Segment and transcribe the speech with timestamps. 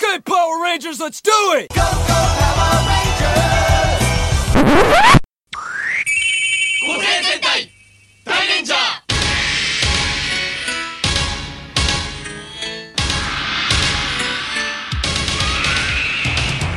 [0.00, 1.70] Okay, Power Rangers, let's do it!
[1.70, 3.58] Go, go, Power Rangers!
[6.86, 7.68] 五星戦隊
[8.24, 8.78] 大レンジャー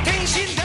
[0.03, 0.63] 変身だ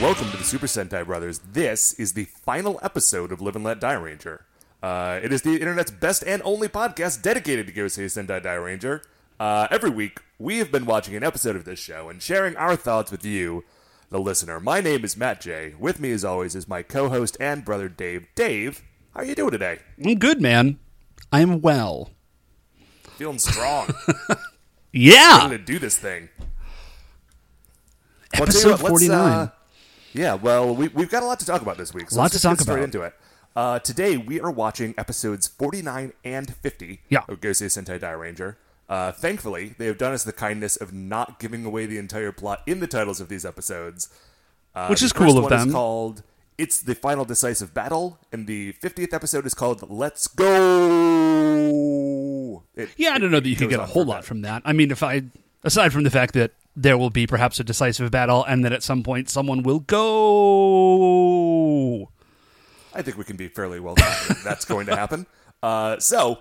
[0.00, 1.40] Welcome to the Super Sentai Brothers.
[1.52, 4.46] This is the final episode of Live and Let Die Ranger.
[4.82, 9.02] Uh, it is the internet's best and only podcast dedicated to Gosei Sentai Dairanger.
[9.40, 12.76] Uh, every week, we have been watching an episode of this show and sharing our
[12.76, 13.64] thoughts with you,
[14.10, 14.60] the listener.
[14.60, 15.74] My name is Matt J.
[15.78, 18.26] With me, as always, is my co-host and brother Dave.
[18.34, 18.82] Dave,
[19.14, 19.78] how are you doing today?
[20.04, 20.78] I'm good, man.
[21.32, 22.10] I'm well.
[23.16, 23.88] Feeling strong.
[24.92, 25.42] Yeah.
[25.44, 26.30] Ready to do this thing.
[28.34, 29.18] Well, Episode what, 49.
[29.20, 29.48] uh,
[30.12, 32.10] yeah, well, we, we've got a lot to talk about this week.
[32.10, 32.84] So Lot let's to just get talk straight about.
[32.86, 33.14] into it.
[33.54, 37.20] Uh, today, we are watching episodes 49 and 50 Yeah.
[37.28, 38.56] of Sentai Dairanger.
[38.90, 42.60] Uh, thankfully, they have done us the kindness of not giving away the entire plot
[42.66, 44.08] in the titles of these episodes.
[44.74, 45.70] Uh, Which is cool first of one is them.
[45.72, 46.22] called
[46.58, 50.48] It's the Final Decisive Battle, and the 50th episode is called Let's Go!
[52.74, 54.26] It- yeah, I don't know that you can get a whole lot bit.
[54.26, 54.62] from that.
[54.64, 55.22] I mean, if I,
[55.64, 58.82] aside from the fact that there will be perhaps a decisive battle and that at
[58.82, 60.00] some point someone will go.
[62.94, 65.26] I think we can be fairly well confident that's going to happen.
[65.62, 66.38] Uh, so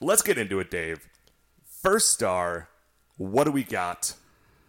[0.00, 1.08] let's get into it, Dave.
[1.84, 2.70] First star,
[3.18, 4.14] what do we got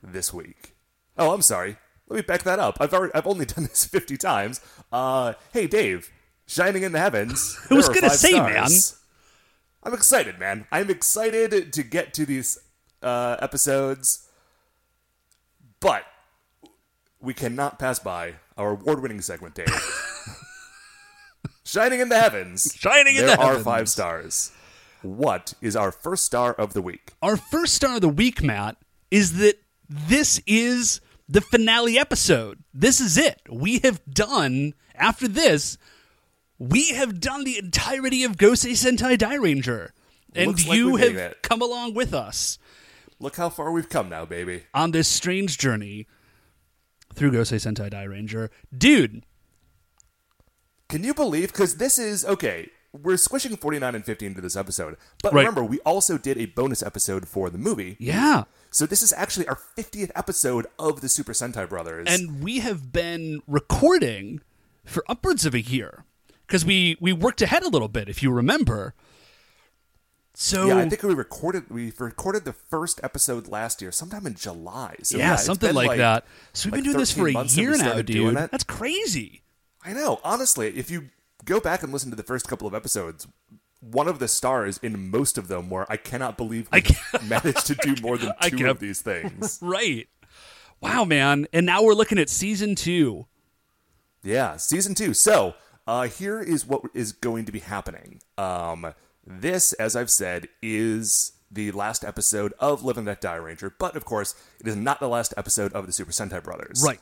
[0.04, 0.74] this week?
[1.18, 1.78] Oh, I'm sorry.
[2.10, 2.76] Let me back that up.
[2.82, 4.60] I've already, I've only done this 50 times.
[4.92, 6.12] Uh, hey, Dave,
[6.46, 7.58] shining in the heavens.
[7.72, 9.00] I was gonna say, stars.
[9.82, 10.68] I'm excited, man.
[10.74, 12.58] I'm excited to get to these
[13.02, 14.28] uh, episodes,
[15.80, 16.04] but
[17.22, 19.68] we cannot pass by our award-winning segment, Dave.
[21.64, 22.76] Shining in the heavens.
[22.78, 24.52] Shining in there the are five stars.
[25.06, 27.14] What is our first star of the week?
[27.22, 28.78] Our first star of the week, Matt,
[29.12, 32.64] is that this is the finale episode.
[32.74, 33.42] This is it.
[33.50, 35.78] We have done, after this,
[36.58, 39.90] we have done the entirety of Gosei Sentai Dairanger.
[40.34, 42.58] And Looks you have come along with us.
[43.20, 44.64] Look how far we've come now, baby.
[44.74, 46.08] on this strange journey
[47.14, 48.50] through Gosei Sentai Dairanger.
[48.76, 49.24] Dude,
[50.90, 51.52] Can you believe?
[51.52, 52.70] Because this is okay.
[53.04, 55.42] We're squishing 49 and 50 into this episode, but Right.
[55.42, 57.98] remember, we also did a bonus episode for the movie.
[58.00, 58.44] yeah.
[58.72, 62.08] So this is actually our 50th episode of the Super Sentai Brothers.
[62.10, 64.42] And we have been recording
[64.84, 66.04] for upwards of a year
[66.46, 68.94] because we we worked ahead a little bit, if you remember.
[70.34, 74.36] So yeah, I think we recorded we recorded the first episode last year, sometime in
[74.36, 74.96] July.
[75.04, 76.26] So yeah, it's something been like, that.
[76.52, 78.36] So we've like been doing this for a months that we year now, dude.
[78.36, 79.44] That's crazy.
[79.86, 80.20] I know.
[80.26, 81.10] Honestly, if you
[81.46, 83.28] go back and listen to the first couple of episodes,
[83.80, 87.24] one of the stars in most of them were I cannot believe we I can't-
[87.30, 89.60] managed to do more than two of these things.
[89.62, 90.08] Right.
[90.82, 91.48] Wow, man.
[91.54, 93.28] And now we're looking at season two.
[94.24, 95.14] Yeah, season two.
[95.14, 95.56] So
[95.88, 98.22] uh, here is what is going to be happening.
[98.38, 98.94] Um,
[99.26, 103.96] this, as I've said, is the last episode of Live and Let Die Ranger, but
[103.96, 106.84] of course, it is not the last episode of the Super Sentai Brothers.
[106.86, 107.00] Right.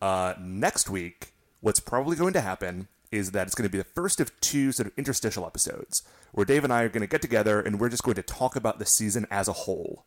[0.00, 3.84] Uh, next week, what's probably going to happen is that it's going to be the
[3.84, 6.02] first of two sort of interstitial episodes
[6.32, 8.56] where Dave and I are going to get together and we're just going to talk
[8.56, 10.04] about the season as a whole.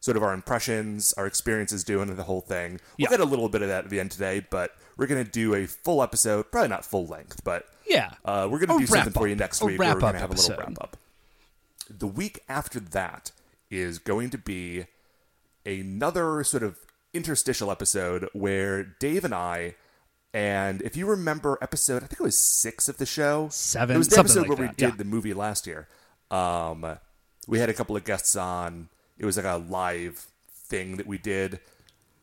[0.00, 2.72] Sort of our impressions, our experiences doing the whole thing.
[2.98, 3.08] We'll Yeah.
[3.10, 5.54] get a little bit of that at the end today, but we're going to do
[5.54, 8.12] a full episode, probably not full length, but Yeah.
[8.24, 10.20] uh, we're going to do something for you next A week where we're going to
[10.20, 10.96] have a little wrap up.
[11.90, 13.32] The week after that
[13.70, 14.86] is going to be
[15.64, 16.78] another sort of
[17.12, 19.74] interstitial episode where Dave and I,
[20.36, 23.98] and if you remember episode, I think it was six of the show, Seven, It
[23.98, 24.96] was the episode like where that, we did yeah.
[24.98, 25.88] the movie last year.
[26.30, 26.98] Um,
[27.48, 28.90] we had a couple of guests on.
[29.16, 31.60] It was like a live thing that we did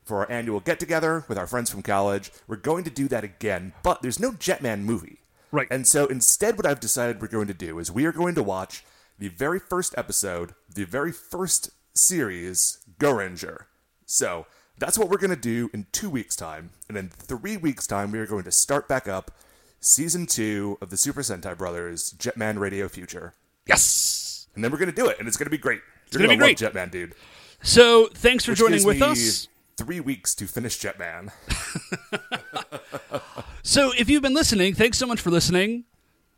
[0.05, 2.31] for our annual get together with our friends from college.
[2.47, 5.17] We're going to do that again, but there's no Jetman movie.
[5.51, 5.67] Right.
[5.71, 8.43] And so instead, what I've decided we're going to do is we are going to
[8.43, 8.85] watch
[9.17, 13.65] the very first episode, the very first series, Go Ranger.
[14.05, 14.45] So
[14.77, 16.71] that's what we're going to do in two weeks' time.
[16.87, 19.31] And in three weeks' time, we are going to start back up
[19.79, 23.33] season two of the Super Sentai Brothers Jetman Radio Future.
[23.67, 24.47] Yes.
[24.55, 25.81] And then we're going to do it, and it's going to be great.
[26.11, 26.57] You're gonna be love great.
[26.59, 27.15] Jetman, dude.
[27.63, 29.47] So thanks for Which joining with us.
[29.77, 31.31] Three weeks to finish Jetman.
[33.65, 35.85] So if you've been listening, thanks so much for listening.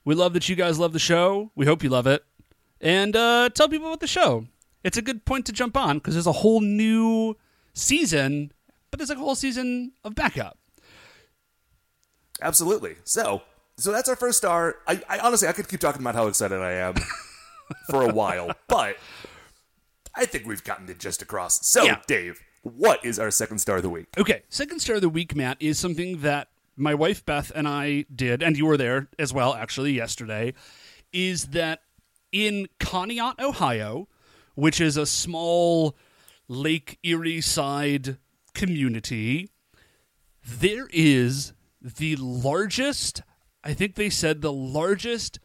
[0.05, 1.49] We love that you guys love the show.
[1.55, 2.23] We hope you love it.
[2.79, 4.45] And uh, tell people about the show.
[4.83, 7.35] It's a good point to jump on because there's a whole new
[7.75, 8.51] season,
[8.89, 10.57] but there's like a whole season of backup.
[12.41, 12.95] Absolutely.
[13.03, 13.43] So,
[13.77, 14.77] so that's our first star.
[14.87, 16.95] I, I honestly, I could keep talking about how excited I am
[17.89, 18.97] for a while, but
[20.15, 21.65] I think we've gotten it just across.
[21.67, 22.01] So, Yeah.
[22.07, 24.07] Dave, what is our second star of the week?
[24.17, 28.05] Okay, second star of the week, Matt, is something that my wife Beth and I
[28.13, 30.53] did, and you were there as well, actually, yesterday.
[31.13, 31.81] Is that
[32.31, 34.09] in Conneaut, Ohio,
[34.55, 35.95] which is a small
[36.47, 38.17] Lake Erie side
[38.53, 39.49] community,
[40.43, 43.21] there is the largest,
[43.63, 45.39] I think they said the largest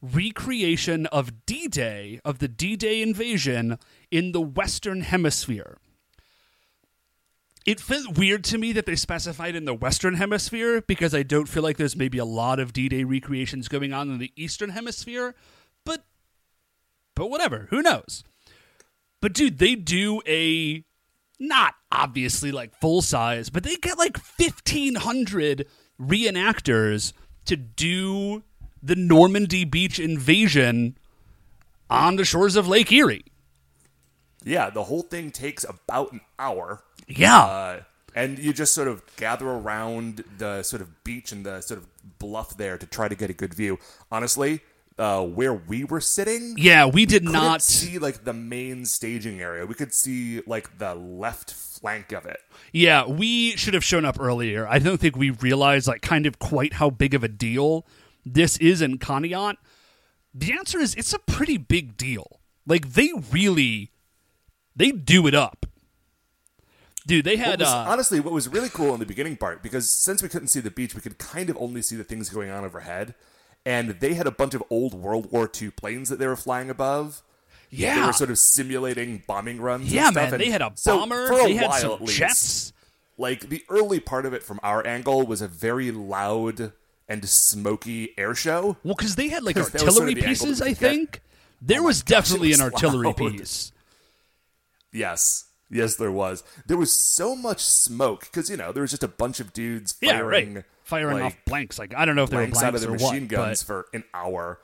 [0.00, 3.78] recreation of D Day, of the D Day invasion
[4.10, 5.78] in the Western Hemisphere
[7.68, 11.50] it felt weird to me that they specified in the Western Hemisphere because I don't
[11.50, 15.34] feel like there's maybe a lot of D-Day recreations going on in the Eastern Hemisphere,
[15.84, 16.06] but
[17.14, 18.24] but whatever, who knows?
[19.20, 20.84] But dude, they do a
[21.40, 25.66] not obviously like full size, but they get like 1500
[26.00, 27.12] reenactors
[27.46, 28.42] to do
[28.82, 30.96] the Normandy beach invasion
[31.90, 33.24] on the shores of Lake Erie.
[34.44, 36.82] Yeah, the whole thing takes about an hour.
[37.06, 37.40] Yeah.
[37.40, 37.80] Uh,
[38.14, 41.86] and you just sort of gather around the sort of beach and the sort of
[42.18, 43.78] bluff there to try to get a good view.
[44.10, 44.60] Honestly,
[44.98, 49.64] uh, where we were sitting, yeah, we did couldn't see like the main staging area.
[49.66, 52.38] We could see like the left flank of it.
[52.72, 54.66] Yeah, we should have shown up earlier.
[54.66, 57.86] I don't think we realized like kind of quite how big of a deal
[58.26, 59.54] this is in Conneaut.
[60.34, 62.40] The answer is it's a pretty big deal.
[62.66, 63.92] Like they really
[64.76, 65.66] they do it up.
[67.06, 69.62] Dude, they What had was- uh, honestly, what was really cool in the beginning part,
[69.62, 72.28] because since we couldn't see the beach, we could kind of only see the things
[72.28, 73.14] going on overhead.
[73.68, 76.70] And they had a bunch of old World War II planes that they were flying
[76.70, 77.22] above.
[77.70, 79.92] Yeah, they were sort of simulating bombing runs.
[79.92, 80.24] yeah, and stuff.
[80.24, 82.16] man, and they had a so bomber, for a they had while, some at least,
[82.18, 82.72] jets.
[83.18, 86.72] Like the early part of it from our angle was a very loud
[87.08, 88.76] and smoky air show.
[88.84, 90.90] Well, cuz they had like was sort artillery of pieces, I could get.
[90.90, 91.20] think.
[91.60, 93.16] There Oh was gosh, definitely was an artillery loud.
[93.16, 93.72] piece.
[94.92, 95.44] Yes.
[95.70, 96.42] Yes, there was.
[96.66, 99.94] There was so much smoke because you know there was just a bunch of dudes
[100.00, 100.64] Yeah, firing, right.
[100.88, 101.78] Firing like, off blanks.
[101.78, 103.62] Like I don't know if they were blanks out of or their machine what, guns
[103.62, 104.58] but for an hour,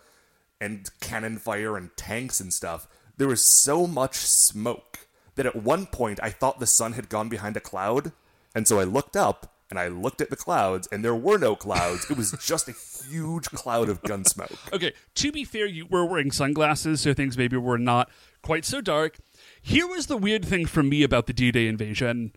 [0.58, 2.88] and cannon fire and tanks and stuff.
[3.18, 7.28] There was so much smoke that at one point I thought the sun had gone
[7.28, 8.12] behind a cloud,
[8.54, 11.56] and so I looked up and I looked at the clouds, and there were no
[11.56, 12.10] clouds.
[12.10, 12.74] it was just a
[13.08, 14.52] huge cloud of gun smoke.
[14.72, 18.10] Okay, to be fair, you were wearing sunglasses, so things maybe were not
[18.42, 19.18] quite so dark.
[19.60, 22.32] Here was the weird thing for me about the D Day invasion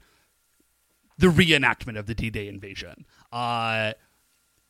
[1.18, 3.06] the reenactment of the D Day invasion.
[3.32, 3.94] Uh,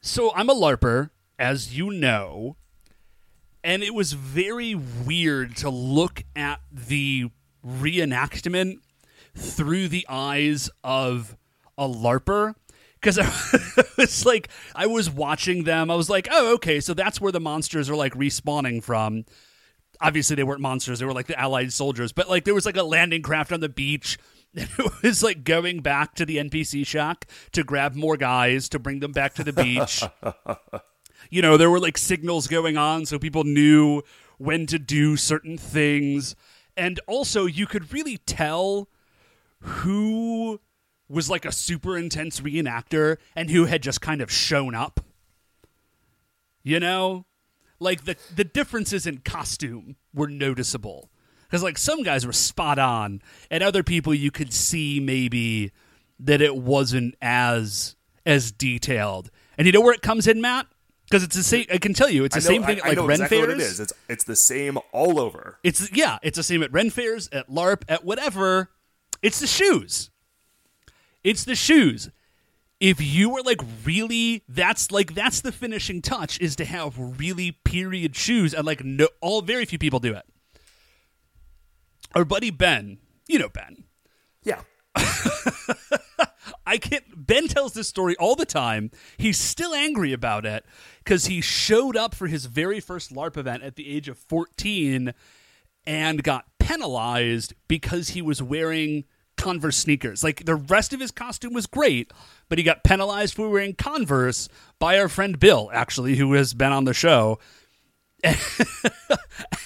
[0.01, 2.55] so I'm a LARPer, as you know,
[3.63, 7.29] and it was very weird to look at the
[7.65, 8.77] reenactment
[9.35, 11.35] through the eyes of
[11.77, 12.55] a LARPer.
[12.95, 13.19] Because
[13.97, 15.91] it's like, I was watching them.
[15.91, 19.25] I was like, oh, okay, so that's where the monsters are like respawning from.
[19.99, 22.11] Obviously, they weren't monsters; they were like the Allied soldiers.
[22.11, 24.17] But like, there was like a landing craft on the beach.
[24.53, 29.01] It was like going back to the NPC shack to grab more guys to bring
[29.01, 30.01] them back to the beach
[31.29, 34.01] you know, there were like signals going on so people knew
[34.37, 36.35] when to do certain things.
[36.75, 38.89] And also, you could really tell
[39.59, 40.59] who
[41.09, 44.99] was like a super intense reenactor and who had just kind of shown up.
[46.63, 47.25] You know?
[47.79, 51.09] Like the the differences in costume were noticeable.
[51.51, 55.71] Cuz like some guys were spot on and other people you could see maybe
[56.19, 59.29] that it wasn't as as detailed.
[59.57, 60.67] And you know where it comes in, Matt?
[61.05, 61.65] Because it's the same.
[61.71, 63.15] I can tell you, it's the know, same thing I, at I like know Ren
[63.15, 63.47] exactly fairs.
[63.47, 63.79] what it is.
[63.79, 65.57] It's it's the same all over.
[65.63, 68.71] It's yeah, it's the same at Ren fairs, at LARP, at whatever.
[69.21, 70.09] It's the shoes.
[71.23, 72.09] It's the shoes.
[72.79, 77.51] If you were like really, that's like that's the finishing touch is to have really
[77.51, 80.25] period shoes, and like no, all very few people do it.
[82.13, 83.83] Our buddy Ben, you know Ben.
[84.43, 84.61] Yeah.
[86.65, 87.03] I can't.
[87.15, 88.91] Ben tells this story all the time.
[89.17, 90.65] He's still angry about it
[90.99, 95.13] because he showed up for his very first LARP event at the age of 14
[95.85, 99.05] and got penalized because he was wearing
[99.37, 100.23] Converse sneakers.
[100.23, 102.11] Like the rest of his costume was great,
[102.49, 106.71] but he got penalized for wearing Converse by our friend Bill, actually, who has been
[106.71, 107.39] on the show.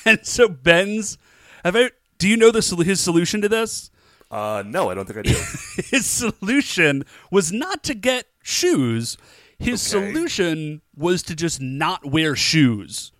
[0.05, 1.17] and so Ben's.
[1.63, 3.91] Have I, do you know the, his solution to this?
[4.29, 5.29] Uh, no, I don't think I do.
[5.89, 9.17] his solution was not to get shoes.
[9.59, 10.11] His Okay.
[10.13, 13.11] solution was to just not wear shoes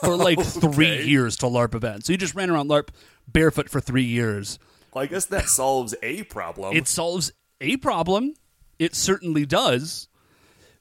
[0.00, 2.06] for like three years to LARP events.
[2.06, 2.88] So he just ran around LARP
[3.26, 4.58] barefoot for three years.
[4.92, 6.76] Well, I guess that solves a problem.
[6.76, 8.34] It solves a problem.
[8.78, 10.08] It certainly does.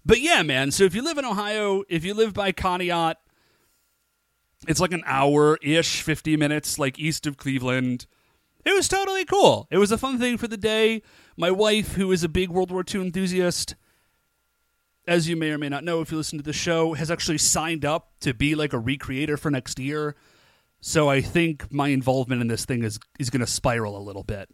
[0.06, 0.72] But yeah, man.
[0.72, 3.16] So if you live in Ohio, if you live by Conneaut,
[4.68, 8.08] it's like an hour ish, 50 minutes, like east of Cleveland.
[8.66, 9.68] It was totally cool.
[9.70, 11.02] It was a fun thing for the day.
[11.38, 13.76] My wife, who is a big World War II enthusiast,
[15.08, 17.38] as you may or may not know if you listen to the show, has actually
[17.38, 20.16] signed up to be like a recreator for next year.
[20.80, 24.24] So I think my involvement in this thing is is going to spiral a little
[24.24, 24.50] bit.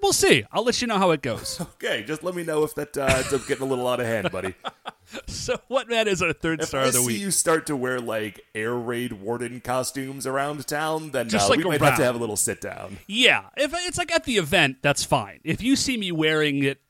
[0.00, 0.44] We'll see.
[0.50, 1.60] I'll let you know how it goes.
[1.74, 4.06] Okay, just let me know if that uh, ends up getting a little out of
[4.06, 4.54] hand, buddy.
[5.26, 7.20] so what man is our third If star I of the see week?
[7.20, 11.58] you start to wear like air raid warden costumes around town, then Just uh, like
[11.58, 12.98] we might have to have a little sit down.
[13.08, 15.40] Yeah, if it's like at the event, that's fine.
[15.44, 16.80] If you see me wearing it,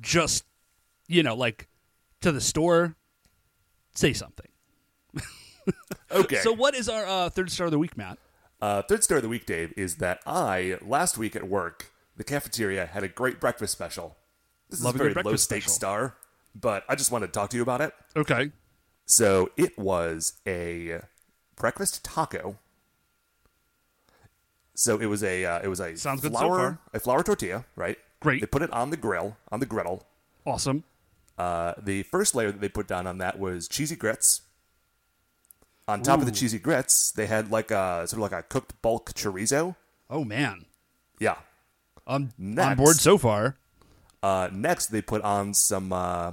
[0.00, 0.44] just
[1.08, 1.66] you know, like
[2.20, 2.94] to the store,
[3.94, 4.48] say something.
[6.12, 6.36] Okay.
[6.36, 8.18] So, what is our uh, third star of the week, Matt?
[8.60, 12.24] Uh, third star of the week, Dave, is that I last week at work, the
[12.24, 14.16] cafeteria had a great breakfast special.
[14.70, 16.14] This Love is a very low stakes star,
[16.54, 17.92] but I just wanted to talk to you about it.
[18.16, 18.52] Okay,
[19.04, 21.00] So it was a
[21.56, 22.56] breakfast taco.
[24.74, 27.64] So it was a uh, it was a Sounds good so flour a flour tortilla,
[27.76, 27.98] right?
[28.20, 28.40] Great.
[28.40, 30.06] They put it on the grill on the griddle.
[30.46, 30.84] awesome.
[31.38, 34.42] Uh, the first layer that they put down on that was cheesy grits.
[35.88, 38.80] On top of the cheesy grits, they had like a sort of like a cooked
[38.82, 39.76] bulk chorizo.
[40.10, 40.66] Oh man,
[41.20, 41.36] Yeah.
[42.08, 43.56] I'm on board so far.
[44.22, 45.92] Uh, next, they put on some.
[45.92, 46.32] Uh,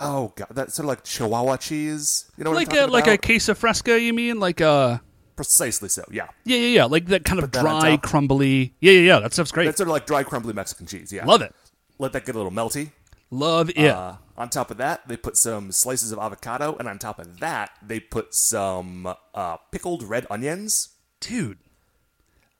[0.00, 2.30] oh god, that's sort of like Chihuahua cheese.
[2.36, 4.38] You know what Like a like a queso fresca, you mean?
[4.40, 5.02] Like a
[5.34, 6.04] Precisely so.
[6.10, 6.84] Yeah, yeah, yeah, yeah.
[6.84, 8.74] Like that kind of dry, crumbly.
[8.80, 9.18] Yeah, yeah, yeah.
[9.20, 9.64] That stuff's great.
[9.64, 11.12] that's sort of like dry, crumbly Mexican cheese.
[11.12, 11.54] Yeah, Love it.
[11.98, 12.90] Let that get a little melty.
[13.30, 13.90] Love it.
[13.90, 17.38] Uh, on top of that, they put some slices of avocado, and on top of
[17.40, 20.88] that, they put some uh, pickled red onions.
[21.20, 21.58] Dude,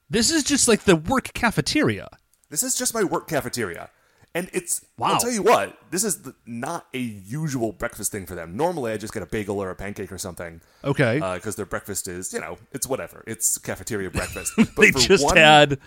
[0.09, 2.09] this is just like the work cafeteria.
[2.49, 3.89] This is just my work cafeteria.
[4.35, 5.13] And it's, Wow.
[5.13, 8.57] I'll tell you what, this is the, not a usual breakfast thing for them.
[8.57, 10.59] Normally, I just get a bagel or a pancake or something.
[10.83, 11.19] Okay.
[11.35, 13.23] Because their breakfast is, you know, it's whatever.
[13.27, 14.53] It's cafeteria breakfast.
[14.57, 15.77] But they just had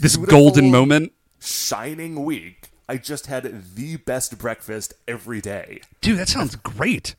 [0.00, 1.12] this golden moment.
[1.40, 5.80] shining week, I just had the best breakfast every day.
[6.00, 7.16] Dude, that sounds great.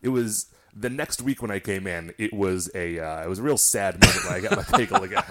[0.00, 2.14] It was the next week when I came in.
[2.18, 5.02] It was a uh, it was a real sad moment when I got my bagel
[5.02, 5.24] again.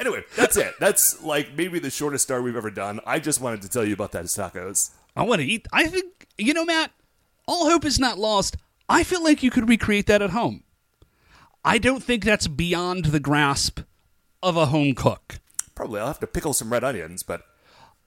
[0.00, 0.74] anyway, that's it.
[0.80, 3.00] That's like maybe the shortest star we've ever done.
[3.06, 4.90] I just wanted to tell you about that tacos.
[5.16, 5.66] I want to eat.
[5.72, 6.92] I think, you know, Matt,
[7.46, 8.56] all hope is not lost.
[8.88, 10.64] I feel like you could recreate that at home.
[11.64, 13.80] I don't think that's beyond the grasp
[14.42, 15.38] of a home cook.
[15.74, 17.42] Probably I'll have to pickle some red onions, but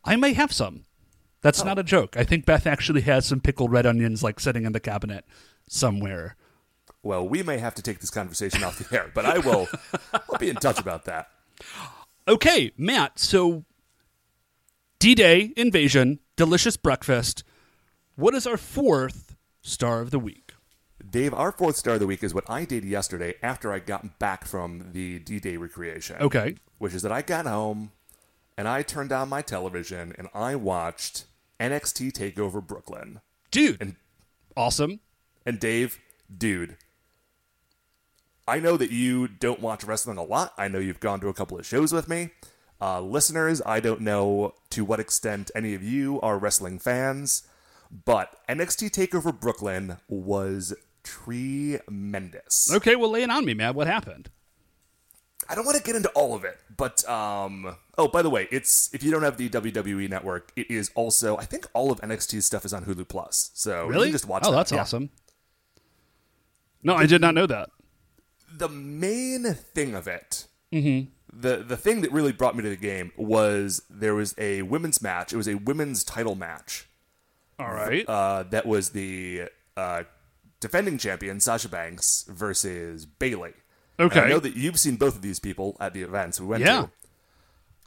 [0.03, 0.85] I may have some.
[1.41, 1.65] That's oh.
[1.65, 2.17] not a joke.
[2.17, 5.25] I think Beth actually has some pickled red onions like sitting in the cabinet
[5.67, 6.35] somewhere.
[7.03, 9.11] well, we may have to take this conversation off the air.
[9.13, 9.67] But I will.
[10.13, 11.29] I'll be in touch about that.
[12.27, 13.65] Okay, Matt, so
[14.99, 17.43] D Day, invasion, delicious breakfast.
[18.15, 20.53] What is our fourth star of the week?
[21.09, 24.17] Dave, our fourth star of the week is what I did yesterday after I got
[24.17, 26.15] back from the D Day recreation.
[26.21, 26.55] Okay.
[26.77, 27.91] Which is that I got home
[28.57, 31.25] and I turned on my television and I watched
[31.59, 33.21] NXT TakeOver Brooklyn.
[33.51, 33.95] Dude, And
[34.57, 34.99] awesome.
[35.45, 35.99] and Dave,
[36.35, 36.77] dude,
[38.47, 40.53] I know that you don't watch wrestling a lot.
[40.57, 42.31] I know you've gone to a couple of shows with me.
[42.81, 47.43] Uh, listeners, I don't know to what extent any of you are wrestling fans,
[48.05, 52.69] but NXT TakeOver Brooklyn was tremendous.
[52.73, 53.73] Okay, well, lay it on me, man.
[53.75, 54.29] What happened?
[55.53, 58.47] I don't want to get into all of it, but um oh, by the way,
[58.51, 62.01] it's if you don't have the WWE network, it is also I think all of
[62.01, 63.51] NXT's stuff is on Hulu Plus.
[63.53, 64.07] So you Really?
[64.07, 64.57] can just watch oh, that.
[64.57, 64.81] that's Yeah.
[64.81, 65.11] awesome.
[66.81, 67.69] No, I did not know that.
[68.57, 73.11] The main thing of it, the the thing that really brought me to the game
[73.15, 75.31] was there was a women's match.
[75.33, 76.87] It was a women's title match.
[77.59, 78.03] All right.
[78.09, 79.43] Uh, that was the
[79.77, 80.03] uh,
[80.59, 83.53] defending champion Sasha Banks versus Bayley.
[83.99, 84.21] Okay.
[84.21, 86.83] I know that you've seen both of these people at the events we went Yeah.
[86.83, 86.89] to.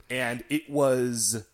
[0.09, 1.45] And it was.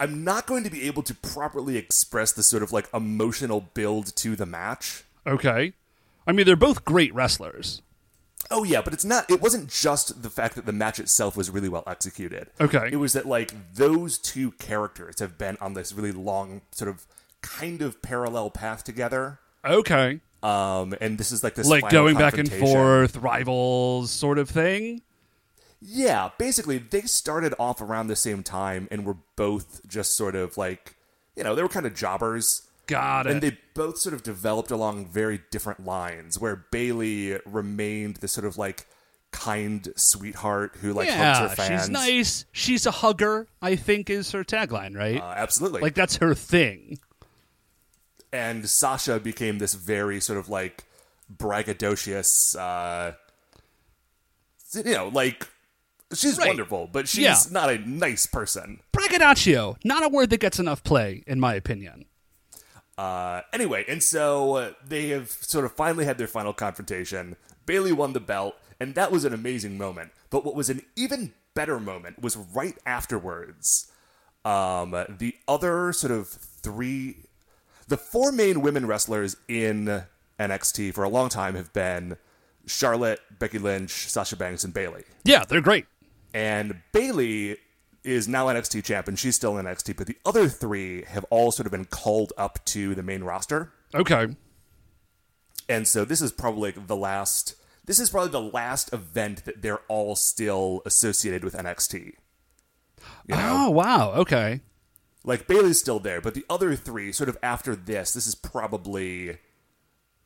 [0.00, 4.14] I'm not going to be able to properly express the sort of like emotional build
[4.16, 5.04] to the match.
[5.26, 5.72] okay.
[6.26, 7.80] I mean, they're both great wrestlers.
[8.50, 9.30] Oh yeah, but it's not.
[9.30, 12.48] It wasn't just the fact that the match itself was really well executed.
[12.60, 12.88] Okay.
[12.92, 17.06] It was that like those two characters have been on this really long sort of
[17.42, 19.38] kind of parallel path together.
[19.64, 20.20] Okay.
[20.42, 25.02] Um, and this is like this Like going back and forth, rivals sort of thing.
[25.80, 30.56] Yeah, basically, they started off around the same time and were both just sort of
[30.56, 30.96] like,
[31.36, 32.62] you know, they were kind of jobbers.
[32.86, 33.32] Got it.
[33.32, 38.46] And they both sort of developed along very different lines, where Bayley remained the sort
[38.46, 38.86] of like
[39.30, 41.82] kind sweetheart who like hugs her fans.
[41.82, 42.44] she's nice.
[42.50, 45.20] She's a hugger, I think is her tagline, right?
[45.20, 45.82] Uh, absolutely.
[45.82, 46.98] like that's her thing.
[48.32, 50.84] And Sasha became this very sort of like
[51.34, 53.12] braggadocious, uh,
[54.74, 55.48] you know, like
[56.14, 56.48] She's Right.
[56.48, 57.36] wonderful, but she's Yeah.
[57.50, 58.80] not a nice person.
[58.92, 62.06] Braggadocio, not a word that gets enough play, in my opinion.
[62.96, 67.36] Uh, anyway, and so uh, they have sort of finally had their final confrontation.
[67.66, 70.10] Bayley won the belt, and that was an amazing moment.
[70.30, 73.92] But what was an even better moment was right afterwards.
[74.46, 77.24] Um, the other sort of three,
[77.88, 80.04] the four main women wrestlers in
[80.38, 82.16] NXT for a long time have been
[82.66, 85.04] Charlotte, Becky Lynch, Sasha Banks, and Bayley.
[85.24, 85.86] Yeah, they're great.
[86.34, 87.56] And Bayley
[88.04, 89.96] is now NXT champ, and she's still in NXT.
[89.96, 93.72] But the other three have all sort of been called up to the main roster,
[93.94, 94.28] Okay.
[95.68, 97.54] and so this is probably the last.
[97.86, 101.94] This is probably the last event that they're all still associated with NXT.
[103.26, 104.12] You know, Oh, wow.
[104.12, 104.60] Okay.
[105.24, 109.38] Like Bayley's still there, but the other three, sort of after this, this is probably,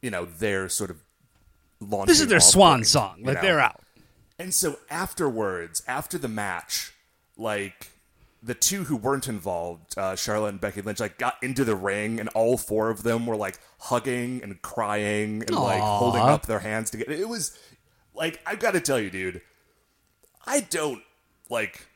[0.00, 1.02] you know, their sort of
[1.80, 2.06] launching.
[2.06, 3.22] This is their swan point, song.
[3.22, 3.42] Like, know?
[3.42, 3.80] they're out.
[4.38, 6.92] And so afterwards, after the match,
[7.36, 7.90] like
[8.42, 12.18] the two who weren't involved, uh, Charlotte and Becky Lynch, like got into the ring,
[12.18, 16.58] and all four of them were like hugging and crying and like holding up their
[16.58, 17.12] hands together.
[17.12, 17.56] It was
[18.14, 19.42] like I've got to tell you, dude,
[20.44, 21.02] I don't
[21.48, 21.86] like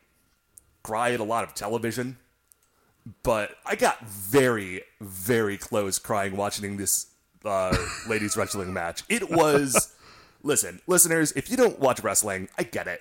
[0.83, 2.19] cry at a lot of television,
[3.23, 7.07] but I got very, very close crying watching this
[7.45, 7.77] uh,
[8.09, 9.03] ladies wrestling match.
[9.09, 9.93] It was.
[10.43, 13.01] Listen, listeners, if you don't watch wrestling, I get it.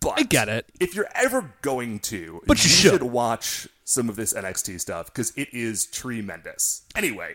[0.00, 0.66] But I get it.
[0.78, 3.02] If you're ever going to, But you should.
[3.02, 6.82] watch some of this NXT stuff because it is tremendous.
[6.94, 7.34] Anyway,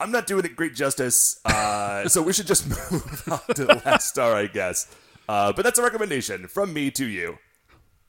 [0.00, 3.82] I'm not doing it great justice, uh, so we should just move on to the
[3.84, 4.94] last star, I guess.
[5.28, 7.38] Uh, but that's a recommendation from me to you.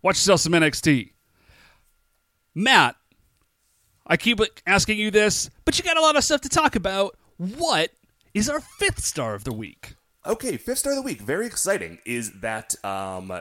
[0.02, 1.10] Watch yourself some NXT.
[2.60, 2.98] Matt,
[4.06, 7.18] I keep asking you this, but you got a lot of stuff to talk about.
[7.38, 7.92] What
[8.34, 9.96] is our fifth star of the week?
[10.26, 11.22] Okay, fifth star of the week.
[11.22, 13.32] Very exciting is that um,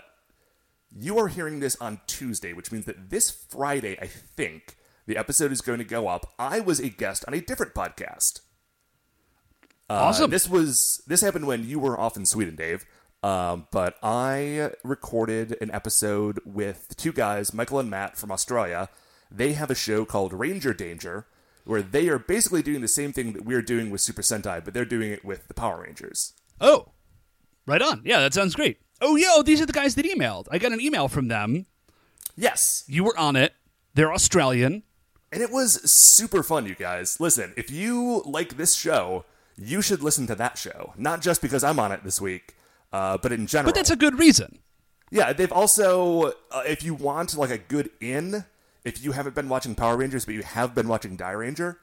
[0.96, 5.50] you are hearing this on Tuesday, which means that this Friday, I think, the episode
[5.50, 6.32] is going to go up.
[6.38, 8.42] I was a guest on a different podcast.
[9.90, 10.30] Uh, Awesome.
[10.30, 12.86] This was this happened when you were off in Sweden, Dave.
[13.24, 18.88] Um, but I recorded an episode with two guys, Michael and Matt from Australia.
[19.30, 21.26] They have a show called Ranger Danger,
[21.64, 24.72] where they are basically doing the same thing that we're doing with Super Sentai, but
[24.74, 26.32] they're doing it with the Power Rangers.
[26.60, 26.92] Oh,
[27.66, 28.02] right on.
[28.04, 28.78] Yeah, that sounds great.
[29.00, 30.46] Oh, yo, these are the guys that emailed.
[30.50, 31.66] I got an email from them.
[32.36, 33.52] Yes, You were on it.
[33.94, 34.84] They're Australian.
[35.32, 37.18] And it was super fun, you guys.
[37.20, 39.24] Listen, if you like this show,
[39.56, 40.94] you should listen to that show.
[40.96, 42.54] Not just because I'm on it this week,
[42.92, 43.68] uh, but in general.
[43.70, 44.60] But that's a good reason.
[45.10, 48.44] yeah, they've also, uh, if you want like a good in,
[48.88, 51.76] if you haven't been watching Power Rangers, but you have been watching Dairanger,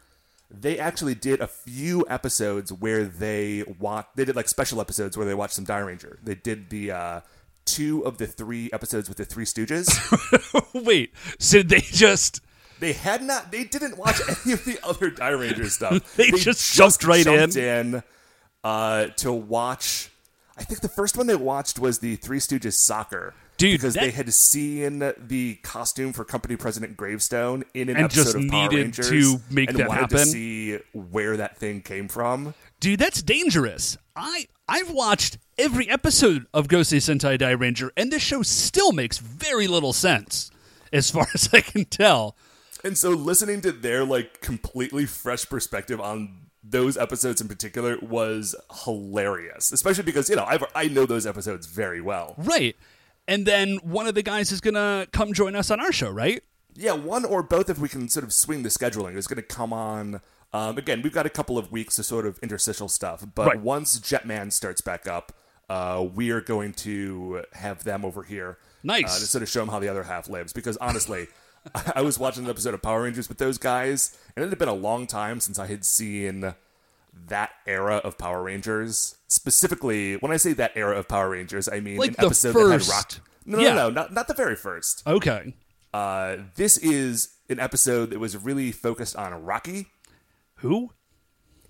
[0.50, 4.08] they actually did a few episodes where they watch.
[4.16, 6.18] They did like special episodes where they watched some Dairanger.
[6.24, 7.22] They did the uh,
[7.66, 9.88] two of the three episodes with the Three Stooges.
[10.86, 12.42] Wait, so they just
[12.80, 13.52] They had not.
[13.52, 16.14] They didn't watch any of the other Dairanger stuff.
[16.18, 18.04] They just jumped right jumped in,
[18.64, 20.10] uh, to watch.
[20.58, 24.02] I think the first one they watched was the Three Stooges soccer, Dude, because that-
[24.02, 28.48] they had seen the costume for Company President Gravestone in an And episode just of
[28.50, 30.18] Power needed Rangers to make and that wanted happen?
[30.18, 32.54] to see where that thing came from.
[32.80, 33.98] Dude, that's dangerous.
[34.16, 39.68] I I've watched every episode of Gosei Sentai Dairanger, and this show still makes very
[39.68, 40.52] little sense,
[40.92, 42.36] as far as I can tell.
[42.84, 48.56] And so listening to their like completely fresh perspective on those episodes in particular was
[48.84, 52.36] hilarious, especially because you know I've, I know those episodes very well.
[52.38, 52.76] Right.
[53.28, 56.42] And then one of the guys is gonna come join us on our show, right?
[56.76, 59.42] Yeah, one or both if we can sort of swing the scheduling is going to
[59.42, 60.20] come on.
[60.52, 63.60] Um, again, we've got a couple of weeks of sort of interstitial stuff, but Right.
[63.62, 65.32] once Jetman starts back up,
[65.70, 68.58] uh, we are going to have them over here.
[68.84, 69.16] Nice.
[69.16, 70.52] Uh, to sort of show them how the other half lives.
[70.52, 71.28] Because honestly,
[71.96, 74.68] I was watching an episode of Power Rangers with those guys, and it had been
[74.68, 76.54] a long time since I had seen
[77.28, 79.16] that era of Power Rangers.
[79.28, 82.54] Specifically, when I say that era of Power Rangers, I mean Like an the episode
[82.54, 83.30] first- that had rock.
[83.46, 83.74] No, Yeah.
[83.74, 85.04] no, no, not, not the very first.
[85.08, 85.56] Okay.
[85.94, 89.88] Uh, this is an episode that was really focused on Rocky.
[90.56, 90.92] Who?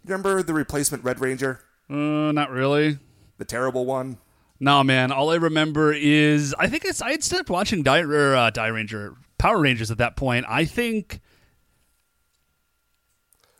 [0.05, 2.99] Remember the replacement Red Ranger, Uh, not really.
[3.37, 4.17] the terrible one?
[4.59, 5.11] No, man.
[5.11, 9.15] All I remember is I think it's I had stopped watching Die, or, uh, Dairanger,
[9.37, 10.45] Power Rangers at that point.
[10.47, 11.19] I think.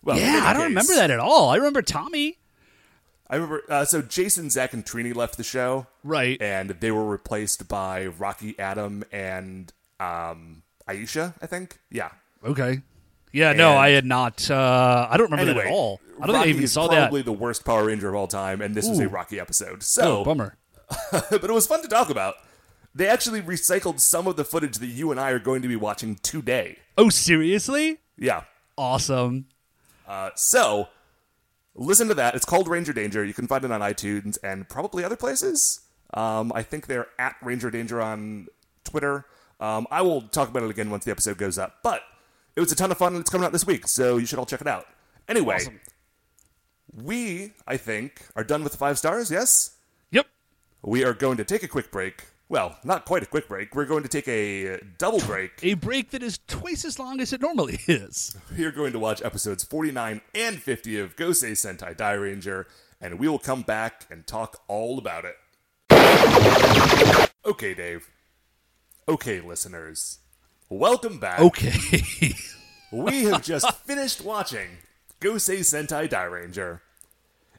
[0.05, 1.49] Well, yeah, I don't case, remember that at all.
[1.49, 2.37] I remember Tommy.
[3.29, 3.63] I remember.
[3.67, 6.39] Uh, so Jason, Zach, and Trini left the show, Right.
[6.41, 11.33] and they were replaced by Rocky, Adam, and um, Aisha.
[11.41, 11.79] I think.
[11.89, 12.11] Yeah.
[12.43, 12.81] Okay.
[13.33, 14.49] Yeah, no, I had not.
[14.49, 15.99] Uh, I don't remember that at all.
[16.21, 16.99] I don't Rocky think I even saw that.
[16.99, 19.83] probably the worst Power Ranger of all time, and this was a Rocky episode.
[19.83, 20.55] So Oh, bummer.
[21.11, 22.35] but it was fun to talk about.
[22.93, 25.75] They actually recycled some of the footage that you and I are going to be
[25.75, 26.77] watching today.
[26.97, 27.97] Oh, seriously?
[28.17, 28.43] Yeah.
[28.77, 29.47] Awesome.
[30.07, 30.89] Uh, so,
[31.75, 32.35] listen to that.
[32.35, 33.23] It's called Ranger Danger.
[33.23, 35.81] You can find it on iTunes and probably other places.
[36.13, 38.47] Um, I think they're at Ranger Danger on
[38.83, 39.25] Twitter.
[39.59, 41.77] Um, I will talk about it again once the episode goes up.
[41.83, 42.01] But
[42.55, 44.39] it was a ton of fun and it's coming out this week, so you should
[44.39, 44.85] all check it out.
[45.27, 45.79] Anyway, Awesome.
[46.93, 49.75] we, I think, are done with the five stars, yes?
[50.11, 50.27] Yep.
[50.83, 52.25] We are going to take a quick break.
[52.47, 53.73] Well, not quite a quick break.
[53.75, 55.51] We're going to take a uh, double break.
[55.63, 58.37] A break that is twice as long as it normally is.
[58.55, 62.65] We are going to watch episodes 49 and 50 of Gosei Sentai Dairanger,
[63.01, 65.35] and we will come back and talk all about it.
[67.45, 68.09] Okay, Dave.
[69.07, 70.19] Okay, listeners.
[70.69, 71.39] Welcome back.
[71.39, 72.33] Okay.
[72.91, 74.69] We have just finished watching
[75.19, 76.79] Gosei Sentai Dairanger.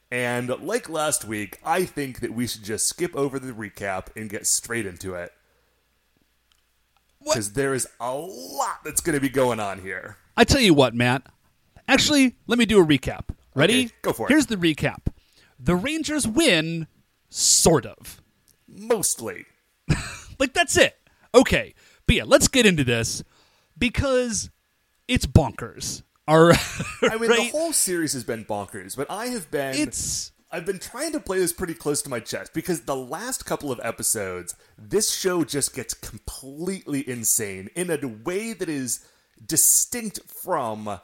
[0.09, 4.29] And like last week, I think that we should just skip over the recap and
[4.29, 5.33] get straight into it.
[7.23, 10.17] Because there is a lot that's going to be going on here.
[10.37, 11.23] I tell you what, Matt.
[11.87, 13.29] Actually, let me do a recap.
[13.53, 13.85] Ready?
[13.85, 14.29] Okay, go for it.
[14.29, 15.07] Here's the recap.
[15.59, 16.87] The Rangers win,
[17.29, 18.21] sort of.
[18.67, 19.45] Mostly.
[20.39, 20.95] Like that's it.
[21.33, 21.73] Okay.
[22.05, 23.23] But yeah, let's get into this
[23.77, 24.49] because
[25.07, 26.03] it's bonkers.
[26.27, 26.59] All right.
[27.03, 29.75] I mean, the whole series has been bonkers, but I have been.
[29.75, 33.45] It's I've been trying to play this pretty close to my chest because the last
[33.45, 39.05] couple of episodes, this show just gets completely insane in a way that is
[39.45, 40.99] distinct from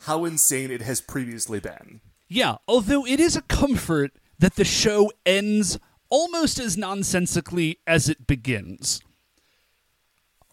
[0.00, 2.00] how insane it has previously been.
[2.26, 8.26] yeah, although it is a comfort that the show ends almost as nonsensically as it
[8.26, 9.02] begins.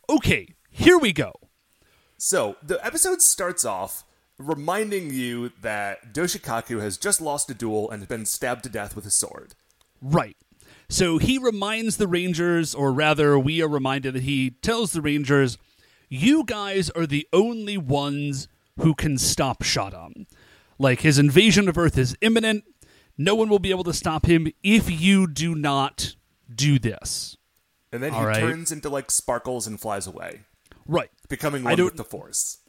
[0.09, 1.33] Okay, here we go.
[2.17, 4.03] So, the episode starts off
[4.39, 8.95] reminding you that Doshikaku has just lost a duel and has been stabbed to death
[8.95, 9.53] with a sword.
[10.01, 10.37] Right.
[10.89, 15.57] So he reminds the Rangers, or rather, we are reminded that he tells the Rangers,
[16.09, 18.47] you guys are the only ones
[18.79, 20.27] who can stop Shadam.
[20.79, 22.63] Like, his invasion of Earth is imminent.
[23.17, 26.15] No one will be able to stop him if you do not
[26.53, 27.35] do this.
[27.91, 28.39] And then All he right.
[28.39, 30.41] turns into like sparkles and flies away,
[30.85, 31.09] Right.
[31.27, 32.59] Becoming I one with the Force.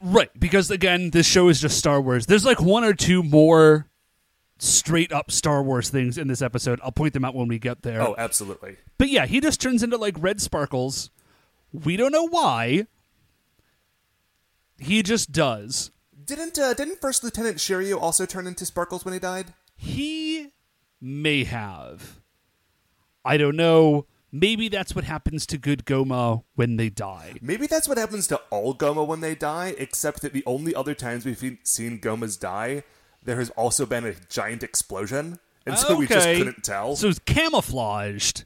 [0.00, 2.26] Right, because again, this show is just Star Wars.
[2.26, 3.88] There's like one or two more
[4.58, 6.80] straight up Star Wars things in this episode.
[6.82, 8.02] I'll point them out when we get there.
[8.02, 8.76] Oh, absolutely.
[8.96, 11.10] But yeah, he just turns into like red sparkles.
[11.72, 12.86] We don't know why.
[14.78, 15.90] He just does.
[16.24, 19.54] Didn't uh, didn't First Lieutenant Shiryu also turn into sparkles when he died?
[19.76, 20.52] He
[21.00, 22.20] may have.
[23.24, 24.06] I don't know.
[24.30, 27.34] Maybe that's what happens to good Goma when they die.
[27.40, 30.94] Maybe that's what happens to all Goma when they die, except that the only other
[30.94, 32.82] times we've seen Gomas die,
[33.24, 36.94] there has also been a giant explosion, and so we just couldn't tell.
[36.96, 38.44] So it's camouflaged.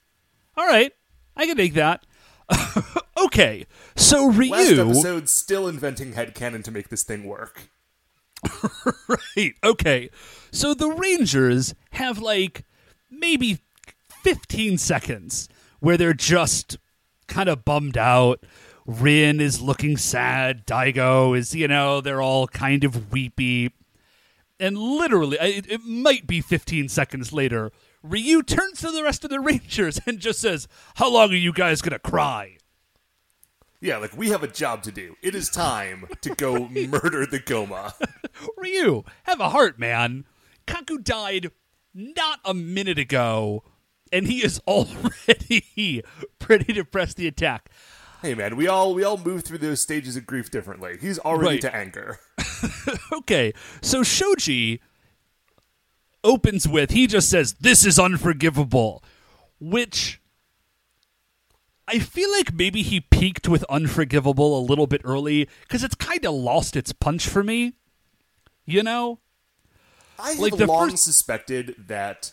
[0.57, 0.93] All right.
[1.37, 2.05] I can make that.
[3.25, 3.67] okay.
[3.97, 4.81] So Last Ryu.
[4.81, 7.69] episode, still inventing headcanon to make this thing work.
[9.37, 9.55] Right.
[9.63, 10.11] Okay.
[10.51, 12.65] So the Rangers have like
[13.11, 13.61] maybe
[14.23, 15.49] 15 seconds
[15.83, 16.79] where they're just
[17.27, 18.45] kind of bummed out.
[18.87, 20.65] Rin is looking sad.
[20.65, 23.73] Daigo is, you know, they're all kind of weepy.
[24.61, 29.31] And literally, it, it might be 15 seconds later, Ryu turns to the rest of
[29.31, 32.59] the Rangers and just says, How long are you guys going to cry?
[33.81, 35.17] Yeah, like we have a job to do.
[35.21, 37.93] It is time to go murder the Goma.
[38.57, 40.27] Ryu, have a heart, man.
[40.65, 41.51] Kaku died
[41.93, 43.65] not a minute ago,
[44.13, 46.03] and he is already
[46.49, 47.71] ready to press the attack.
[48.21, 50.97] hey man, we all we all move through those stages of grief differently.
[51.01, 51.61] He's already Right.
[51.63, 52.19] to anger.
[53.13, 54.81] Okay, so Shoji
[56.25, 59.03] opens with he just says, This is unforgivable,
[59.61, 60.21] which
[61.89, 66.25] I feel like maybe he peaked with unforgivable a little bit early because it's kind
[66.25, 67.75] of lost its punch for me.
[68.65, 69.19] You know?
[70.19, 72.33] I have Like, the long first- suspected that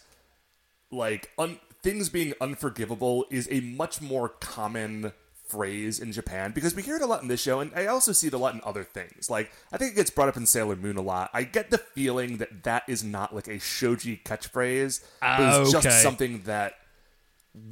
[0.92, 5.14] like un- things being unforgivable is a much more common
[5.48, 8.12] phrase in Japan because we hear it a lot in this show and I also
[8.12, 9.30] see it a lot in other things.
[9.32, 11.32] Like I think it gets brought up in Sailor Moon a lot.
[11.34, 15.62] I get the feeling that that is not like a shoji catchphrase, but it's ah,
[15.62, 15.72] Okay.
[15.82, 16.76] just something that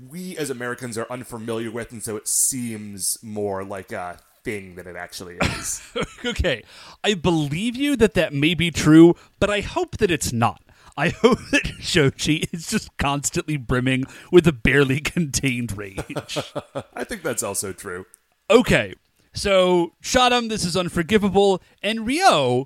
[0.09, 4.87] we as Americans are unfamiliar with and so it seems more like a thing than
[4.87, 5.81] it actually is.
[6.25, 6.63] okay,
[7.03, 10.61] I believe you that that may be true, but I hope that it's not.
[10.99, 16.03] I hope that Shoji is just constantly brimming with a barely contained rage.
[16.95, 18.05] I think that's also true.
[18.49, 18.95] okay,
[19.33, 20.47] so shot him.
[20.47, 21.61] This is unforgivable.
[21.83, 22.65] And Ryu,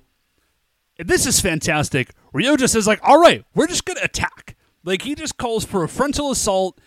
[0.98, 2.12] this is fantastic.
[2.32, 5.84] Ryu just says like, "All right, we're just gonna attack." Like he just calls for
[5.84, 6.80] a frontal assault,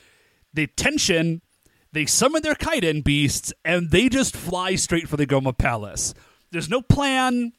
[0.54, 1.42] they tension,
[1.92, 6.14] they summon their Kiden beasts, and they just fly straight for the Goma Palace.
[6.52, 7.54] There's no plan.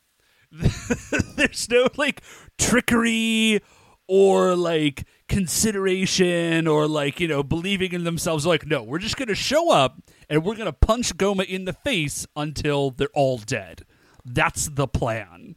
[1.37, 2.23] There's no like
[2.59, 3.61] trickery
[4.09, 8.47] or like consideration or like, you know, believing in themselves.
[8.47, 12.27] Like, no, we're just gonna show up and we're gonna punch Goma in the face
[12.37, 13.85] until they're all dead.
[14.25, 15.57] That's the plan.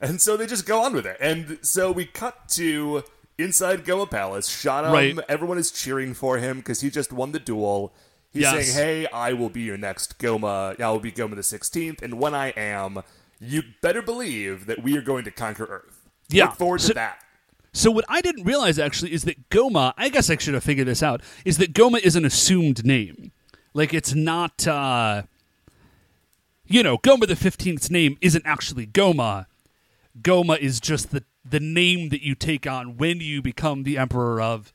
[0.00, 1.16] And so they just go on with it.
[1.20, 3.04] And so we cut to
[3.38, 4.48] inside Goma Palace.
[4.48, 4.92] Shadam.
[4.92, 5.18] Right.
[5.28, 7.92] Everyone is cheering for him because he just won the duel.
[8.32, 8.72] He's Yes.
[8.72, 10.80] saying, "Hey, I will be your next Goma.
[10.80, 13.02] I will be Goma the 16th, and when I am,
[13.40, 16.00] you better believe that we are going to conquer Earth.
[16.30, 16.46] Yeah.
[16.46, 17.22] Look forward So- to that."
[17.74, 20.86] So what I didn't realize actually is that Goma, I guess I should have figured
[20.86, 23.32] this out, is that Goma is an assumed name.
[23.74, 25.22] Like it's not uh
[26.66, 29.46] you know, Goma the 15th's name isn't actually Goma.
[30.20, 34.40] Goma is just the the name that you take on when you become the emperor
[34.40, 34.72] of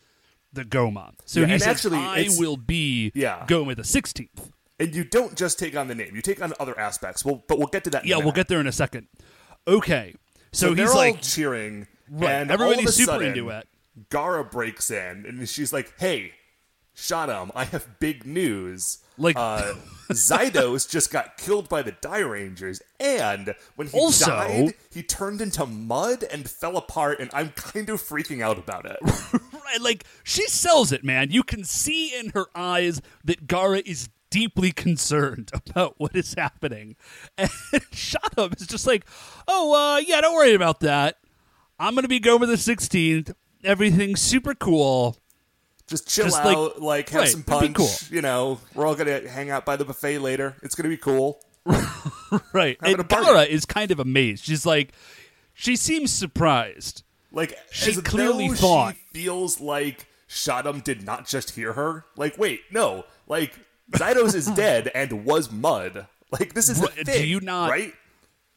[0.52, 1.14] the Goma.
[1.26, 3.46] So Yeah, he says, actually, I will be Yeah.
[3.48, 4.52] Goma the 16th.
[4.80, 7.26] And you don't just take on the name; you take on other aspects.
[7.26, 8.04] Well, but we'll get to that.
[8.04, 9.08] in a Yeah, we'll get there in a second.
[9.68, 10.14] Okay.
[10.52, 13.28] So, So, he's they're like all cheering, Right, and everybody's all of a super sudden,
[13.28, 13.68] into it.
[14.10, 16.34] Gara breaks in, and she's like, "Hey,
[16.96, 19.00] Shadam, I have big news.
[19.18, 19.74] Like- uh,
[20.12, 25.66] Zydos just got killed by the Dairangers, and when he Also- died, he turned into
[25.66, 28.98] mud and fell apart, and I'm kind of freaking out about it.
[29.68, 31.30] Right, like she sells it, man.
[31.32, 36.96] You can see in her eyes that Gara is deeply concerned about what is happening.
[37.38, 39.06] And Shadam is just like,
[39.46, 41.18] "Oh, uh, yeah, don't worry about that.
[41.80, 43.34] I'm gonna be Goma the 16th.
[43.64, 45.18] Everything's super cool."
[45.88, 47.76] Just chill Just, like- out, like, have right, some be punch.
[47.78, 47.90] cool.
[48.12, 50.56] You know, we're all gonna hang out by the buffet later.
[50.62, 51.40] It's gonna be cool.
[52.52, 53.26] Right, Having and party.
[53.26, 54.44] Gara is kind of amazed.
[54.44, 54.92] She's like,
[55.54, 57.04] she seems surprised.
[57.32, 62.04] Like She as clearly though thought- she feels like Shadam did not just hear her.
[62.18, 63.54] Like, wait, no, like
[63.92, 66.08] Zydos is dead and was mud.
[66.32, 67.94] Like this is the do thing, you not- right?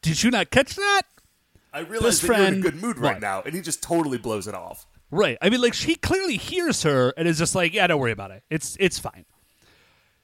[0.01, 1.03] Did you not catch that?
[1.73, 3.21] I realize Best that you're in a good mood right What?
[3.21, 4.85] now, and he just totally blows it off.
[5.09, 5.37] Right.
[5.41, 8.31] I mean, like she clearly hears her and is just like, "Yeah, don't worry about
[8.31, 8.43] it.
[8.49, 9.25] It's it's fine."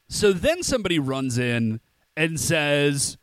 [0.10, 1.79] So then somebody runs in
[2.15, 3.17] and says,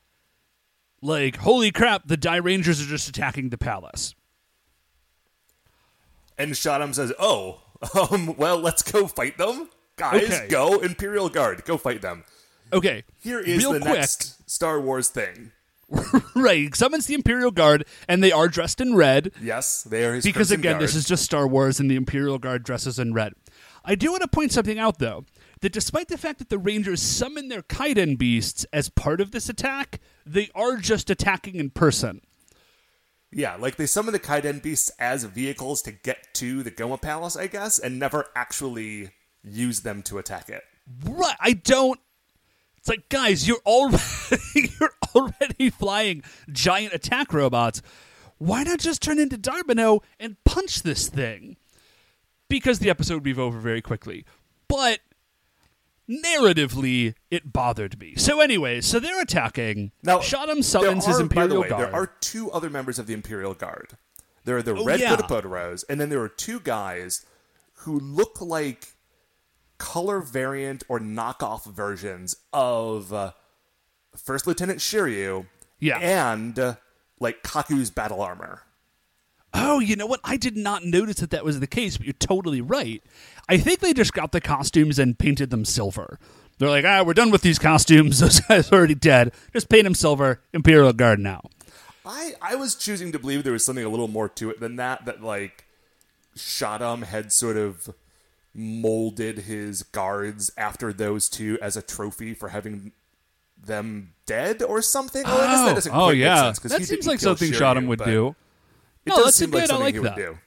[1.03, 2.07] "Like, holy crap!
[2.07, 4.15] The Dairangers are just attacking the palace."
[6.39, 7.61] And Shadam says, "Oh,
[8.11, 10.25] um, well, let's go fight them, guys.
[10.25, 10.49] Okay.
[10.49, 12.25] Go Imperial Guard, go fight them."
[12.73, 13.05] Okay.
[13.21, 13.95] Here is real the quick.
[13.95, 15.53] next Star Wars thing.
[16.35, 16.75] right.
[16.75, 20.51] Summons the Imperial Guard, and they are dressed in red Yes, they are his because
[20.51, 23.35] again, this is just Star Wars, and the Imperial Guard dresses in red.
[23.85, 25.25] I do want to point something out though.
[25.61, 29.49] That despite the fact that the Rangers summon their Kiden beasts as part of this
[29.49, 32.21] attack, they are just attacking in person.
[33.33, 37.37] Yeah, like they summon the Kiden beasts as vehicles to get to the Goma Palace,
[37.37, 39.11] I guess, and never actually
[39.43, 40.63] use them to attack it.
[41.05, 41.37] Right.
[41.41, 41.99] I don't.
[42.85, 43.97] It's like, guys, you're already
[44.79, 47.81] you're already flying giant attack robots.
[48.37, 51.57] Why not just turn into Darbino and punch this thing?
[52.51, 54.27] Because the episode would be over very quickly.
[54.69, 55.01] But
[56.07, 58.17] narratively, it bothered me.
[58.17, 59.93] So, anyway, so they're attacking.
[60.03, 61.83] Now, Shadam summons there his are, by the Imperial way, Guard.
[61.89, 63.97] there are two other members of the Imperial Guard.
[64.45, 65.17] There are the Oh, Red yeah.
[65.17, 67.25] Kotopotaros, and then there are two guys
[67.79, 68.94] who look like
[69.79, 73.33] color variant or knockoff versions of uh,
[74.17, 75.47] First Lieutenant Shiryu
[75.81, 75.99] Yeah.
[75.99, 76.75] and uh,
[77.21, 78.63] like Kaku's battle armor.
[79.57, 80.21] Oh, you know what?
[80.25, 83.03] I did not notice that that was the case, but you're totally right.
[83.49, 86.19] I think they just got the costumes and painted them silver.
[86.59, 88.19] They're like, ah, we're done with these costumes.
[88.21, 89.33] Those guys are already dead.
[89.53, 90.41] Just paint them silver.
[90.53, 91.43] Imperial Guard now.
[92.05, 94.77] I, I was choosing to believe there was something a little more to it than
[94.77, 95.65] that, that like
[96.37, 97.95] Shadam had sort of
[98.55, 102.93] molded his guards after those two as a trophy for having
[103.61, 105.23] them dead or something.
[105.25, 106.53] Well, I guess that oh, doesn't oh yeah.
[106.53, 108.37] sense, That seems like something Shiryu, would do.
[109.07, 109.57] It No, that's seem good.
[109.57, 110.17] like I something like he that.
[110.17, 110.39] would do.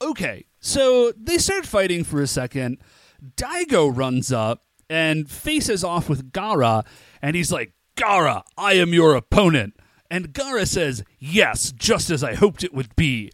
[0.00, 2.78] Okay, so they start fighting for a second.
[3.36, 6.84] Daigo runs up and faces off with Gara,
[7.20, 9.74] and he's like, Gara, I am your opponent.
[10.10, 13.30] And Gara says, Yes, just as I hoped it would be.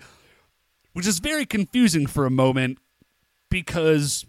[0.95, 2.79] Which is very confusing for a moment
[3.55, 4.27] because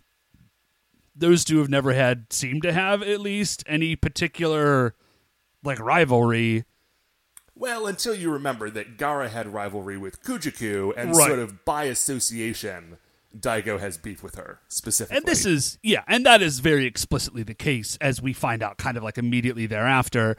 [1.15, 4.93] those two have never had, seem to have at least, any particular
[5.63, 6.63] like rivalry.
[7.55, 11.25] Well, until you remember that Gara had rivalry with Kujaku, and Right.
[11.25, 12.97] sort of by association,
[13.35, 15.17] Daigo has beef with her specifically.
[15.17, 18.77] And this is, yeah, and that is very explicitly the case as we find out
[18.77, 20.37] kind of like immediately thereafter.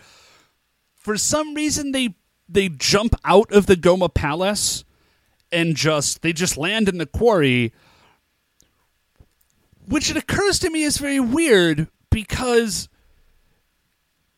[0.95, 2.15] For some reason, they
[2.49, 4.85] they jump out of the Goma Palace
[5.51, 7.73] and just they just land in the quarry
[9.87, 12.89] which it occurs to me is very weird because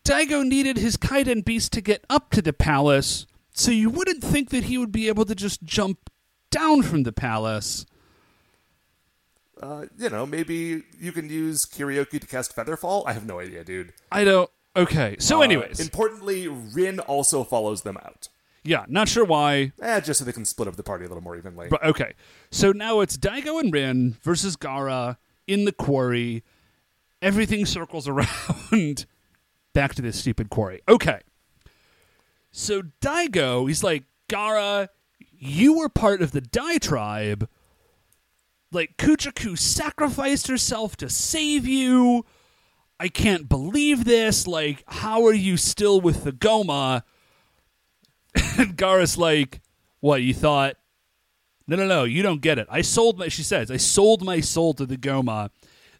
[0.04, 4.50] Daigo needed his Kiden beast to get up to the palace, so you wouldn't think
[4.50, 6.10] that he would be able to just jump
[6.50, 7.84] down from the palace.
[9.60, 13.02] Uh, you know, maybe you can use Kiryoku to cast Featherfall.
[13.06, 13.92] I have no idea, dude.
[14.12, 14.48] I don't.
[14.76, 18.28] Okay, so Uh, anyways, importantly, Rin also follows them out.
[18.62, 19.72] yeah, not sure why.
[19.82, 21.66] Eh, just so they can split up the party a little more evenly.
[21.68, 22.12] But okay,
[22.52, 26.44] so now it's Daigo and Rin versus Gara in the quarry.
[27.20, 29.06] Everything circles around
[29.72, 30.80] back to this stupid quarry.
[30.88, 31.20] Okay,
[32.52, 34.90] so Daigo, he's like Gara,
[35.38, 37.48] you were part of the Dai tribe.
[38.70, 42.26] Like Kujaku sacrificed herself to save you.
[43.00, 44.46] I can't believe this.
[44.46, 47.02] Like, how are you still with the Goma?
[48.58, 49.60] And Gara's like,
[50.00, 50.76] what, you thought
[51.68, 52.66] no, no, no, you don't get it.
[52.70, 55.50] I sold my, she says, I sold my soul to the Goma.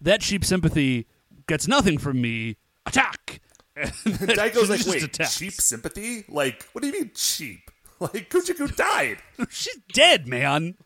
[0.01, 1.07] That cheap sympathy
[1.47, 2.57] gets nothing from me.
[2.87, 3.41] Attack!
[3.77, 5.39] Daigo's like, wait, attacks.
[5.39, 6.25] cheap sympathy?
[6.29, 7.61] Like, what do you mean cheap?
[8.01, 9.19] Like, Kujaku died.
[9.51, 10.77] She's dead, man.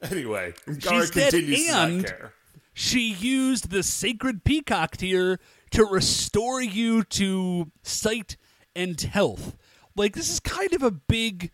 [0.00, 2.32] Anyway, Gara She's dead continues to and- not care.
[2.74, 5.38] She used the sacred peacock tear
[5.72, 8.38] to restore you to sight
[8.74, 9.54] and health.
[9.94, 11.50] Like, this is kind of a big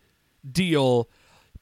[0.49, 1.09] deal.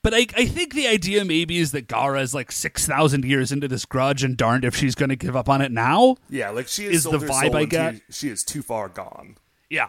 [0.08, 3.68] But I, I think the idea maybe is that Gara is like 6,000 years into
[3.68, 6.16] this grudge and darned if she's going to give up on it now.
[6.30, 8.02] Yeah, like she Is is the vibe I get.
[8.10, 9.36] She is too far gone.
[9.70, 9.88] Yeah.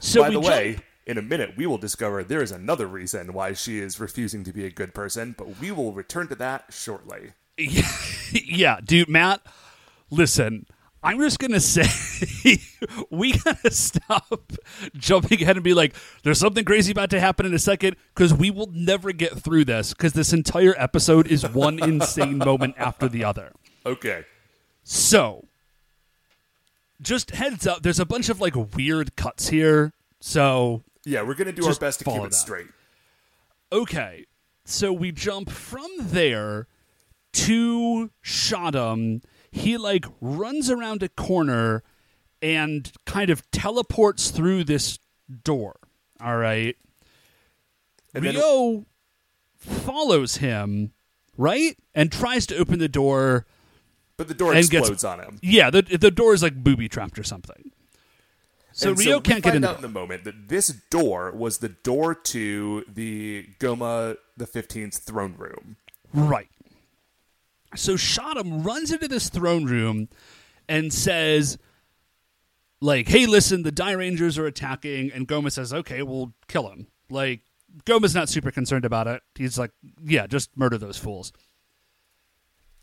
[0.00, 3.32] So By the jump- way, in a minute, we will discover there is another reason
[3.32, 6.64] why she is refusing to be a good person, but we will return to that
[6.70, 7.34] shortly.
[8.32, 9.40] yeah, dude, Matt,
[10.10, 10.66] listen,
[11.02, 12.58] I'm just going to say
[13.10, 14.52] we got to stop
[14.96, 18.34] jumping ahead and be like, there's something crazy about to happen in a second because
[18.34, 23.08] we will never get through this because this entire episode is one insane moment after
[23.08, 23.52] the other.
[23.86, 24.24] Okay.
[24.82, 25.44] So,
[27.00, 29.92] just heads up, there's a bunch of like weird cuts here.
[30.20, 32.34] So, Yeah, we're going to do our best to keep it that.
[32.34, 32.66] straight.
[33.72, 34.24] okay.
[34.64, 36.66] So we jump from there
[37.32, 39.22] to Shadam.
[39.50, 41.82] He like runs around a corner
[42.42, 44.98] and kind of teleports through this
[45.44, 45.76] door.
[46.20, 46.76] All right.
[48.14, 48.86] And then- Rio
[49.56, 50.92] follows him,
[51.36, 51.76] right?
[51.94, 53.46] And tries to open the door.
[54.16, 55.38] But the door And gets- explodes on him.
[55.42, 57.70] Yeah, the the door is like booby trapped or something.
[58.72, 59.64] So And Rio we can't get in.
[59.64, 64.98] out in the moment that this door was the door to the Goma the 15th
[64.98, 65.76] throne room.
[66.12, 66.48] Right.
[67.74, 70.08] So Shadam runs into this throne room
[70.68, 71.58] and says,
[72.80, 75.12] like, hey, listen, the Dairangers are attacking.
[75.12, 76.86] And Goma says, okay, we'll kill him.
[77.10, 77.42] Like,
[77.84, 79.22] Goma's not super concerned about it.
[79.34, 81.32] He's like, yeah, just murder those fools.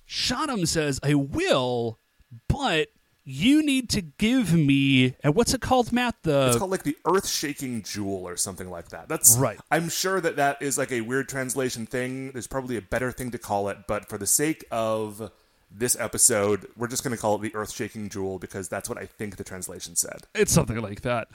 [0.08, 2.00] Shadam says, I will,
[2.48, 2.90] but
[3.26, 6.16] you need to give me, and what's it called, Matt?
[6.22, 9.10] The It's called like the earth shaking jewel or something like that.
[9.10, 9.60] That's Right.
[9.72, 12.32] I'm sure that that is like a weird translation thing.
[12.32, 15.32] There's probably a better thing to call it, but for the sake of
[15.72, 19.00] this episode, we're just going to call it the earth shaking jewel because that's what
[19.00, 20.28] I think the translation said.
[20.36, 21.28] It's something like that.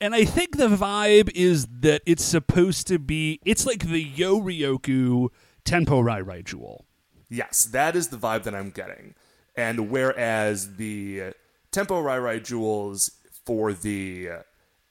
[0.00, 4.40] And I think the vibe is that it's supposed to be it's like the Yo
[4.40, 5.30] Ryoku
[5.64, 6.84] Tenpo Rai Rai Jewel.
[7.30, 9.14] Yes, that is the vibe that I'm getting.
[9.58, 11.34] And whereas the
[11.72, 13.10] Tempo Rai Rai jewels
[13.44, 14.28] for the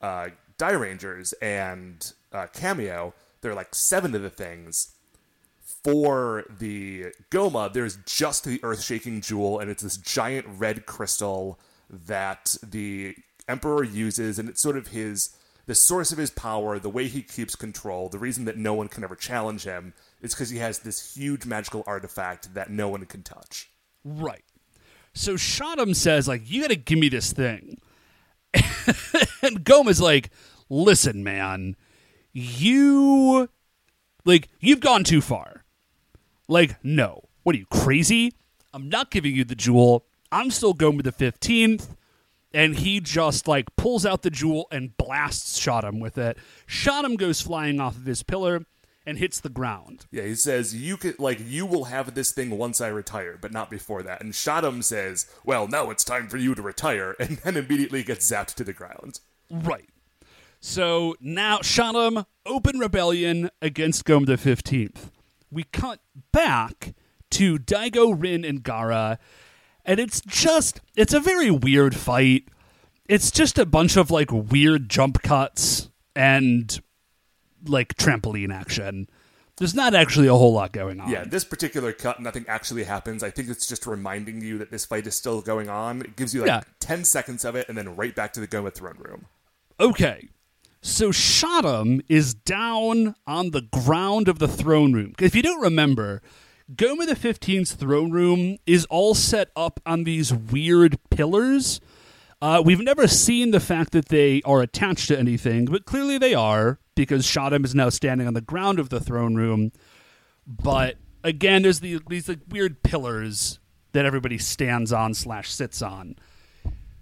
[0.01, 0.27] uh,
[0.59, 4.93] Dairangers and uh, Kameo, there are like seven of the things.
[5.85, 11.61] For the Goma, there's just the earth shaking jewel, and it's this giant red crystal
[11.89, 13.15] that the
[13.47, 15.33] Emperor uses, and it's sort of his
[15.65, 18.89] the source of his power, the way he keeps control, the reason that no one
[18.89, 23.05] can ever challenge him is because he has this huge magical artifact that no one
[23.05, 23.69] can touch.
[24.03, 24.43] Right.
[25.17, 27.79] So Shadam says, like, you gotta give me this thing.
[29.41, 30.29] and Goma's like,
[30.69, 31.75] listen, man,
[32.33, 33.49] you
[34.25, 35.63] like you've gone too far.
[36.47, 37.23] Like, no.
[37.41, 38.33] What are you, crazy?
[38.73, 40.05] I'm not giving you the jewel.
[40.31, 41.95] I'm still going with the fifteenth.
[42.53, 46.37] And he just like pulls out the jewel and blasts Shadam with it.
[46.67, 48.65] Shotum goes flying off of his pillar
[49.07, 50.05] and hits the ground.
[50.11, 53.53] Yeah, he says you could like you will have this thing once I retire, but
[53.53, 54.21] not before that.
[54.21, 58.29] And Shadam says, "Well, now it's time for you to retire," and then immediately gets
[58.29, 59.21] zapped to the ground.
[59.49, 59.89] Right.
[60.59, 65.11] So now Shadam, open rebellion against Goma the 15th.
[65.49, 66.01] We cut
[66.33, 66.93] back
[67.31, 69.19] to Daigo, Rin, and Gara,
[69.85, 72.49] and it's just, it's a very weird fight.
[73.07, 76.81] It's just a bunch of like weird jump cuts and
[77.65, 79.09] like trampoline action.
[79.57, 81.09] There's not actually a whole lot going on.
[81.09, 83.23] Yeah, this particular cut, nothing actually happens.
[83.23, 86.01] I think it's just reminding you that this fight is still going on.
[86.01, 86.61] It gives you like Yeah.
[86.79, 89.25] 10 seconds of it and then right back to the Goma throne room.
[89.79, 90.29] Okay.
[90.81, 95.13] So Shadam is down on the ground of the throne room.
[95.19, 96.21] If you don't remember,
[96.73, 101.81] Goma the 15th's throne room is all set up on these weird pillars.
[102.43, 106.35] Uh, we've never seen the fact that they are attached to anything, but clearly they
[106.35, 109.71] are because Shadam is now standing on the ground of the throne room.
[110.45, 113.59] But again, there's the, these like, weird pillars
[113.93, 116.15] that everybody stands on slash sits on.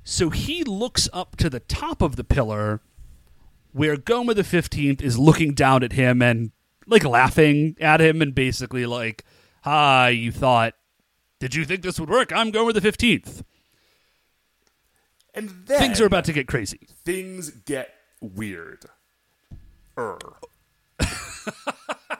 [0.03, 2.81] So he looks up to the top of the pillar
[3.71, 6.51] where Goma the 15th is looking down at him and
[6.87, 9.23] like laughing at him and basically like,
[9.63, 10.75] "Hi, you thought
[11.39, 12.31] did you think this would work?
[12.31, 13.43] I'm Goma the 15th."
[15.33, 16.87] And then Things are about to get crazy.
[17.03, 18.85] things get weird.
[19.97, 20.17] Er.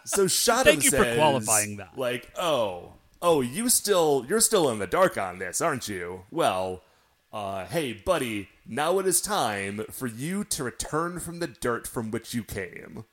[0.05, 1.97] so Shadam Thank you for qualifying that.
[1.97, 6.23] Like, oh, oh, you still, you're still in the dark on this, aren't you?
[6.31, 6.83] Well,
[7.33, 12.11] uh, hey, buddy, now it is time for you to return from the dirt from
[12.11, 13.05] which you came.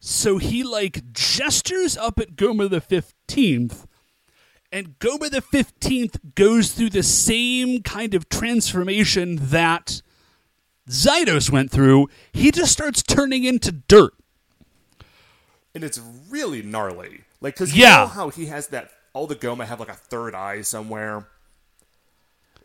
[0.00, 3.86] So he like gestures up at Goma the 15th
[4.74, 10.02] and Goma the 15th goes through the same kind of transformation that
[10.88, 12.08] Zydos went through.
[12.32, 14.14] He just starts turning into dirt.
[15.74, 17.22] and it's really gnarly.
[17.40, 18.90] Like, cause you know how he has that.
[19.12, 21.28] All the Goma have like a third eye somewhere.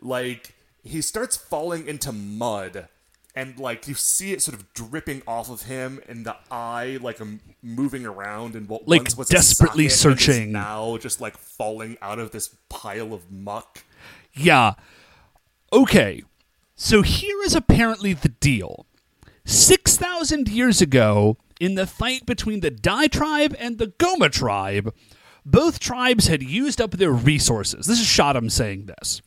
[0.00, 2.88] Like he starts falling into mud,
[3.34, 7.20] and like you see it sort of dripping off of him, and the eye like
[7.20, 10.52] um, moving around, and what Like, once was desperately a socket and is searching.
[10.52, 13.84] now, just like falling out of this pile of muck.
[14.32, 14.74] Yeah.
[15.72, 16.22] Okay.
[16.82, 18.86] So here is apparently the deal.
[19.44, 24.94] 6,000 years ago, in the fight between the Dai tribe and the Goma tribe,
[25.44, 27.86] both tribes had used up their resources.
[27.86, 29.20] This is Shadam saying this.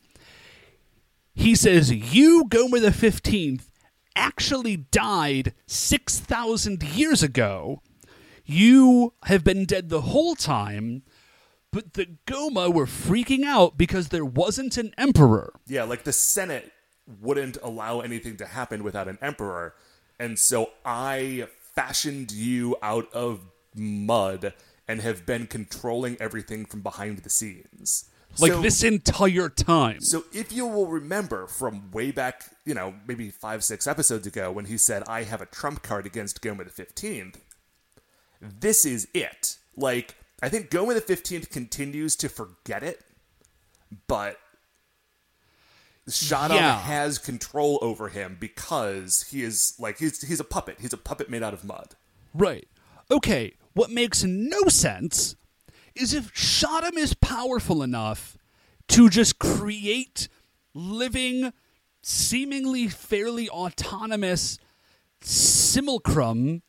[1.32, 3.66] He says, You, Goma the 15th,
[4.16, 7.82] actually died 6,000 years ago.
[8.44, 11.04] You have been dead the whole time,
[11.70, 15.52] but the Goma were freaking out because there wasn't an emperor.
[15.68, 16.72] Yeah, like the Senate
[17.20, 19.74] wouldn't allow anything to happen without an emperor.
[20.18, 23.40] And so I fashioned you out of
[23.74, 24.54] mud
[24.86, 28.04] and have been controlling everything from behind the scenes.
[28.38, 30.00] Like So- this entire time.
[30.00, 34.50] So if you will remember from way back, you know, maybe five, six episodes ago
[34.50, 37.36] when he said, I have a trump card against Goma the 15th,
[38.40, 39.56] this is it.
[39.76, 43.04] Like, I think Goma the 15th continues to forget it,
[44.08, 44.38] but
[46.08, 46.78] Shadam Yeah.
[46.80, 50.78] has control over him because he is like he's he's a puppet.
[50.80, 51.94] He's a puppet made out of mud.
[52.34, 52.68] Right.
[53.10, 55.36] Okay, what makes no sense
[55.94, 58.36] is if Shadam is powerful enough
[58.88, 60.28] to just create
[60.74, 61.52] living,
[62.02, 64.58] seemingly fairly autonomous
[65.20, 66.62] simulacrum,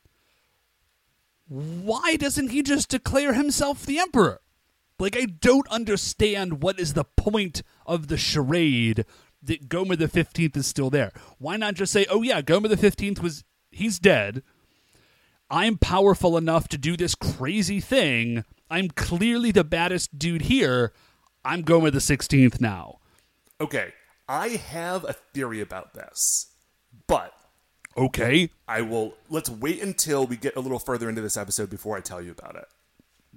[1.48, 4.42] why doesn't he just declare himself the emperor?
[4.98, 9.06] Like, I don't understand what is the point of the charade
[9.46, 11.12] that Goma the 15th is still there.
[11.38, 14.44] Why not just say, oh, yeah, Goma the 15th was, he's dead.
[15.50, 18.44] I'm powerful enough to do this crazy thing.
[18.70, 20.92] I'm clearly the baddest dude here.
[21.44, 23.00] I'm Goma the 16th now.
[23.62, 23.94] Okay,
[24.28, 26.48] I have a theory about this,
[27.08, 27.34] but
[27.98, 28.50] Okay.
[28.68, 32.02] I will let's wait until we get a little further into this episode before I
[32.02, 32.68] tell you about it.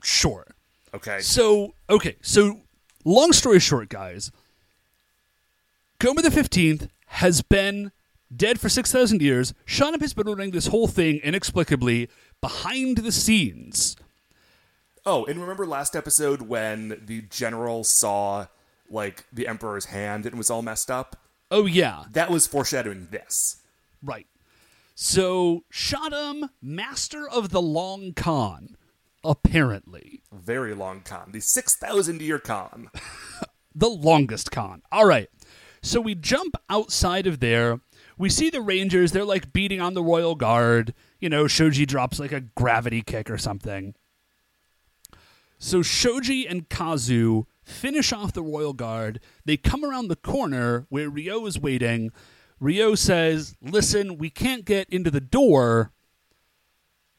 [0.03, 0.47] Sure.
[0.95, 1.21] Okay.
[1.21, 2.17] So, okay.
[2.23, 2.61] So,
[3.05, 4.33] long story short, guys,
[6.01, 7.91] Goma the 15th has been
[8.35, 9.53] dead for 6,000 years.
[9.67, 12.09] Shadam has been running this whole thing inexplicably
[12.41, 13.97] behind the scenes.
[15.05, 18.47] Oh, and remember last episode when the general saw
[18.89, 21.17] like the emperor's hand and it was all messed up?
[21.51, 22.05] Oh, yeah.
[22.13, 23.57] That was foreshadowing this.
[24.01, 24.29] Right.
[24.95, 28.77] So, Shadam, master of the Long Con,
[29.25, 30.23] apparently.
[30.33, 31.33] Very long con.
[31.33, 32.89] The 6,000 year con.
[33.75, 34.83] the longest con.
[34.93, 35.29] All right.
[35.89, 37.81] So we jump outside of there.
[38.19, 39.13] We see the Rangers.
[39.13, 40.93] They're like beating on the Royal Guard.
[41.19, 43.95] You know, Shoji drops like a gravity kick or something.
[45.59, 49.19] So Shoji and Kazu finish off the Royal Guard.
[49.47, 52.13] They come around the corner where Ryo is waiting.
[52.61, 55.93] Ryo says, Listen, we can't get into the door.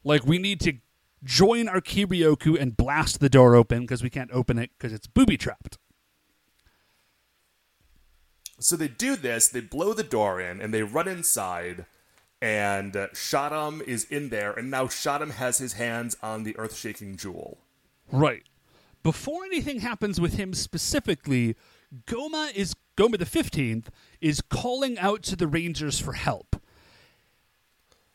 [0.04, 0.74] Like, we need to
[1.24, 5.08] join our Kiryoku and blast the door open because we can't open it because it's
[5.08, 5.79] booby trapped.
[8.60, 11.86] So they do this, they blow the door in, and they run inside,
[12.42, 13.08] and uh,
[13.86, 17.58] is in there, and now Shadam has his hands on the earth shaking jewel.
[18.12, 18.42] Right.
[19.02, 21.56] Before anything happens with him specifically,
[22.06, 23.90] Goma is Goma the fifteenth
[24.20, 26.60] is calling out to the Rangers for help.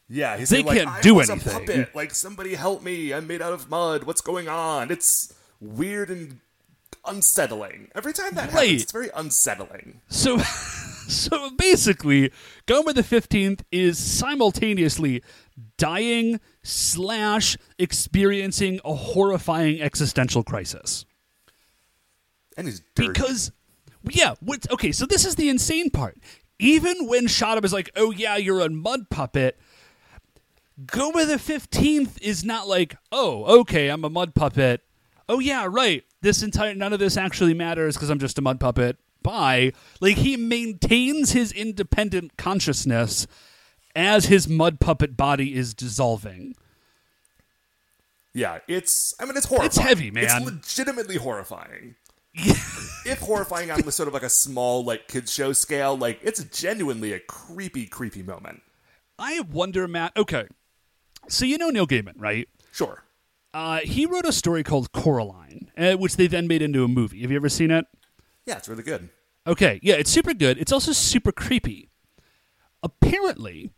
[0.08, 1.96] Yeah, he's They saying, can't I do anything." A puppet.
[1.96, 3.14] Like somebody help me!
[3.14, 4.04] I'm made out of mud.
[4.04, 4.92] What's going on?
[4.92, 6.40] It's weird and
[7.08, 7.90] unsettling.
[7.96, 8.64] Every time that Right.
[8.68, 10.02] happens, it's very unsettling.
[10.10, 10.38] So
[11.08, 12.32] so basically,
[12.68, 15.22] Goma the fifteenth is simultaneously
[15.78, 21.06] dying slash experiencing a horrifying existential crisis.
[22.58, 23.10] And he's dirty.
[23.10, 23.52] Because,
[24.10, 26.18] yeah, what, okay, so this is the insane part.
[26.58, 29.60] Even when Shadam is like, oh, yeah, you're a mud puppet,
[30.86, 34.82] Goma the 15th is not like, oh, okay, I'm a mud puppet.
[35.28, 36.05] Oh, yeah, right.
[36.22, 38.98] This entire, none of this actually matters because I'm just a mud puppet.
[39.22, 39.74] Bye.
[40.02, 43.28] Like, he maintains his independent consciousness
[43.96, 46.56] as his mud puppet body is dissolving.
[48.34, 49.14] yeah, it's.
[49.20, 49.68] I mean, it's horrifying.
[49.68, 50.24] It's heavy, man.
[50.24, 51.96] It's legitimately horrifying.
[52.36, 56.44] if horrifying on the sort of like a small like kids show scale, like it's
[56.46, 58.62] genuinely a creepy, creepy moment.
[59.18, 60.12] I wonder, Matt.
[60.18, 60.46] Okay.
[61.30, 62.50] So you know Neil Gaiman, right?
[62.74, 63.05] Sure.
[63.56, 67.22] Uh, he wrote a story called Coraline, uh, which they then made into a movie.
[67.22, 67.86] Have you ever seen it?
[68.46, 69.08] Yeah, it's really good.
[69.48, 70.58] Okay, yeah, it's super good.
[70.58, 71.88] It's also super creepy.
[72.84, 73.72] Apparently,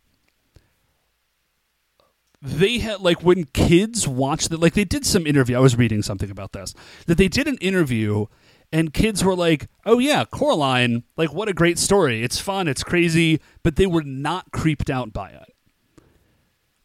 [2.42, 5.56] they had like when kids watch that, like they did some interview.
[5.56, 6.74] I was reading something about this
[7.06, 8.26] that they did an interview,
[8.72, 12.24] and kids were like, "Oh yeah, Coraline, like what a great story.
[12.24, 15.54] It's fun, it's crazy," but they were not creeped out by it.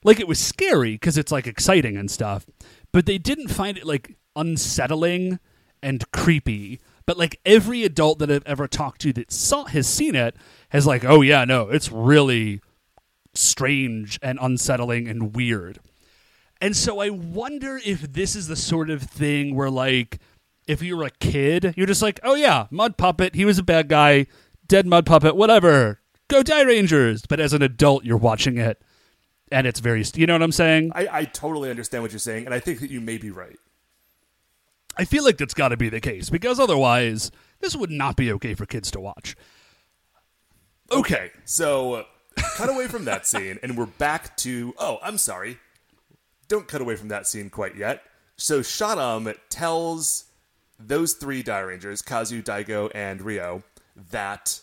[0.04, 2.46] Like it was scary because it's like exciting and stuff,
[2.94, 5.40] but they didn't find it like unsettling
[5.82, 6.80] and creepy.
[7.06, 10.38] But like every adult that I've ever talked to that saw has seen it
[10.70, 12.62] has like, oh yeah, no, it's really
[13.34, 15.80] strange and unsettling and weird.
[16.62, 20.20] And so I wonder if this is the sort of thing where like
[20.66, 23.64] if you were a kid, you're just like, oh yeah, mud puppet, he was a
[23.64, 24.28] bad guy,
[24.66, 26.00] dead mud puppet, whatever.
[26.30, 27.26] Go Dairangers.
[27.28, 28.82] But as an adult, you're watching it
[29.54, 30.92] and it's very you know what I'm saying?
[30.96, 33.60] I, I totally understand what you're saying, and I think that you may be right.
[34.98, 38.32] I feel like that's got to be the case because otherwise this would not be
[38.34, 39.36] okay for kids to watch.
[40.92, 42.04] Okay, so uh,
[42.56, 44.74] cut away from that scene, and we're back to.
[44.78, 45.60] Oh, I'm sorry.
[46.48, 48.04] Don't cut away from that scene quite yet.
[48.36, 50.26] So Shadam tells
[50.80, 53.64] those three Dairangers, Kazu, Daigo, and Rio,
[54.12, 54.60] that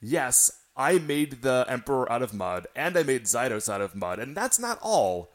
[0.00, 4.18] yes, I made the Emperor out of mud, and I made Zydos out of mud,
[4.18, 5.30] and that's not all.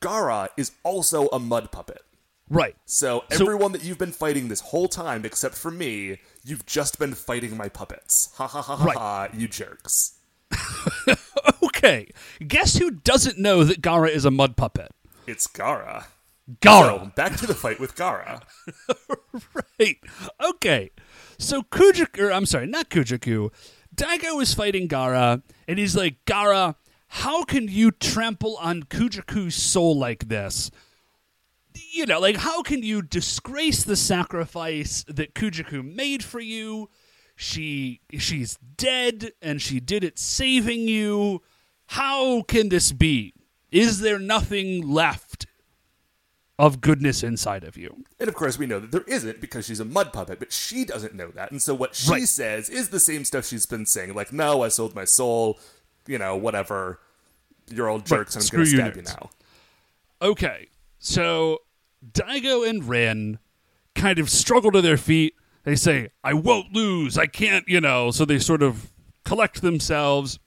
[0.00, 2.02] Gara is also a mud puppet.
[2.48, 2.76] Right.
[2.84, 6.98] So So- everyone that you've been fighting this whole time, except for me, you've just
[6.98, 8.30] been fighting my puppets.
[8.36, 8.96] Ha ha ha ha Right.
[8.96, 10.14] ha, you jerks.
[11.62, 12.08] Okay.
[12.46, 14.92] Guess who doesn't know that Gara is a mud puppet?
[15.26, 16.08] It's Gara.
[16.60, 16.98] Gara.
[16.98, 18.42] So back to the fight with Gara.
[19.78, 19.98] right.
[20.42, 20.90] Okay.
[21.38, 23.50] So Kujaku, or I'm sorry, not Kujaku.
[23.94, 26.76] Daigo is fighting Gara, and he's like, Gara,
[27.08, 30.70] how can you trample on Kujaku's soul like this?
[31.92, 36.88] You know, like, how can you disgrace the sacrifice that Kujaku made for you?
[37.36, 41.42] She she's dead, and she did it saving you.
[41.86, 43.34] How can this be?
[43.72, 45.46] Is there nothing left
[46.60, 48.04] of goodness inside of you?
[48.20, 50.84] And of course, we know that there isn't because she's a mud puppet, but she
[50.84, 51.50] doesn't know that.
[51.50, 52.28] And so what she Right.
[52.28, 54.14] says is the same stuff she's been saying.
[54.14, 55.58] Like, no, I sold my soul,
[56.06, 57.00] you know, whatever.
[57.70, 59.16] You're all jerks, and I'm going to stab you nerds.
[59.18, 59.30] now.
[60.22, 61.60] Okay, so
[62.12, 63.38] Daigo and Rin
[63.94, 65.34] kind of struggle to their feet.
[65.64, 67.16] They say, I won't lose.
[67.16, 68.10] I can't, you know.
[68.10, 68.90] So they sort of
[69.24, 70.38] collect themselves.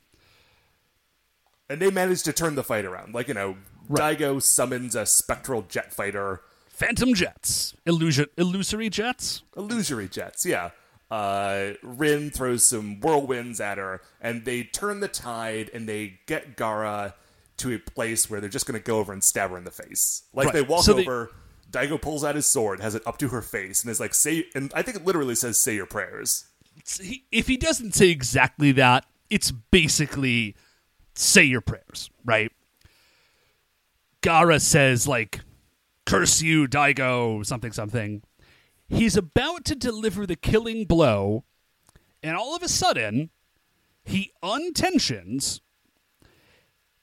[1.70, 3.14] And they manage to turn the fight around.
[3.16, 3.56] Like, you know,
[3.90, 4.18] Right.
[4.18, 6.42] Daigo summons a spectral jet fighter.
[6.70, 9.44] Phantom jets, illusion, illusory jets.
[9.56, 10.72] illusory jets, yeah.
[11.12, 16.56] Uh, Rin throws some whirlwinds at her, and they turn the tide, and they get
[16.58, 17.14] Gara
[17.58, 19.70] to a place where they're just going to go over and stab her in the
[19.72, 20.24] face.
[20.34, 20.54] Like Right.
[20.54, 21.32] they walk So they- over,
[21.70, 24.46] Daigo pulls out his sword, has it up to her face, and is like, "Say,"
[24.56, 26.46] and I think it literally says, "Say your prayers."
[27.32, 30.56] If he doesn't say exactly that, it's basically
[31.14, 32.52] say your prayers, right?
[34.24, 35.42] Gara says, like,
[36.06, 38.24] curse you, Daigo, something, something.
[38.88, 41.44] He's about to deliver the killing blow,
[42.24, 43.32] and all of a sudden,
[44.06, 45.60] he untensions,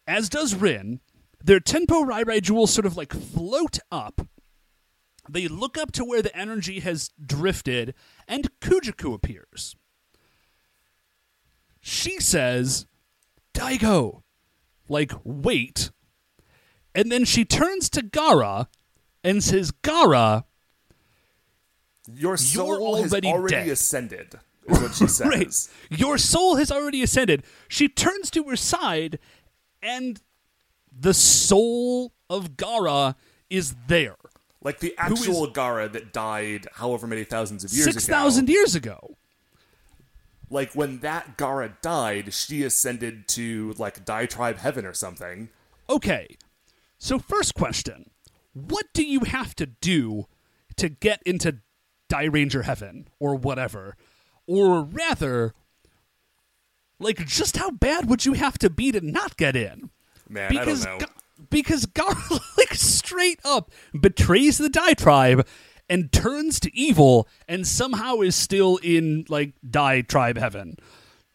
[0.06, 1.00] as does Rin.
[1.44, 4.26] Their Tenpo Rai Rai jewels sort of like float up.
[5.28, 7.94] They look up to where the energy has drifted,
[8.26, 9.76] and Kujaku appears.
[11.82, 12.86] She says,
[13.52, 14.22] Daigo,
[14.88, 15.90] like, wait.
[16.94, 18.68] And then she turns to Gara
[19.22, 20.44] and says, Gara,
[22.12, 23.68] Your soul has already dead.
[23.68, 24.34] ascended,
[24.66, 25.26] is what she says.
[25.26, 27.44] right, your soul has already ascended.
[27.68, 29.18] She turns to her side,
[29.82, 30.20] and
[30.92, 33.14] the soul of Gara
[33.48, 34.16] is there.
[34.62, 37.92] Like the actual Gara that died however many thousands of years ago.
[37.94, 39.16] 6,000 years ago.
[40.50, 45.48] Like when that Gara died, she ascended to like Dai tribe Heaven or something.
[45.88, 46.36] Okay,
[47.00, 48.10] so first question
[48.52, 50.26] What do you have to do
[50.76, 51.58] to get into
[52.08, 53.96] Dairanger Heaven or whatever?
[54.46, 55.54] Or rather,
[56.98, 59.90] like, just how bad would you have to be to not get in?
[60.28, 61.06] Man, because I don't know.
[61.06, 62.14] Ga- because Gar
[62.58, 65.46] like straight up betrays the Dai tribe
[65.88, 70.76] and turns to evil and somehow is still in like Dai tribe heaven.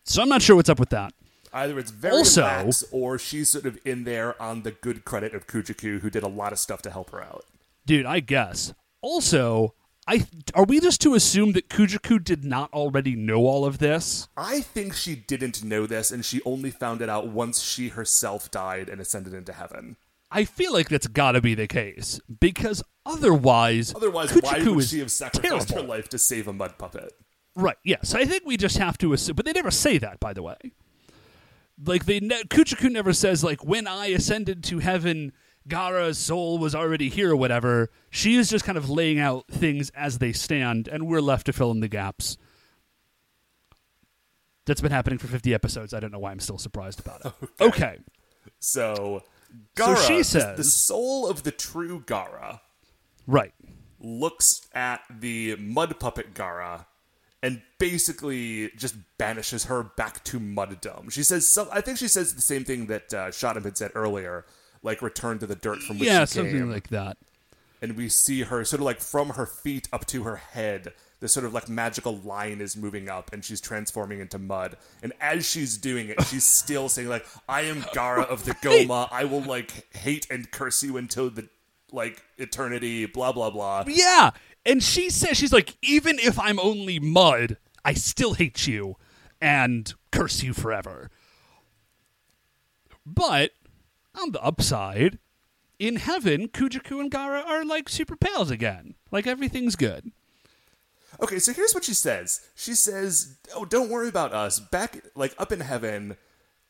[0.03, 1.13] So I'm not sure what's up with that.
[1.55, 5.33] Either it's very Also- lax, or she's sort of in there on the good credit
[5.33, 7.45] of Kujaku, who did a lot of stuff to help her out.
[7.85, 8.73] Dude, I guess.
[9.01, 9.73] Also,
[10.07, 14.27] I are we just to assume that Kujaku did not already know all of this?
[14.35, 18.51] I think she didn't know this, and she only found it out once she herself
[18.51, 19.95] died and ascended into heaven.
[20.29, 24.83] I feel like that's got to be the case because otherwise, Otherwise, Kujaku why would
[24.83, 25.83] is she have sacrificed terrible.
[25.83, 27.13] her life to save a mud puppet?
[27.55, 27.77] Right.
[27.85, 28.13] Yes.
[28.13, 30.57] I think we just have to assume, but they never say that, by the way.
[31.83, 35.33] Like they, ne- Kujaku never says like when I ascended to heaven,
[35.67, 37.89] Gara's soul was already here or whatever.
[38.09, 41.53] She is just kind of laying out things as they stand, and we're left to
[41.53, 42.37] fill in the gaps.
[44.65, 45.93] That's been happening for 50 episodes.
[45.93, 47.49] I don't know why I'm still surprised about it.
[47.61, 47.99] Okay.
[48.59, 49.21] So,
[49.75, 52.61] Gara, so she says- the soul of the true Gara,
[53.27, 53.53] Right.
[53.99, 56.87] looks at the mud puppet Gara
[57.43, 61.11] and basically just banishes her back to muddom.
[61.11, 64.45] She says, some, I think she says the same thing that uh, had said earlier,
[64.83, 66.49] like return to the dirt from which Yeah, she came.
[66.49, 67.17] something like that.
[67.81, 70.93] and we see her sort of like from her feet up to her head.
[71.21, 74.75] This sort of like magical line is moving up, and she's transforming into mud.
[75.01, 79.07] And as she's doing it, she's still saying like, "I am Gara of the Goma.
[79.11, 81.47] I will like hate and curse you until the
[81.91, 83.85] like eternity." Blah blah blah.
[83.87, 84.31] Yeah.
[84.65, 88.95] And she says, she's like, even if I'm only mud, I still hate you
[89.39, 91.11] and curse you forever.
[93.05, 93.51] But
[94.15, 95.19] on the upside,
[95.77, 98.95] in heaven, Kujaku and Gara are like super pals again.
[99.11, 100.11] Like everything's good.
[101.21, 102.41] Okay, so here's what she says.
[102.55, 104.59] She says, "Oh, don't worry about us.
[104.59, 106.17] Back like up in heaven,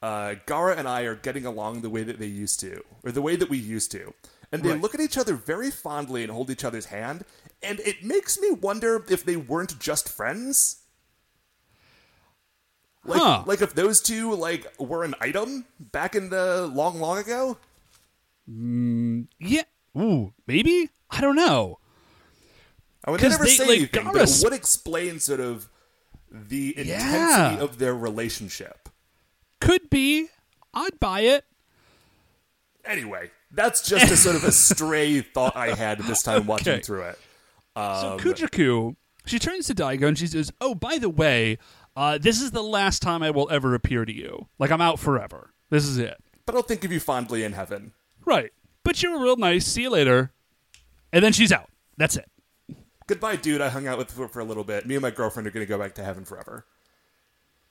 [0.02, 3.22] uh, Gara and I are getting along the way that they used to, or the
[3.22, 4.14] way that we used to."
[4.52, 4.82] And they Right.
[4.82, 7.26] look at each other very fondly and hold each other's hand,
[7.62, 10.78] and it makes me wonder if they weren't just friends.
[13.04, 13.44] Like, Huh.
[13.46, 17.58] like if those two like were an item back in the long, long ago.
[18.50, 19.64] Mm, yeah.
[19.98, 20.90] Ooh, maybe?
[21.12, 21.80] I don't know.
[23.04, 25.70] I would never they, say like, anything, but it would explain sort of
[26.32, 26.92] the intensity
[27.56, 27.60] Yeah.
[27.60, 28.90] of their relationship.
[29.62, 30.30] Could be.
[30.74, 31.46] I'd buy it.
[32.84, 37.04] Anyway, that's just a sort of a stray thought I had this time watching through
[37.04, 37.20] it.
[37.76, 38.96] So Kujaku,
[39.26, 41.58] she turns to Daigo and she says, "Oh, by the way,
[41.96, 44.48] uh, this is the last time I will ever appear to you.
[44.60, 45.54] Like I'm out forever.
[45.70, 47.94] This is it." But I'll think of you fondly in heaven.
[48.24, 48.52] Right.
[48.84, 49.66] But you were real nice.
[49.66, 50.32] See you later.
[51.12, 51.70] And then she's out.
[51.98, 52.30] That's it.
[53.08, 53.62] Goodbye, dude.
[53.62, 54.86] I hung out with for, for a little bit.
[54.86, 56.66] Me and my girlfriend are going to go back to heaven forever.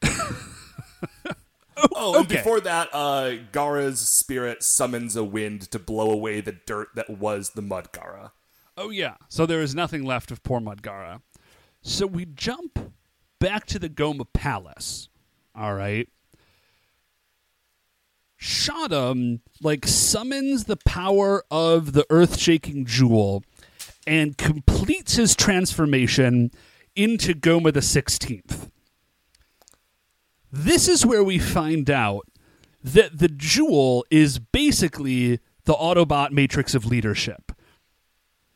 [1.94, 2.36] oh, and okay.
[2.36, 7.50] before that, uh, Gara's spirit summons a wind to blow away the dirt that was
[7.50, 8.32] the mud Gara.
[8.76, 9.14] Oh yeah.
[9.28, 11.20] So there is nothing left of poor Mudgara.
[11.82, 12.92] So we jump
[13.38, 15.08] back to the Goma Palace.
[15.54, 16.08] All right.
[18.40, 23.42] Shadam like summons the power of the earth-shaking jewel
[24.06, 26.50] and completes his transformation
[26.94, 28.70] into Goma the 16th.
[30.56, 32.28] This is where we find out
[32.84, 37.50] that the jewel is basically the Autobot matrix of leadership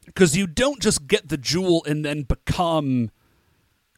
[0.07, 3.11] because you don't just get the jewel and then become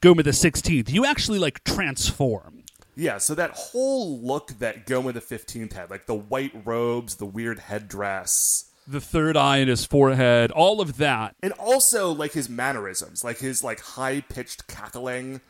[0.00, 0.88] Goma the 16th.
[0.90, 2.62] You actually like transform.
[2.96, 7.26] Yeah, so that whole look that Goma the 15th had, like the white robes, the
[7.26, 11.36] weird headdress, The third eye in his forehead, all of that.
[11.42, 15.42] and also like his mannerisms, like his like high pitched cackling.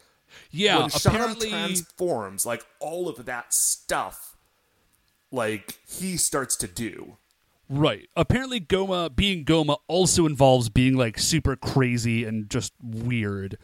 [0.50, 4.36] Yeah, when apparently transforms, like all of that stuff,
[5.30, 7.16] like he starts to do.
[7.68, 8.08] right.
[8.16, 13.58] Apparently Goma being Goma also involves being like super crazy and just weird.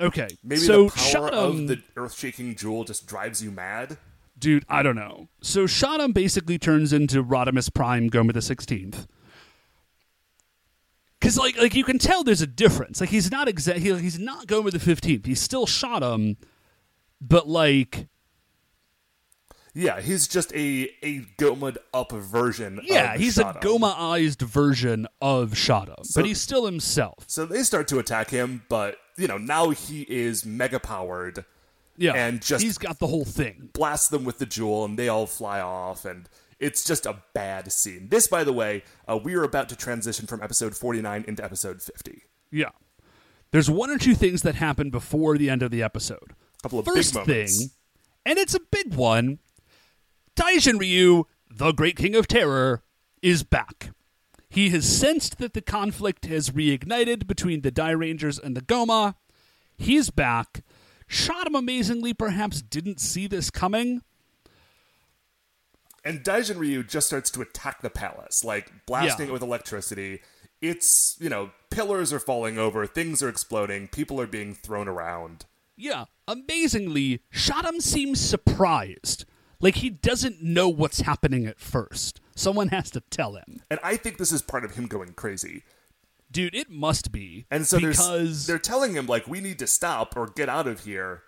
[0.00, 0.28] Okay.
[0.42, 3.96] Maybe so the power Shadam, of the earth shaking jewel just drives you mad.
[4.38, 5.28] Dude, I don't know.
[5.40, 9.06] So Shadam basically turns into Rodimus Prime Goma the 16th.
[11.24, 13.00] Cause like like you can tell there's a difference.
[13.00, 15.24] Like he's not exa- he, he's not Goma the 15th.
[15.26, 16.36] He still shot him,
[17.20, 18.06] but like
[19.72, 22.80] Yeah, he's just a a Goma'd up version.
[22.84, 23.56] yeah, he's Shadam.
[23.56, 27.24] a Goma-ized version of Shadam, So- but he's still himself.
[27.26, 31.44] So they start to attack him, but you know now he is mega powered.
[31.96, 33.70] Yeah, and just- he's got the whole thing.
[33.72, 37.70] Blast them with the jewel, and they all fly off, and it's just a bad
[37.72, 38.08] scene.
[38.08, 41.82] This, by the way, uh, we are about to transition from episode 49 into episode
[41.82, 42.22] 50.
[42.50, 42.70] Yeah.
[43.50, 46.34] There's one or two things that happen before the end of the episode.
[46.62, 47.58] Couple of First big moments.
[47.58, 47.68] thing,
[48.24, 49.38] and it's a big one.
[50.36, 52.82] Daijin Ryu, the Great King of Terror,
[53.22, 53.90] is back.
[54.48, 59.14] He has sensed that the conflict has reignited between the Dairangers and the Goma.
[59.76, 60.62] He's back.
[61.08, 64.02] Shadam amazingly perhaps didn't see this coming.
[66.04, 69.30] And Daijin Ryu just starts to attack the palace, like blasting Yeah.
[69.30, 70.20] it with electricity.
[70.60, 75.46] It's, you know, pillars are falling over, things are exploding, people are being thrown around.
[75.76, 79.24] Yeah, amazingly, Shadam seems surprised.
[79.60, 82.20] Like he doesn't know what's happening at first.
[82.36, 83.62] Someone has to tell him.
[83.70, 85.64] And I think this is part of him going crazy.
[86.30, 87.46] Dude, it must be.
[87.50, 90.84] And so because they're telling him, like, we need to stop or get out of
[90.84, 91.22] here.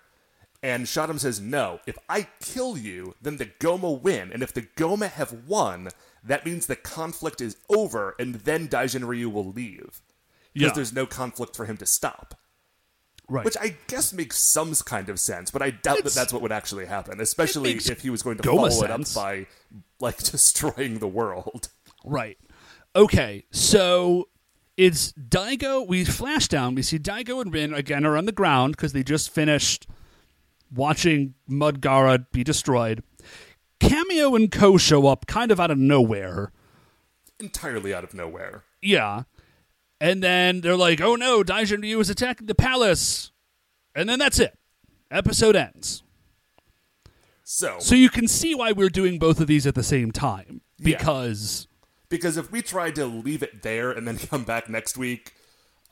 [0.63, 4.33] And Shadam says, no, if I kill you, then the Goma win.
[4.33, 5.89] And if the Goma have won,
[6.25, 10.03] that means the conflict is over, and then Daijin Ryu will leave.
[10.55, 10.75] Because Yeah.
[10.75, 12.35] there's no conflict for him to stop.
[13.29, 13.45] right.
[13.45, 16.53] Which I guess makes some kind of sense, but I doubt that that's what would
[16.53, 18.83] actually happen, especially if he was going to Goma follow sense.
[19.17, 19.47] it up by,
[19.99, 21.69] like, destroying the world.
[22.05, 22.39] Right.
[22.95, 24.29] Okay, so
[24.77, 25.85] it's Daigo.
[25.87, 26.77] We flash down.
[26.77, 29.89] We see Daigo and Rin again are on the ground because they just finished
[30.77, 33.03] watching Mudgara be destroyed.
[33.81, 36.53] Kameo and Ko show up kind of out of nowhere.
[37.39, 38.65] Entirely out of nowhere.
[38.81, 39.25] Yeah.
[40.01, 43.33] And then they're like, oh no, Daijin Ryu is attacking the palace.
[43.95, 44.59] And then that's it.
[45.11, 46.03] Episode ends.
[47.45, 50.63] So, So you can see why we're doing both of these at the same time.
[50.79, 50.99] Yeah.
[50.99, 51.69] Because,
[52.09, 55.33] because if we tried to leave it there and then come back next week,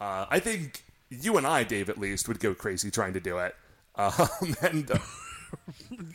[0.01, 3.39] uh, I think you and I, Dave, at least, would go crazy trying to do
[3.39, 3.55] it.
[3.97, 4.13] Um,
[4.63, 4.99] and uh,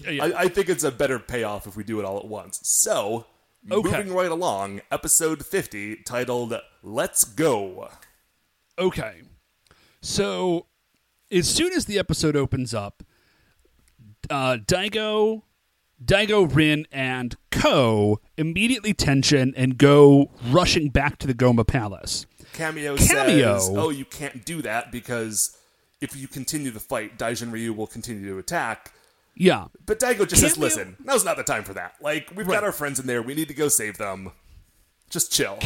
[0.10, 0.24] yeah.
[0.26, 2.60] I, I think it's a better payoff if we do it all at once.
[2.64, 3.26] So,
[3.70, 3.90] Okay.
[3.98, 7.90] moving right along, episode 50, titled Let's Go.
[8.78, 9.22] Okay.
[10.02, 10.68] So,
[11.32, 13.04] as soon as the episode opens up,
[14.30, 15.44] uh, Daigo,
[16.04, 22.26] Daigo, Rin, and Ko immediately tension and go rushing back to the Goma Palace.
[22.54, 23.60] Kameo, Kameo.
[23.60, 25.58] says, "Oh, you can't do that because
[26.02, 28.94] if you continue the fight, Daijin Ryu will continue to attack."
[29.36, 29.68] Yeah.
[29.86, 31.96] But Daigo just says, Kameo- "Listen, now's not the time for that.
[32.02, 32.56] Like, we've Right.
[32.56, 33.22] got our friends in there.
[33.22, 34.32] We need to go save them.
[35.10, 35.60] Just chill."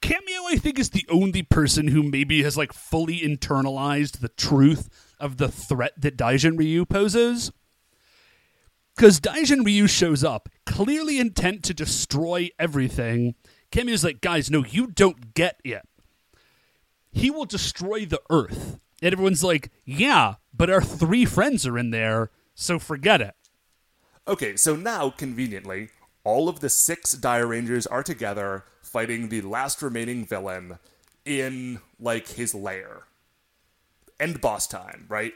[0.00, 4.88] Kameo, I think, is the only person who maybe has like fully internalized the truth
[5.18, 7.52] of the threat that Daijin Ryu poses.
[8.96, 13.34] Because Daijin Ryu shows up, clearly intent to destroy everything.
[13.72, 15.86] Cameo's like, guys, no, you don't get it.
[17.12, 18.78] He will destroy the Earth.
[19.02, 23.34] And everyone's like, yeah, but our three friends are in there, so forget it.
[24.28, 25.88] Okay, so now, conveniently,
[26.24, 30.78] all of the six Dairangers are together fighting the last remaining villain
[31.24, 33.04] in, like, his lair.
[34.18, 35.32] End boss time, right?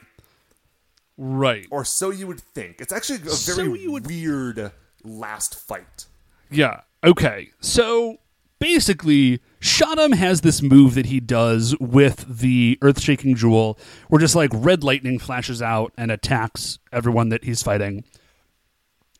[1.16, 1.66] Right.
[1.70, 2.80] Or so you would think.
[2.80, 6.06] It's actually a very you would- weird last fight.
[6.50, 6.82] Yeah.
[7.02, 7.50] Okay.
[7.60, 8.18] So
[8.64, 14.34] basically, Shadam has this move that he does with the earth shaking jewel where just
[14.34, 18.04] like red lightning flashes out and attacks everyone that he's fighting.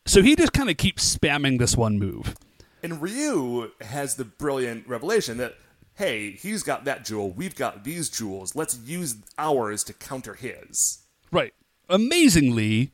[0.07, 2.35] So he just kind of keeps spamming this one move.
[2.83, 5.57] And Ryu has the brilliant revelation that,
[5.97, 11.03] hey, he's got that jewel, we've got these jewels, let's use ours to counter his.
[11.31, 11.53] Right.
[11.91, 12.93] Amazingly,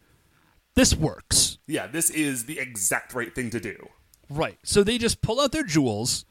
[0.75, 1.59] this works.
[1.69, 3.89] Yeah, this is the exact right thing to do.
[4.29, 4.59] Right.
[4.65, 6.25] So they just pull out their jewels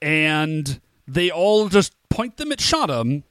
[0.00, 3.22] and they all just point them at Shadam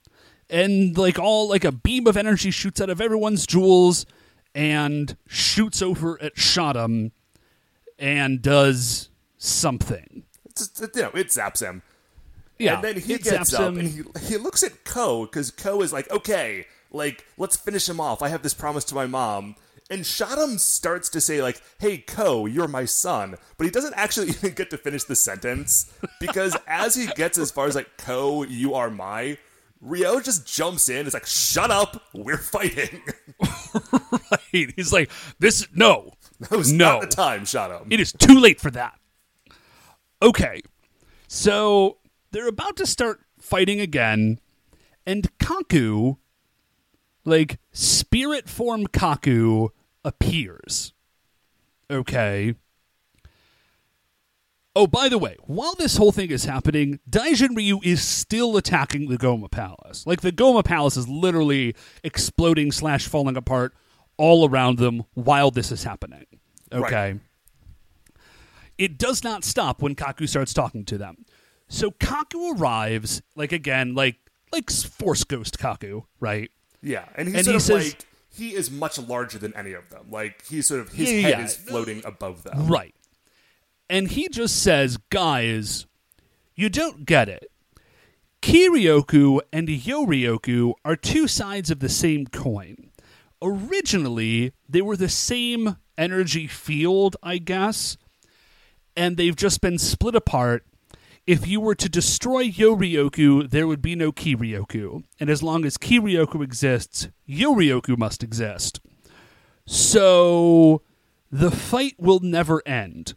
[0.50, 4.06] and like all like a beam of energy shoots out of everyone's jewels
[4.56, 7.12] and shoots over at Shadam
[7.98, 10.24] and does something.
[10.46, 11.82] It's you know, it zaps him.
[12.58, 12.76] Yeah.
[12.76, 13.80] and then he gets up him.
[13.80, 18.02] and he, he looks at Ko because Ko is like, okay, like let's finish him
[18.02, 18.22] off.
[18.22, 19.56] I have this promise to my mom.
[19.92, 24.28] And Shadam starts to say like, "Hey Ko, you're my son," but he doesn't actually
[24.30, 28.44] even get to finish the sentence because as he gets as far as like, "Ko,
[28.44, 29.38] you are my,"
[29.82, 31.06] Rio just jumps in.
[31.08, 33.02] It's like, "Shut up, we're fighting."
[34.54, 34.74] Right.
[34.76, 36.94] He's like, this no, That was No.
[37.00, 37.86] not the time, Shadow.
[37.90, 38.98] It is too late for that.
[40.22, 40.62] Okay.
[41.28, 41.98] So
[42.32, 44.40] they're about to start fighting again,
[45.06, 46.18] and Kaku,
[47.26, 49.70] like spirit form Kaku,
[50.04, 50.94] appears.
[51.92, 52.56] Okay.
[54.76, 59.10] Oh, by the way, while this whole thing is happening, Daijin Ryu is still attacking
[59.10, 60.06] the Goma Palace.
[60.06, 63.74] Like the Goma Palace is literally exploding slash falling apart
[64.18, 66.26] all around them while this is happening.
[66.72, 67.12] Okay.
[67.14, 67.20] Right.
[68.78, 71.26] It does not stop when Kaku starts talking to them.
[71.68, 74.16] So Kaku arrives, like again, like
[74.54, 76.50] like Force Ghost Kaku, right?
[76.82, 78.06] Yeah, and he's And he says- like
[78.40, 80.08] he is much larger than any of them.
[80.10, 81.46] Like he's sort of his Yeah, head yeah.
[81.46, 82.68] is floating above them.
[82.68, 82.96] Right.
[83.90, 85.86] And he just says, guys,
[86.56, 87.52] you don't get it.
[88.42, 92.90] Kiryoku and Yoryoku are two sides of the same coin.
[93.42, 97.98] Originally, they were the same energy field, I guess,
[98.96, 100.66] and they've just been split apart.
[101.30, 105.04] If you were to destroy Yoryoku, there would be no Kiryoku.
[105.20, 108.80] And as long as Kiryoku exists, Yoryoku must exist.
[109.68, 110.82] So
[111.32, 113.14] the fight will never end.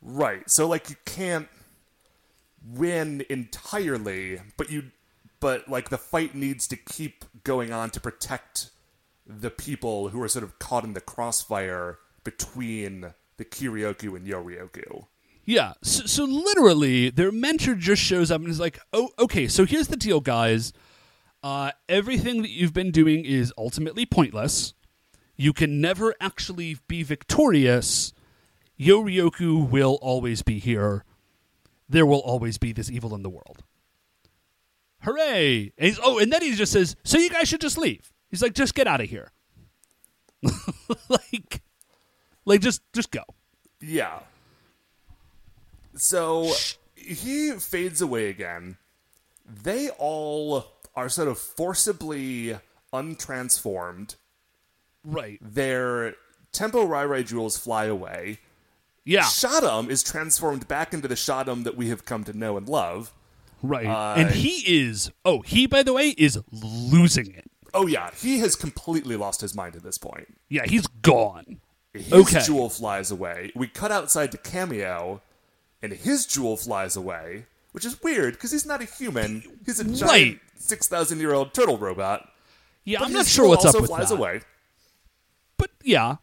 [0.00, 0.48] Right.
[0.48, 1.48] So like you can't
[2.66, 4.84] win entirely, but you
[5.40, 8.70] but like the fight needs to keep going on to protect
[9.26, 15.04] the people who are sort of caught in the crossfire between the Kiryoku and Yoryoku.
[15.48, 15.72] Yeah.
[15.82, 19.48] So, so literally, their mentor just shows up and is like, "Oh, okay.
[19.48, 20.74] So here's the deal, guys.
[21.42, 24.74] Uh, everything that you've been doing is ultimately pointless.
[25.36, 28.12] You can never actually be victorious.
[28.78, 31.06] Yoryoku will always be here.
[31.88, 33.64] There will always be this evil in the world.
[35.00, 35.72] Hooray!
[35.78, 38.52] And oh, and then he just says, "So you guys should just leave." He's like,
[38.52, 39.32] "Just get out of here."
[41.08, 41.62] like,
[42.44, 43.22] like just just go.
[43.80, 44.18] Yeah.
[45.98, 46.52] So
[46.94, 48.76] he fades away again.
[49.46, 52.58] They all are sort of forcibly
[52.92, 54.16] untransformed.
[55.04, 55.38] Right.
[55.40, 56.14] Their
[56.52, 58.38] Tempo Rai Rai jewels fly away.
[59.04, 59.22] Yeah.
[59.22, 63.12] Shadam is transformed back into the Shadam that we have come to know and love.
[63.62, 63.86] Right.
[63.86, 67.50] Uh, and he is oh, he by the way is losing it.
[67.74, 70.38] Oh yeah, he has completely lost his mind at this point.
[70.48, 71.60] Yeah, he's gone.
[71.92, 72.40] His Okay.
[72.44, 73.50] jewel flies away.
[73.54, 75.20] We cut outside to Kameo,
[75.82, 79.42] and his jewel flies away, which is weird because he's not a human.
[79.66, 80.40] He's a giant Right.
[80.56, 82.28] six thousand year old turtle robot.
[82.84, 84.14] Yeah, But I'm not sure what's up with flies that.
[84.16, 84.40] away.
[85.58, 86.16] But yeah.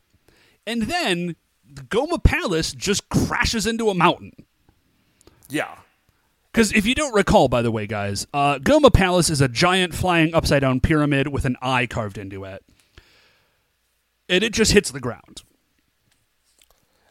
[0.66, 1.36] And then
[1.70, 4.32] the Goma Palace just crashes into a mountain.
[5.47, 5.76] Yeah,
[6.51, 9.93] Because if you don't recall, by the way, guys, uh, Goma Palace is a giant
[9.93, 12.64] flying upside down pyramid with an eye carved into it.
[14.28, 15.43] And it just hits the ground.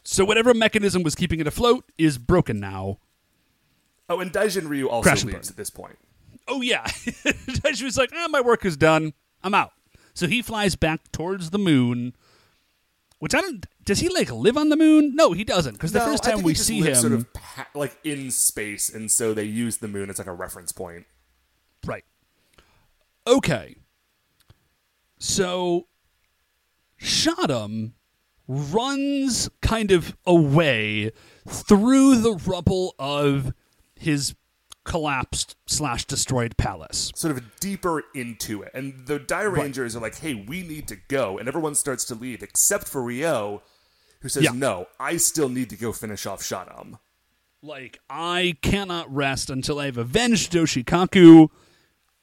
[0.05, 2.99] So whatever mechanism was keeping it afloat is broken now.
[4.07, 5.53] Oh, and Daijin Ryu also Crash and leaves burn.
[5.53, 5.97] at this point.
[6.47, 6.85] Oh yeah,
[7.73, 9.13] she was like, ah, "My work is done.
[9.43, 9.71] I'm out."
[10.13, 12.15] So he flies back towards the moon.
[13.17, 13.65] Which I don't.
[13.83, 15.15] Does he like live on the moon?
[15.15, 15.73] No, he doesn't.
[15.73, 17.33] Because the No, first I time think we he just see him, lives sort of
[17.33, 21.05] pa- like in space, and so they use the moon as like a reference point.
[21.85, 22.03] right?
[23.25, 23.77] Okay.
[25.17, 25.87] So,
[27.01, 27.93] Shadam
[28.47, 31.11] runs kind of away
[31.47, 33.53] through the rubble of
[33.95, 34.35] his
[34.83, 37.11] collapsed slash destroyed palace.
[37.15, 38.71] sort of deeper into it.
[38.75, 41.37] And the Dairangers are like, hey, we need to go.
[41.39, 43.63] And everyone starts to leave, except for Rio,
[44.21, 44.51] who says, Yeah.
[44.53, 46.99] no, I still need to go finish off Shadam.
[47.63, 51.49] like I cannot rest until I've avenged Doshikaku.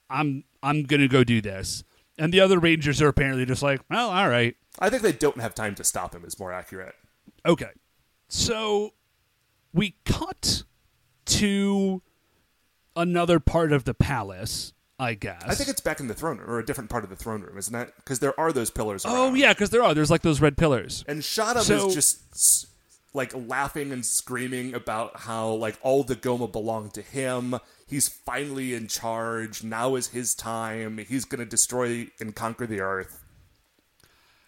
[0.09, 1.83] I'm I'm gonna go do this.
[2.23, 5.41] And the other Rangers are apparently just like, well, all right, I think they don't
[5.41, 6.95] have time to stop him, is more accurate.
[7.45, 7.71] okay.
[8.29, 8.95] So
[9.75, 10.63] we cut
[11.27, 12.01] to
[12.95, 15.43] another part of the palace, I guess.
[15.45, 17.43] I think it's back in the throne room, or a different part of the throne
[17.43, 17.97] room, isn't that?
[17.97, 19.33] Because there are those pillars oh, around.
[19.33, 19.93] Oh yeah, because there are.
[19.93, 21.05] There's like those red pillars.
[21.09, 22.69] And Shadam So- is just
[23.15, 27.57] like laughing and screaming about how like all the Goma belong to him.
[27.87, 29.63] He's finally in charge.
[29.63, 30.99] Now is his time.
[30.99, 33.23] He's going to destroy and conquer the earth.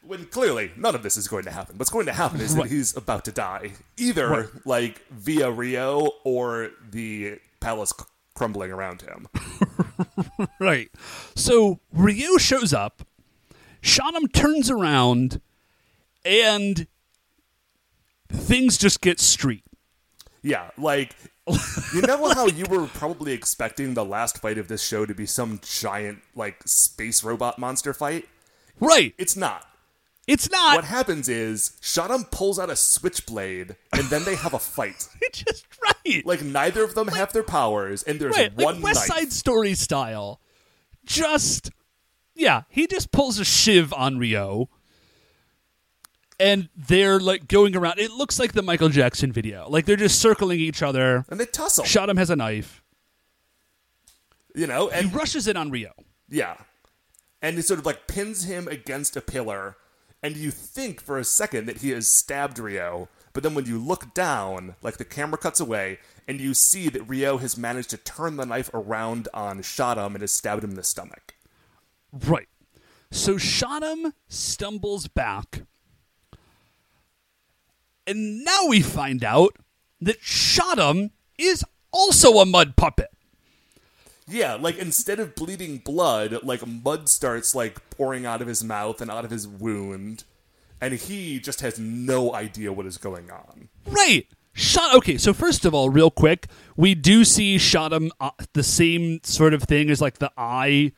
[0.07, 1.79] When clearly none of this is going to happen.
[1.79, 6.71] What's going to happen is that he's about to die, either like via Rio or
[6.91, 8.05] the palace c-
[8.35, 9.27] crumbling around him.
[10.59, 10.91] Right.
[11.37, 13.07] So Rio shows up.
[13.83, 15.41] Shadam turns around,
[16.25, 16.87] and
[18.31, 19.65] things just get street.
[20.43, 21.15] Yeah, like
[21.95, 25.27] you know how you were probably expecting the last fight of this show to be
[25.27, 28.29] some giant like space robot monster fight?
[28.81, 29.15] Right.
[29.19, 29.67] It's not.
[30.27, 30.77] It's not.
[30.77, 35.09] What happens is Shadam pulls out a switchblade, and then they have a fight.
[35.21, 36.25] It's just right.
[36.25, 39.19] Like neither of them have their powers, and there's right, one like West knife.
[39.19, 40.41] Side Story style.
[41.05, 41.71] Just
[42.35, 44.69] yeah, he just pulls a shiv on Rio.
[46.41, 47.99] And they're like going around.
[48.01, 49.69] It looks like the Michael Jackson video.
[49.69, 51.25] Like they're just circling each other.
[51.31, 51.85] and they tussle.
[51.85, 52.83] Shot has a knife.
[54.55, 55.93] you know, He and rushes in on Ryo.
[56.29, 56.57] yeah,
[57.43, 59.77] and he sort of like pins him against a pillar,
[60.23, 63.79] and you think for a second that he has stabbed Ryo, but then when you
[63.79, 67.97] look down, like the camera cuts away, and you see that Ryo has managed to
[67.97, 71.35] turn the knife around on Shadam and has stabbed him in the stomach.
[72.13, 72.49] Right.
[73.11, 75.63] So Shadam stumbles back.
[78.07, 79.57] And now we find out
[80.01, 83.11] that Shadam is also a mud puppet.
[84.27, 89.01] Yeah, like instead of bleeding blood, like mud starts like pouring out of his mouth
[89.01, 90.25] and out of his wound,
[90.81, 93.69] and he just has no idea what is going on.
[93.87, 94.27] Right.
[94.53, 94.95] Shot.
[94.97, 96.47] Okay, so first of all, real quick,
[96.77, 100.93] we do see Shadam uh, the same sort of thing as like the eye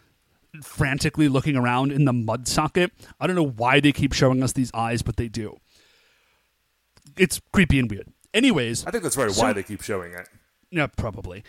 [0.62, 2.92] frantically looking around in the mud socket.
[3.18, 5.58] I don't know why they keep showing us these eyes, but they do.
[7.16, 8.08] It's creepy and weird.
[8.34, 10.28] Anyways, I think that's probably So- why they keep showing it.
[10.70, 11.42] Yeah, probably.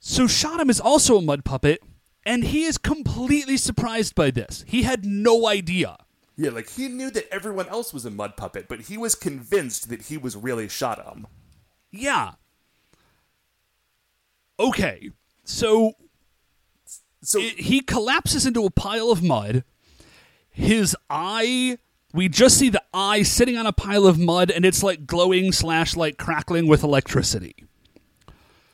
[0.00, 1.82] So Shadam is also a mud puppet,
[2.24, 4.64] and he is completely surprised by this.
[4.66, 5.96] He had no idea.
[6.36, 9.88] Yeah, like he knew that everyone else was a mud puppet, but he was convinced
[9.90, 11.24] that he was really Shadam.
[11.90, 12.32] Yeah.
[14.58, 15.10] Okay.
[15.44, 15.94] So
[17.22, 19.64] So it- he collapses into a pile of mud.
[20.50, 21.78] His eye,
[22.12, 25.52] we just see the eye sitting on a pile of mud, and it's like glowing
[25.52, 27.54] slash like crackling with electricity.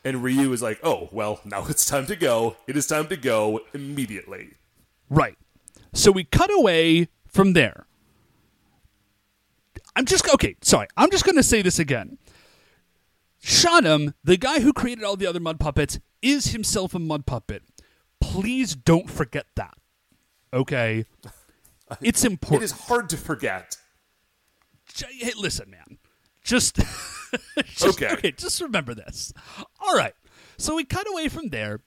[0.05, 2.57] and Ryu is like, "Oh, well, now it's time to go.
[2.67, 4.51] It is time to go immediately."
[5.09, 5.37] Right.
[5.93, 7.87] So we cut away from there.
[9.97, 10.57] I'm just okay.
[10.63, 12.19] Sorry, I'm just going to say this again.
[13.43, 17.63] Shadam, the guy who created all the other mud puppets, is himself a mud puppet.
[18.21, 19.77] Please don't forget that.
[20.53, 21.05] Okay,
[22.03, 22.63] it's important.
[22.63, 23.77] It is hard to forget.
[24.97, 25.99] Hey, listen, man.
[26.43, 26.77] Just,
[27.65, 28.13] just Okay.
[28.13, 28.33] okay.
[28.33, 29.33] Just remember this.
[29.81, 30.15] All right.
[30.57, 31.81] So we cut away from there.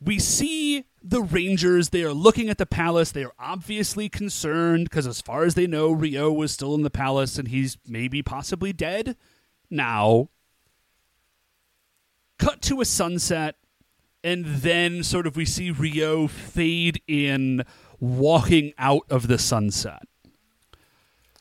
[0.00, 1.88] We see the Rangers.
[1.90, 3.12] They are looking at the palace.
[3.12, 6.90] They are obviously concerned because, as far as they know, Ryo was still in the
[6.90, 9.16] palace and he's maybe possibly dead
[9.70, 10.28] now.
[12.38, 13.54] Cut to a sunset,
[14.24, 17.64] and then sort of we see Ryo fade in,
[18.02, 20.02] walking out of the sunset.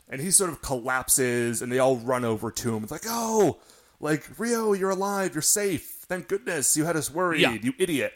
[0.08, 2.84] And he sort of collapses, and they all run over to him.
[2.84, 3.60] It's like, "Oh,
[4.00, 5.34] like Ryo, you're alive.
[5.34, 6.06] You're safe.
[6.06, 6.78] Thank goodness.
[6.78, 7.42] You had us worried.
[7.42, 7.54] Yeah.
[7.54, 8.14] You idiot."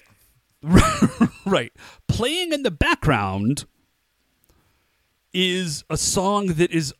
[1.45, 1.73] right.
[2.07, 3.65] Playing in the background
[5.33, 6.93] is a song that is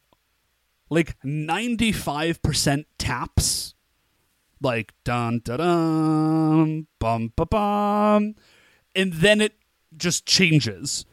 [0.89, 3.73] like 95% taps.
[4.61, 8.35] Like dun dun dun bum ba bum.
[8.95, 9.53] And then it
[9.95, 11.05] just changes.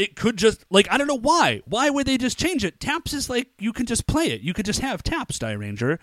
[0.00, 1.60] It could just like I don't know why.
[1.66, 2.80] Why would they just change it?
[2.80, 4.40] Taps is like you can just play it.
[4.40, 5.98] You could just have taps, Dairanger.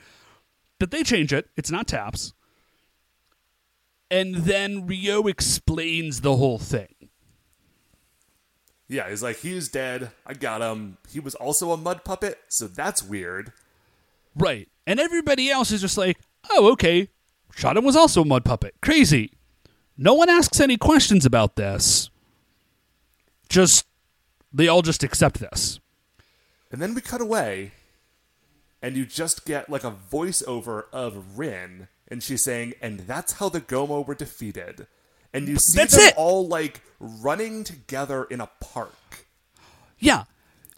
[0.80, 1.50] But they change it.
[1.58, 2.34] It's not taps.
[4.12, 7.10] And then Ryo explains the whole thing.
[8.88, 10.12] Yeah, he's like, "He's dead.
[10.28, 11.00] I got him.
[11.10, 13.52] He was also a mud puppet, so that's weird."
[14.36, 14.70] Right.
[14.86, 16.20] And everybody else is just like,
[16.52, 17.10] oh, okay.
[17.52, 18.76] Shadam was also a mud puppet.
[18.80, 19.34] Crazy.
[19.98, 22.12] No one asks any questions about this.
[23.50, 23.86] Just,
[24.54, 25.80] they all just accept this.
[26.72, 27.72] And then we cut away,
[28.82, 33.50] and you just get like a voiceover of Rin, and she's saying, "And that's how
[33.50, 34.88] the Goma were defeated."
[35.34, 36.14] And you see That's them it!
[36.18, 39.26] all like running together in a park,
[40.00, 40.24] Yeah.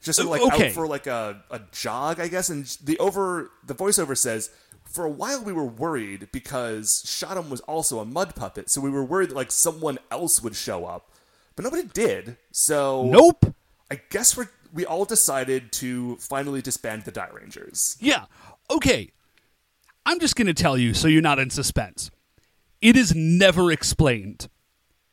[0.02, 0.68] just sort of, O- like okay.
[0.68, 2.50] out for like a, a jog, I guess.
[2.50, 4.50] And the over the voiceover says,
[4.84, 8.90] "For a while we were worried because Shadam was also a mud puppet, so we
[8.90, 11.12] were worried that like someone else would show up,
[11.60, 12.38] but nobody did.
[12.53, 13.53] So Nope.
[13.91, 17.97] I guess we we all decided to finally disband the Dairangers.
[17.99, 18.28] Yeah.
[18.72, 19.12] Okay.
[20.05, 22.12] I'm just going to tell you so you're not in suspense.
[22.80, 24.47] It is never explained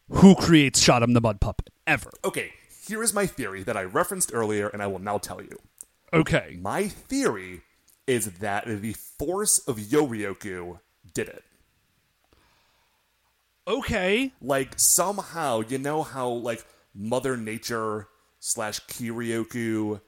[0.08, 1.70] who creates Shadam the Mud Puppet.
[1.84, 2.10] Ever.
[2.24, 2.52] Okay,
[2.86, 5.58] here is my theory that I referenced earlier, and I will now tell you.
[6.12, 6.58] Okay.
[6.60, 7.62] My theory
[8.06, 10.78] is that the force of Yoryoku
[11.12, 11.42] did it.
[13.66, 14.32] Okay.
[14.40, 16.64] Like, somehow, you know how, like,
[16.94, 18.08] Mother Nature
[18.38, 20.00] slash Kiryoku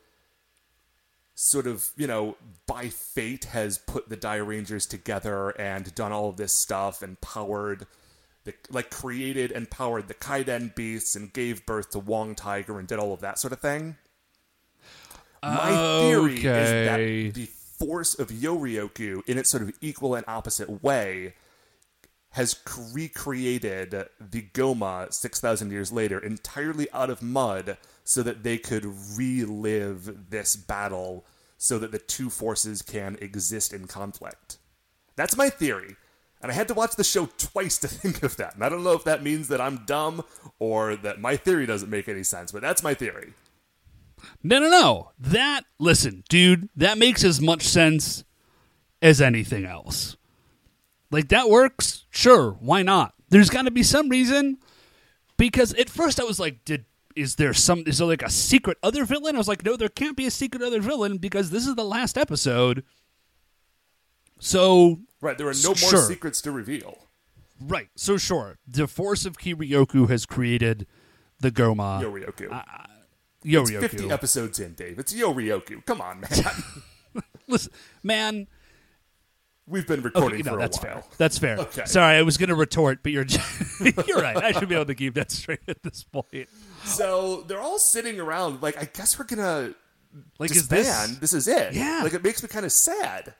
[1.35, 2.37] sort of, you know,
[2.67, 7.87] by fate has put the Dairangers together and done all of this stuff and powered,
[8.45, 12.87] the, like, created and powered the Kiden beasts and gave birth to Wong Tiger and
[12.89, 13.97] did all of that sort of thing?
[15.43, 17.49] My theory is that the
[17.79, 21.35] force of Yoryoku, in its sort of equal and opposite way,
[22.33, 22.57] has
[22.93, 28.85] recreated the Goma 6,000 years later entirely out of mud so that they could
[29.17, 31.25] relive this battle
[31.57, 34.59] so that the two forces can exist in conflict.
[35.17, 35.97] That's my theory.
[36.41, 38.55] And I had to watch the show twice to think of that.
[38.55, 40.25] And I don't know if that means that I'm dumb
[40.59, 43.33] or that my theory doesn't make any sense, but that's my theory.
[44.43, 45.11] No, no, no.
[45.19, 48.25] That listen, dude, that makes as much sense
[49.03, 50.17] as anything else.
[51.11, 52.05] Like that works?
[52.11, 53.15] Sure, why not?
[53.31, 54.59] There's got to be some reason
[55.37, 56.85] because at first I was like, did
[57.17, 59.35] is there some is there like a secret other villain?
[59.35, 61.85] I was like, no, there can't be a secret other villain because this is the
[61.85, 62.85] last episode.
[64.41, 66.97] So, Right, there are no more secrets to reveal.
[67.61, 67.89] right.
[67.97, 70.87] So sure, the force of Kiryoku has created
[71.41, 72.49] the Goma Yoryoku.
[73.45, 73.83] Yoryoku.
[73.83, 74.99] It's 50 episodes in, Dave.
[74.99, 75.85] It's Yoryoku.
[75.87, 77.23] Come on, man.
[77.49, 77.73] Listen,
[78.05, 78.47] man,
[79.69, 80.95] We've been Okay, recording no, for a that's while.
[81.03, 81.05] fair.
[81.19, 81.59] That's fair.
[81.59, 81.85] Okay.
[81.85, 83.27] Sorry, I was going to retort, but you're
[84.07, 84.37] you're right.
[84.37, 86.49] I should be able to keep that straight at this point.
[86.85, 89.75] So they're all sitting around, like, I guess we're gonna
[90.39, 91.13] Like, is disband.
[91.13, 91.19] this?
[91.19, 91.75] This is it.
[91.75, 92.01] Yeah.
[92.03, 93.35] Like, it makes me kind of sad.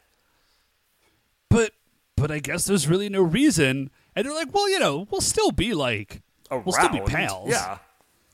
[1.49, 1.73] But
[2.17, 3.91] but I guess there's really no reason.
[4.15, 6.65] And they're like, well, you know, we'll still be like, Around.
[6.67, 7.51] we'll still be pals.
[7.51, 7.79] Yeah.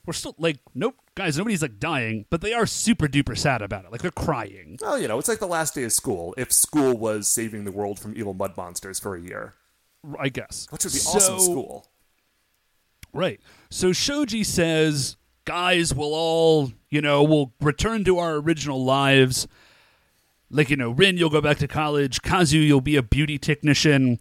[0.07, 3.85] We're still like, nope, guys, nobody's like dying, but they are super duper sad about
[3.85, 3.93] it.
[3.93, 4.79] Like they're crying.
[4.81, 6.35] Well, you know, it's like the last day of school.
[6.37, 9.55] If school was saving the world from evil mud monsters for a year,
[10.19, 10.67] I guess.
[10.71, 11.87] which would be So- awesome school.
[13.13, 13.41] Right.
[13.71, 19.47] So Shoji says, guys, we'll all, you know, we'll return to our original lives.
[20.51, 22.23] Like, you know, Rin, you'll go back to college.
[22.23, 24.19] Kazu, you'll be a beauty technician.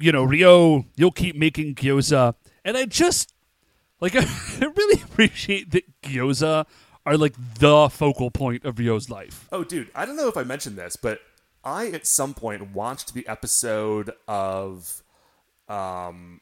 [0.00, 2.34] You know, Ryo, you'll keep making gyoza.
[2.64, 3.33] And I just,
[4.04, 4.16] like,
[4.62, 6.66] I really appreciate that gyoza
[7.06, 9.48] are, like, the focal point of Ryo's life.
[9.52, 11.20] Oh, dude, I don't know if I mentioned this, but
[11.64, 15.02] I at some point watched the episode of
[15.68, 16.40] um,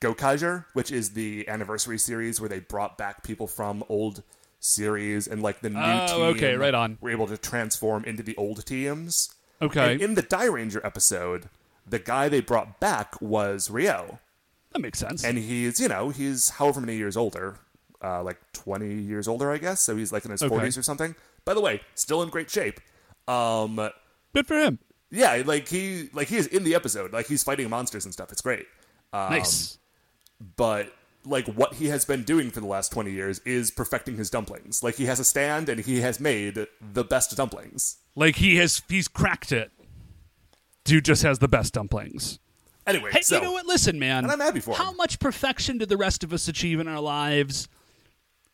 [0.00, 4.22] Gokaiger, which is the anniversary series where they brought back people from old
[4.60, 6.98] series and like the new Oh, team okay, right on.
[7.00, 9.32] were able to transform into the old teams.
[9.62, 9.92] Okay.
[9.92, 11.48] And in the Dairanger episode,
[11.86, 14.18] the guy they brought back was Ryo.
[14.72, 15.24] That makes sense.
[15.24, 17.56] And he's, you know, he's however many years older,
[18.02, 19.80] uh, like 20 years older, I guess.
[19.80, 20.54] So he's like in his Okay.
[20.54, 21.14] 40s or something.
[21.44, 22.80] By the way, still in great shape.
[23.26, 23.76] Um,
[24.34, 24.78] Good for him.
[25.10, 27.12] yeah, like he, like he is in the episode.
[27.12, 28.30] Like he's fighting monsters and stuff.
[28.32, 28.66] It's great.
[29.12, 29.78] Um, Nice.
[30.56, 30.92] But
[31.24, 34.82] like what he has been doing for the last 20 years is perfecting his dumplings.
[34.82, 37.96] Like he has a stand and he has made the best dumplings.
[38.14, 39.70] Like, he has, he's cracked it.
[40.84, 42.38] Dude just has the best dumplings.
[42.88, 43.66] Anyway, Hey, so you know what?
[43.66, 44.24] Listen, man.
[44.24, 44.96] And I'm happy for How him.
[44.96, 47.68] much perfection did the rest of us achieve in our lives?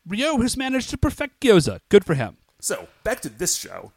[0.05, 1.79] Ryo has managed to perfect gyoza.
[1.89, 2.37] Good for him.
[2.59, 3.91] so back to this show.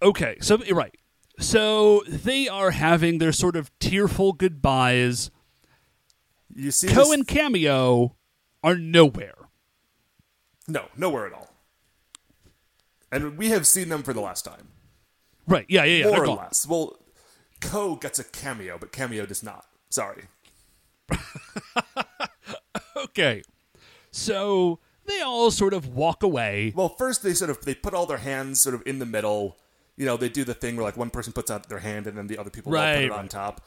[0.00, 0.94] Okay, so you're right.
[1.40, 5.30] So they are having their sort of tearful goodbyes.
[6.54, 8.14] You see Ko this- and Kameo
[8.62, 9.34] are nowhere.
[10.68, 11.50] No, nowhere at all.
[13.10, 14.68] And we have seen them for the last time.
[15.46, 15.66] Right?
[15.68, 16.10] Yeah, yeah, yeah.
[16.10, 16.36] More or gone.
[16.38, 16.66] less.
[16.66, 16.96] Well,
[17.64, 19.66] Ko gets a cameo, but Kameo does not.
[19.90, 20.24] Sorry.
[22.96, 23.42] Okay,
[24.10, 26.72] so they all sort of walk away.
[26.74, 29.56] Well, first they sort of they put all their hands sort of in the middle.
[29.96, 32.16] You know, they do the thing where like one person puts out their hand and
[32.16, 33.60] then the other people all put Right, it on top.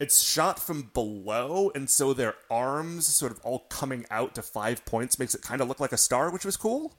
[0.00, 4.84] It's shot from below, and so their arms sort of all coming out to five
[4.84, 6.94] points makes it kind of look like a star, which was cool.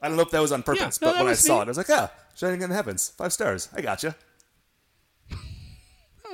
[0.00, 1.62] I don't know if that was on purpose, no, but when I saw neat.
[1.62, 3.68] it, I was like, "Ah, shining in the heavens, five stars.
[3.74, 4.16] I gotcha."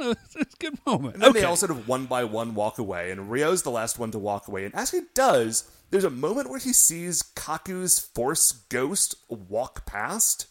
[0.24, 1.14] it's a good moment.
[1.14, 1.40] And then okay.
[1.40, 4.18] they all sort of one by one walk away, and Ryo's the last one to
[4.18, 4.64] walk away.
[4.64, 10.46] And as he does, there's a moment where he sees Kaku's force ghost walk past,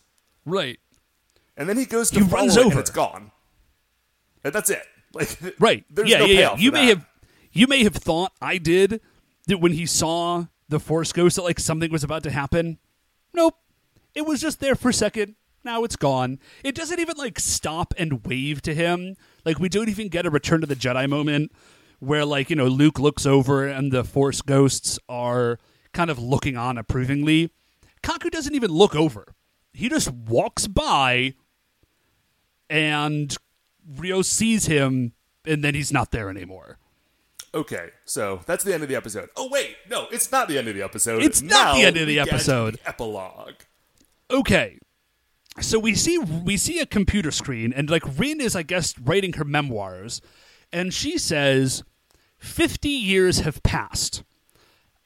[0.46, 0.80] right.
[1.58, 2.72] and then he goes to He follow runs it, over.
[2.72, 3.32] and it's gone.
[4.44, 4.84] And that's it.
[5.14, 5.86] Like Right.
[5.90, 6.58] There's yeah, no yeah, yeah.
[6.58, 6.98] You may that.
[6.98, 7.06] have
[7.52, 9.00] you may have thought I did
[9.48, 12.80] that when he saw the force ghost that like something was about to happen.
[13.34, 13.56] Nope.
[14.16, 15.36] It was just there for a second.
[15.64, 16.40] Now it's gone.
[16.64, 19.16] It doesn't even like stop and wave to him.
[19.46, 21.52] Like we don't even get a return to the Jedi moment
[22.00, 25.60] where like, you know, Luke looks over and the force ghosts are
[25.94, 27.52] kind of looking on approvingly.
[28.02, 29.34] Kaku doesn't even look over.
[29.74, 31.34] He just walks by
[32.70, 33.36] and
[33.98, 35.14] Ryo sees him,
[35.46, 36.78] and then he's not there anymore.
[37.54, 39.30] Okay, so that's the end of the episode.
[39.36, 41.22] Oh wait, no, it's not the end of the episode.
[41.22, 42.76] It's not the end of the episode.
[42.76, 43.54] the epilogue.
[44.32, 44.80] Okay,
[45.60, 49.34] so we see we see a computer screen, and like Rin is, I guess, writing
[49.34, 50.22] her memoirs,
[50.72, 51.84] and she says,
[52.40, 54.24] 50 years have passed.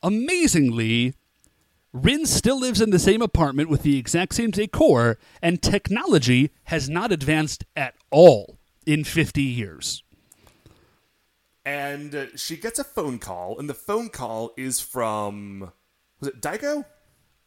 [0.01, 1.13] Amazingly,
[1.93, 6.89] Rin still lives in the same apartment with the exact same decor, and technology has
[6.89, 10.03] not advanced at all in 50 years.
[11.65, 15.71] And uh, she gets a phone call, and the phone call is from
[16.19, 16.85] was it Daigo?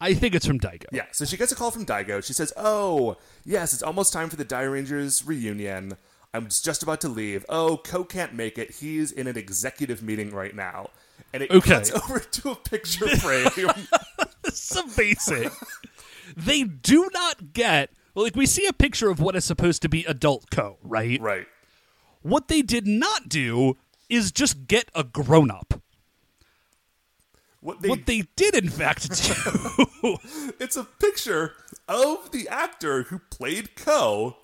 [0.01, 0.85] I think it's from Daigo.
[0.91, 2.23] Yeah, so she gets a call from Daigo.
[2.23, 5.93] She says, "Oh, yes, it's almost time for the Dairangers reunion.
[6.33, 7.45] I'm just about to leave.
[7.49, 8.71] Oh, Ko can't make it.
[8.75, 10.89] He's in an executive meeting right now."
[11.33, 11.69] And it Okay.
[11.71, 13.47] cuts over to a picture frame.
[14.43, 15.51] It's amazing.
[16.35, 19.87] they do not get well, like we see a picture of what is supposed to
[19.89, 21.21] be adult Ko, right?
[21.21, 21.47] right.
[22.23, 23.77] What they did not do
[24.09, 25.81] is just get a grown up.
[27.61, 29.09] What they, What they did in fact
[30.01, 30.17] do
[30.59, 31.53] it's a picture
[31.87, 34.37] of the actor who played Ko,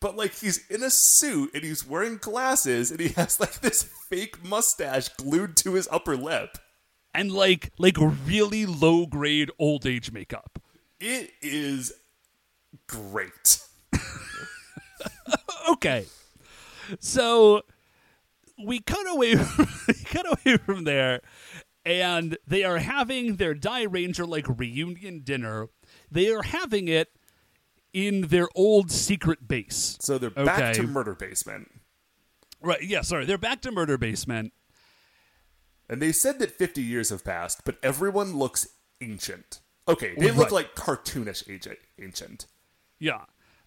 [0.00, 3.82] but like he's in a suit and he's wearing glasses and he has like this
[3.82, 6.56] fake mustache glued to his upper lip.
[7.14, 10.60] and like like really low grade old age makeup.
[11.00, 11.92] It is
[12.86, 13.58] great.
[15.70, 16.06] Okay.
[17.00, 17.62] So
[18.62, 21.20] we cut away from, we cut away from there
[21.84, 25.68] and they are having their Dairanger like reunion dinner.
[26.10, 27.08] They are having it
[27.92, 29.96] in their old secret base.
[30.00, 30.72] So they're back Okay.
[30.74, 31.70] to Murder Basement.
[32.60, 33.24] Right, yeah, sorry.
[33.26, 34.52] They're back to Murder Basement.
[35.88, 38.68] And they said that 50 years have passed, but everyone looks
[39.00, 39.60] ancient.
[39.88, 41.42] Okay, they look like cartoonish
[41.98, 42.46] ancient.
[43.00, 43.22] Yeah.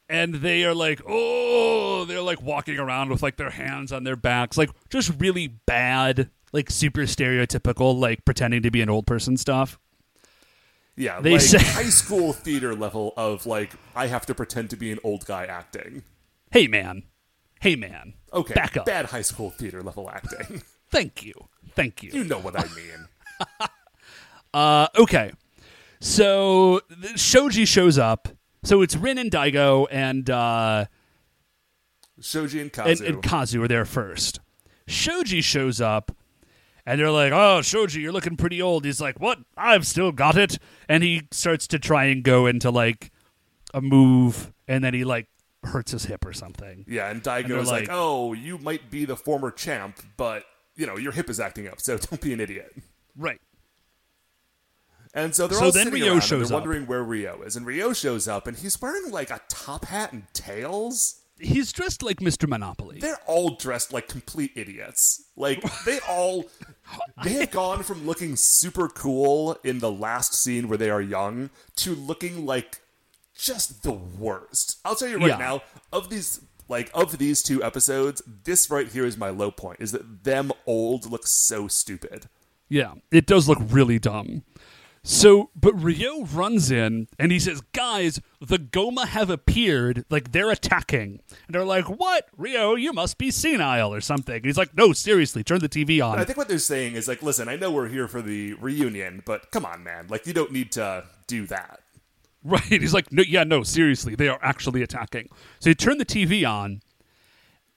[0.08, 4.16] And they are like, oh, they're like walking around with like their hands on their
[4.16, 9.36] backs, like just really bad, like super stereotypical, like pretending to be an old person
[9.38, 9.80] stuff.
[10.96, 14.76] Yeah, They like say- high school theater level of like, I have to pretend to
[14.76, 16.04] be an old guy acting.
[16.52, 17.04] Hey, man.
[17.60, 18.14] Hey, man.
[18.32, 18.86] Okay, Back up.
[18.86, 20.62] bad high school theater level acting.
[20.92, 21.34] Thank you.
[21.74, 22.12] Thank you.
[22.12, 23.08] you know what I mean.
[24.54, 25.34] Uh, okay.
[26.00, 26.80] So
[27.18, 28.30] Shoji shows up.
[28.66, 30.86] So it's Rin and Daigo and uh,
[32.20, 33.06] Shoji and and, Kazu.
[33.06, 34.40] and Kazu are there first.
[34.88, 36.12] Shoji shows up,
[36.86, 39.40] and they're like, "Oh, Shoji, you're looking pretty old." He's like, "What?
[39.56, 40.58] I've still got it."
[40.90, 43.12] And he starts to try and go into like
[43.74, 45.28] a move, and then he like
[45.64, 46.86] hurts his hip or something.
[46.88, 50.44] yeah, and Daigo's like, like- oh, you might be the former champ, but,
[50.76, 52.72] you know, your hip is acting up, so don't be an idiot.
[53.18, 53.42] Right.
[55.16, 56.62] And so they're So all then sitting Ryo around shows and they're up.
[56.64, 57.56] wondering where Ryo is.
[57.56, 61.22] And Ryo shows up and he's wearing like a top hat and tails.
[61.40, 62.48] He's dressed like Mr.
[62.48, 63.00] Monopoly.
[63.00, 65.24] They're all dressed like complete idiots.
[65.36, 66.46] Like they all
[67.24, 71.50] they have gone from looking super cool in the last scene where they are young
[71.78, 72.80] to looking like
[73.38, 74.80] just the worst.
[74.86, 75.38] I'll tell you right Yeah.
[75.38, 75.62] now,
[75.92, 79.80] of these like of these two episodes, this right here is my low point.
[79.82, 82.28] Is that them old look so stupid.
[82.70, 84.44] Yeah, it does look really dumb.
[85.08, 90.04] So, but Ryo runs in and he says, Guys, the Goma have appeared.
[90.10, 91.20] Like, they're attacking.
[91.30, 92.28] And they're like, What?
[92.36, 94.36] Ryo, you must be senile or something.
[94.38, 96.18] And he's like, No, seriously, turn the TV on.
[96.18, 99.22] I think what they're saying is like, listen, I know we're here for the reunion,
[99.28, 100.08] but come on, man.
[100.10, 101.82] Like, you don't need to do that.
[102.48, 102.62] Right.
[102.64, 105.30] He's like, no, yeah, no, seriously, they are actually attacking.
[105.60, 106.82] So you turn the TV on,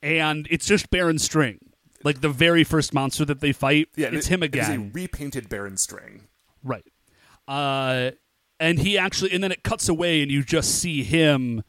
[0.03, 1.59] and it's just Baron String.
[2.05, 4.73] Like the very first monster that they fight, Yeah, it's it- him It is a
[4.73, 4.91] again.
[4.93, 6.25] repainted Baron String.
[6.63, 6.85] Right.
[7.49, 8.13] Uh,
[8.61, 11.63] and he actually, and then it cuts away, and you just see him,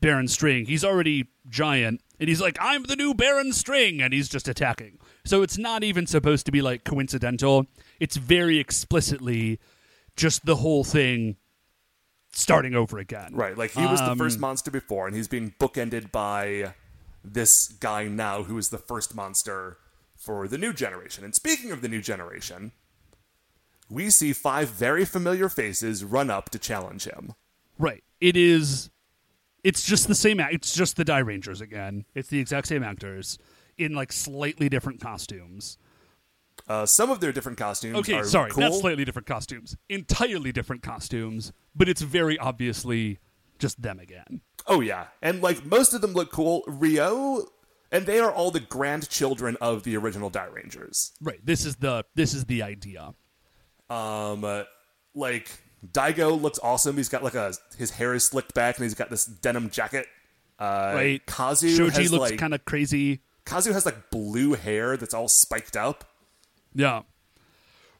[0.00, 0.66] Baron String.
[0.66, 4.98] He's already giant, and he's like, "I'm the new Baron String," and he's just attacking.
[5.24, 7.66] So it's not even supposed to be like coincidental.
[7.98, 9.58] It's very explicitly
[10.16, 11.36] just the whole thing
[12.32, 13.30] starting over again.
[13.32, 16.74] Right, like he was the Um, first monster before, and he's being bookended by
[17.24, 19.78] this guy now who is the first monster
[20.16, 21.24] for the new generation.
[21.24, 22.72] And speaking of the new generation,
[23.90, 27.34] we see five very familiar faces run up to challenge him.
[27.78, 28.04] Right.
[28.20, 28.90] It is.
[29.64, 30.40] It's just the same.
[30.40, 32.04] It's just the Dairangers again.
[32.14, 33.38] It's the exact same actors
[33.76, 35.78] in like slightly different costumes.
[36.68, 38.62] Uh, some of their different costumes Okay, are sorry, cool.
[38.62, 39.76] not slightly different costumes.
[39.88, 43.18] Entirely different costumes, but it's very obviously
[43.58, 44.40] just them again.
[44.66, 46.62] Oh yeah, and like most of them look cool.
[46.66, 47.46] Ryo,
[47.90, 51.12] and they are all the grandchildren of the original Dairangers.
[51.22, 51.40] Right.
[51.44, 53.14] This is the this is the idea.
[53.90, 54.64] Um, uh,
[55.14, 55.48] like
[55.92, 56.96] Daigo looks awesome.
[56.96, 60.06] He's got like a his hair is slicked back, and he's got this denim jacket.
[60.58, 61.26] Uh, Right.
[61.26, 63.20] Kazu Shoji has looks like kind of crazy.
[63.44, 66.04] Kazu has like blue hair that's all spiked up.
[66.74, 67.02] Yeah.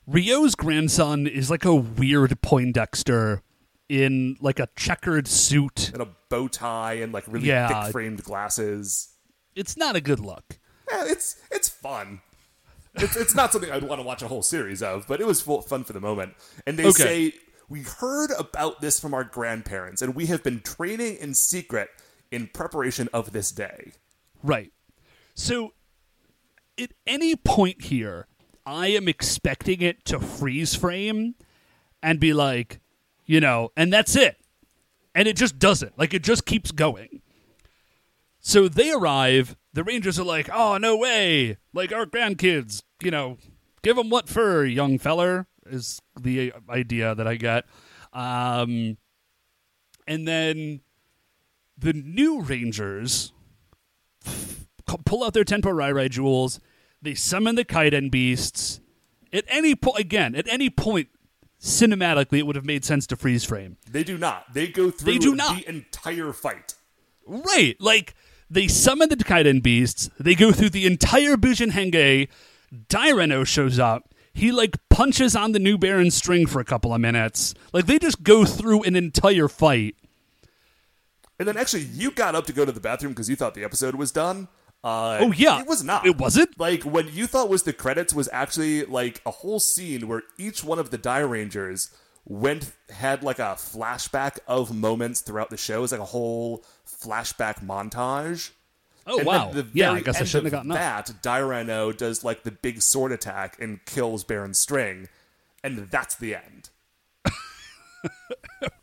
[0.09, 3.43] Ryo's grandson is like a weird Poindexter
[3.89, 5.91] in like a checkered suit.
[5.93, 7.85] and a bow tie and like really Yeah.
[7.85, 9.09] thick framed glasses.
[9.55, 10.59] It's not a good look.
[10.91, 12.21] Yeah, it's it's fun.
[13.01, 15.41] It's, it's not something I'd want to watch a whole series of, but it was
[15.41, 16.35] fu- fun for the moment.
[16.67, 17.31] And they Okay.
[17.31, 17.35] say
[17.69, 21.91] we heard about this from our grandparents, and we have been training in secret
[22.31, 23.93] in preparation of this day.
[24.43, 24.73] Right.
[25.35, 25.73] So,
[26.79, 28.27] at any point here,
[28.67, 31.35] I am expecting it to freeze frame
[32.03, 32.81] and be like,
[33.27, 34.37] you know, and that's it.
[35.15, 35.99] And it just doesn't.
[35.99, 37.23] Like, it just keeps going.
[38.41, 39.57] So they arrive.
[39.73, 41.57] The Rangers are like, oh, no way.
[41.73, 43.39] Like, our grandkids, you know,
[43.83, 47.67] give them what for, young feller, is the idea that I get.
[48.13, 48.97] Um,
[50.07, 50.81] and then
[51.77, 53.33] the new Rangers
[55.05, 56.61] pull out their Tenpo Rai Rai jewels.
[57.01, 58.81] They summon the Kiden beasts.
[59.33, 61.09] At any point, again, at any point,
[61.61, 63.77] cinematically, it would have made sense to freeze frame.
[63.91, 64.53] They do not.
[64.55, 65.59] They go through They do not.
[65.59, 66.75] the entire fight.
[67.27, 67.77] Right.
[67.79, 68.15] Like,
[68.51, 70.09] they summon the Kiden beasts.
[70.19, 72.29] They go through the entire Bujin Henge.
[72.73, 74.15] Daireno shows up.
[74.33, 77.55] He, like, punches on the new Baron string for a couple of minutes.
[77.73, 79.97] Like, they just go through an entire fight.
[81.39, 83.65] And then actually, you got up to go to the bathroom because you thought the
[83.65, 84.49] episode was done.
[84.83, 85.61] Uh, Oh, yeah.
[85.61, 86.07] it was not.
[86.07, 86.59] It wasn't?
[86.59, 90.63] Like what you thought was the credits was actually like a whole scene where each
[90.65, 91.93] one of the Dairangers
[92.25, 95.79] went had like a flashback of moments throughout the show.
[95.79, 98.51] It was like a whole flashback montage.
[99.09, 99.51] Oh, And wow.
[99.53, 100.77] the Yeah, I guess I shouldn't have gotten up.
[100.79, 101.23] that.
[101.23, 105.09] Daireno does like the big sword attack and kills Baron String,
[105.65, 106.71] and that's the end.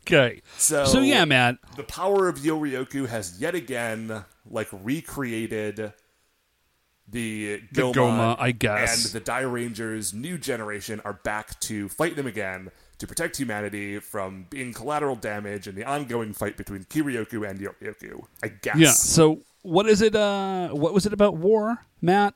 [0.02, 0.40] Okay.
[0.56, 1.58] So, So, yeah, man.
[1.76, 5.92] the power of Yoryoku has yet again like recreated
[7.08, 9.04] the The Goma, Goma, I guess.
[9.04, 14.46] and the Dairangers new generation are back to fight them again to protect humanity from
[14.48, 18.24] being collateral damage in the ongoing fight between Kiryoku and Yoryoku.
[18.42, 18.76] I guess.
[18.78, 18.92] Yeah.
[18.92, 20.14] So, what is it?
[20.14, 22.34] Uh, what was it about war, Matt?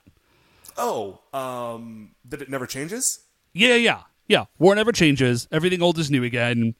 [0.77, 3.21] Oh, um, that it never changes.
[3.53, 4.45] Yeah, yeah, yeah.
[4.59, 5.49] War never changes.
[5.51, 6.75] Everything old is new again.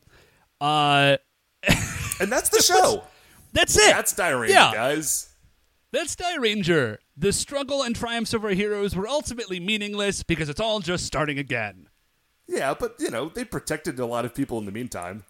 [0.61, 1.17] Uh,
[2.21, 3.03] And that's the show.
[3.55, 3.91] that's it.
[3.91, 4.73] that's Dairanger, Yeah.
[4.75, 5.31] guys.
[5.91, 6.99] That's Dairanger.
[7.17, 11.39] The struggle and triumphs of our heroes were ultimately meaningless because it's all just starting
[11.39, 11.89] again.
[12.47, 15.25] Yeah, but you know they protected a lot of people in the meantime.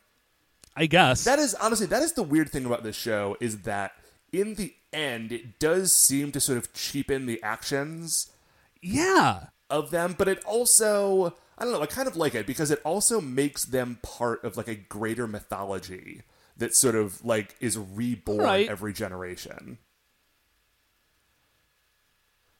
[0.77, 1.25] I guess.
[1.25, 3.93] That is honestly that is the weird thing about this show is that
[4.33, 8.31] in the end it does seem to sort of cheapen the actions
[8.83, 9.47] yeah.
[9.69, 12.81] of them, but it also I don't know, I kind of like it because it
[12.85, 16.23] also makes them part of like a greater mythology
[16.57, 18.69] that sort of like is reborn Right.
[18.69, 19.79] every generation.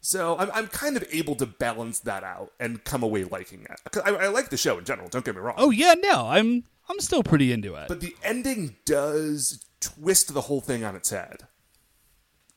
[0.03, 3.97] So I'm, I'm kind of able to balance that out and come away liking it.
[4.05, 5.09] I, I like the show in general.
[5.09, 5.57] Don't get me wrong.
[5.59, 5.95] Oh yeah.
[6.03, 7.89] No, I'm I'm still pretty into it.
[7.89, 11.47] But the ending does twist the whole thing on its head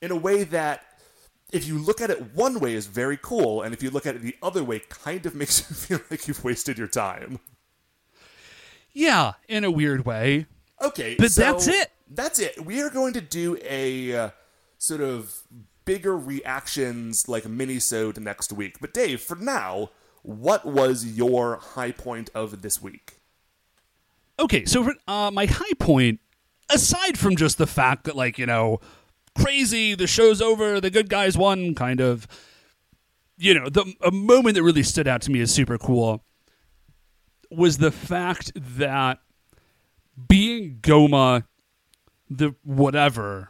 [0.04, 0.82] in a way that,
[1.54, 4.16] if you look at it one way, is very cool, and if you look at
[4.16, 7.40] it the other way, kind of makes you feel like you've wasted your time.
[8.92, 10.46] yeah, in a weird way.
[10.82, 11.92] Okay, But so that's it.
[12.10, 12.66] That's it.
[12.66, 14.30] We are going to do a uh,
[14.78, 15.44] sort of
[15.86, 18.78] bigger reactions like mini-sode next week.
[18.82, 23.20] But Dave, for now, what was your high point of this week?
[24.38, 26.20] Okay, so for, uh, my high point,
[26.70, 28.82] aside from just the fact that, like, you know,
[29.36, 32.28] crazy, the show's over, the good guys won, kind of,
[33.38, 36.24] you know, the a moment that really stood out to me as super cool
[37.50, 39.20] was the fact that
[40.28, 41.46] being Goma,
[42.30, 43.50] the whatever,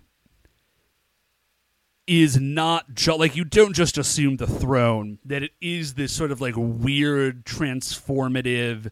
[2.05, 6.31] is not just like you don't just assume the throne that it is this sort
[6.31, 8.89] of like weird transformative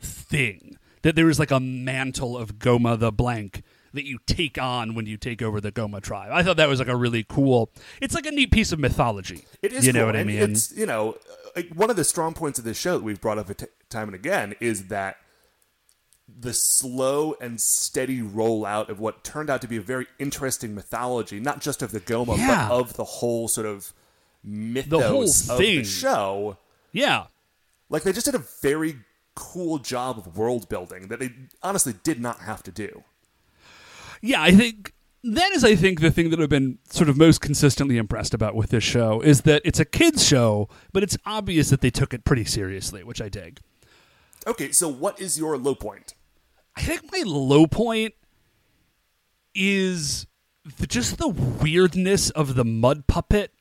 [0.00, 3.62] thing that there is like a mantle of Goma the blank
[3.94, 6.30] that you take on when you take over the Goma tribe.
[6.32, 7.70] I thought that was like a really cool.
[8.02, 9.44] It's like a neat piece of mythology.
[9.62, 10.38] It is You know cool, what I mean?
[10.50, 11.16] It's you know,
[11.56, 14.08] like one of the strong points of this show that we've brought up t- time
[14.08, 15.16] and again is that
[16.40, 21.38] the slow and steady rollout of what turned out to be a very interesting mythology,
[21.38, 22.68] not just of the Goma, Yeah.
[22.68, 23.92] but of the whole sort of
[24.42, 25.78] mythos of thing.
[25.78, 26.56] the show.
[26.92, 27.26] Yeah.
[27.88, 28.96] Like they just did a very
[29.34, 31.30] cool job of world building that they
[31.62, 33.02] honestly did not have to do.
[34.26, 37.42] Yeah, I think that is I think the thing that I've been sort of most
[37.42, 41.68] consistently impressed about with this show is that it's a kids show, but it's obvious
[41.68, 43.60] that they took it pretty seriously, which I dig.
[44.46, 46.14] Okay, so what is your low point?
[46.74, 48.14] I think my low point
[49.54, 50.26] is
[50.78, 53.52] the, just the weirdness of the mud puppet.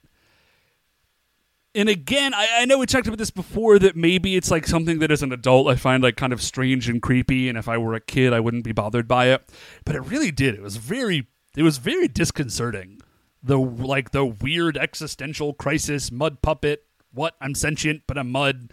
[1.75, 4.99] And again, I, I know we talked about this before that maybe it's like something
[4.99, 7.77] that as an adult I find like kind of strange and creepy, and if I
[7.77, 9.49] were a kid I wouldn't be bothered by it.
[9.83, 10.53] But it really did.
[10.53, 11.27] It was very,
[11.57, 13.01] it was very disconcerting.
[13.41, 16.85] The like the weird existential crisis mud puppet.
[17.11, 18.71] What I'm sentient, but I'm mud.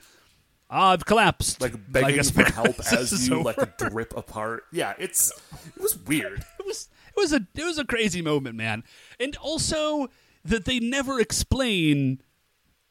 [0.71, 1.61] Ah, I've collapsed.
[1.61, 3.55] like begging for help as you over.
[3.57, 4.65] like drip apart.
[4.73, 5.33] Yeah, it's
[5.75, 6.45] it was weird.
[6.61, 8.85] it was it was a it was a crazy moment, man.
[9.19, 10.09] And also
[10.45, 12.23] that they never explain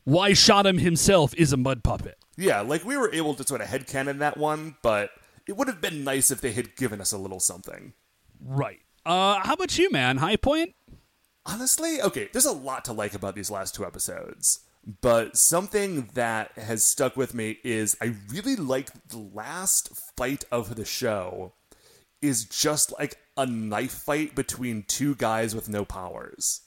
[0.10, 2.18] why Shadam himself is a mud puppet.
[2.38, 5.11] Yeah, like we were able to sort of headcanon that one, but
[5.48, 7.94] it would have been nice if they had given us a little something.
[8.44, 8.80] Right.
[9.06, 10.18] Uh how about you, man?
[10.18, 10.73] High point?
[11.45, 14.60] Honestly, okay, there's a lot to like about these last two episodes.
[15.02, 20.76] But something that has stuck with me is I really like the last fight of
[20.76, 21.53] the show
[22.22, 26.61] is just like a knife fight between two guys with no powers.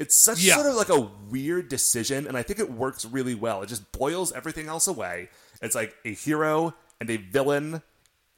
[0.00, 0.54] It's such Yeah.
[0.54, 3.62] sort of like a weird decision, and I think it works really well.
[3.62, 5.28] It just boils everything else away.
[5.60, 7.82] It's like a hero and a villain,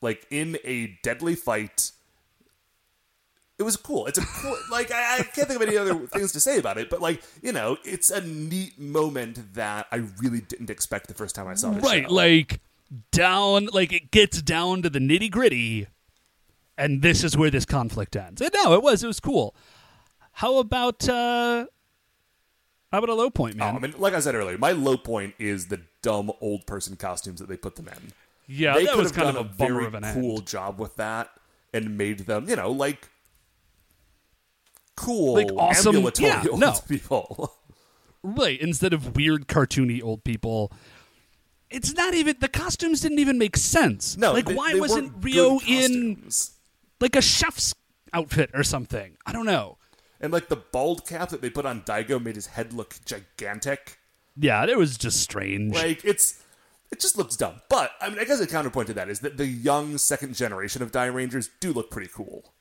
[0.01, 1.93] like in a deadly fight.
[3.59, 4.07] It was cool.
[4.07, 6.79] It's a cool, like I, I can't think of any other things to say about
[6.79, 11.15] it, but like you know, it's a neat moment that I really didn't expect the
[11.15, 11.81] first time I saw it.
[11.83, 12.13] Right, show.
[12.15, 12.61] like
[13.13, 15.87] down like it gets down to the nitty gritty
[16.77, 18.41] and this is where this conflict ends.
[18.43, 19.55] And no, it was it was cool.
[20.33, 21.67] How about uh
[22.91, 23.77] how about a low point, Oh, man?
[23.77, 27.41] I mean, like I said earlier, my low point is the dumb old person costumes
[27.41, 28.13] that they put them in.
[28.47, 30.39] yeah, they that could was have kind of done a bummer very of an cool
[30.39, 30.47] end.
[30.47, 31.31] job with that
[31.73, 33.09] and made them, you know, like
[34.97, 36.73] cool, Like awesome- ambulatory yeah, old no.
[36.89, 37.55] people.
[38.25, 40.71] Right, instead of weird cartoony old people.
[41.71, 44.17] It's not even the costumes didn't even make sense.
[44.17, 46.29] No, like they- why they wasn't Ryo in
[47.01, 47.75] like a chef's
[48.13, 49.17] outfit or something?
[49.27, 49.77] I don't know.
[50.23, 53.99] And like the bald cap that they put on Daigo made his head look gigantic.
[54.37, 55.75] Yeah, it was just strange.
[55.75, 56.41] Like it's
[56.91, 57.61] it just looks dumb.
[57.69, 60.81] But I mean, I guess a counterpoint to that is that the young second generation
[60.83, 62.55] of Dairangers do look pretty cool.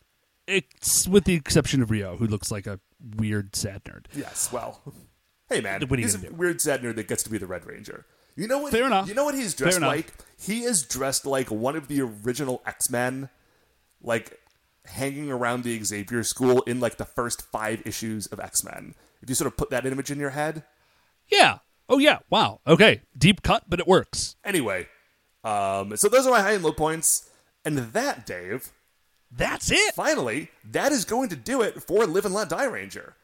[0.48, 2.80] It's with the exception of Ryo, who looks like a
[3.18, 4.06] weird sad nerd.
[4.14, 4.82] Yes, well,
[5.50, 6.34] hey man, What he's a do?
[6.34, 8.06] weird sad nerd that gets to be the Red Ranger.
[8.36, 8.72] You know what?
[8.72, 9.08] Fair enough.
[9.08, 10.12] You know what he's dressed like?
[10.40, 13.30] He is dressed like one of the original X Men,
[14.02, 14.40] like
[14.92, 18.96] hanging around the Xavier School in like the first five issues of X Men.
[19.22, 20.64] If you sort of put that image in your head.
[21.32, 21.60] Yeah.
[21.90, 22.20] Oh yeah.
[22.30, 22.60] Wow.
[22.66, 23.02] Okay.
[23.18, 24.36] Deep cut, but it works.
[24.44, 24.88] Anyway,
[25.44, 27.30] um, so those are my high and low points,
[27.66, 28.72] and that, Dave,
[29.32, 29.94] That's it.
[29.96, 33.16] finally, that is going to do it for Live and Let Die Ranger.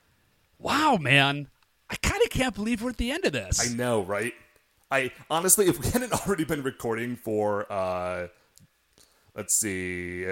[0.60, 1.48] Wow, man.
[1.90, 3.60] I kind of can't believe we're at the end of this.
[3.60, 4.34] I know, right?
[4.92, 8.28] I honestly, if we hadn't already been recording for, uh,
[9.36, 10.26] let's see,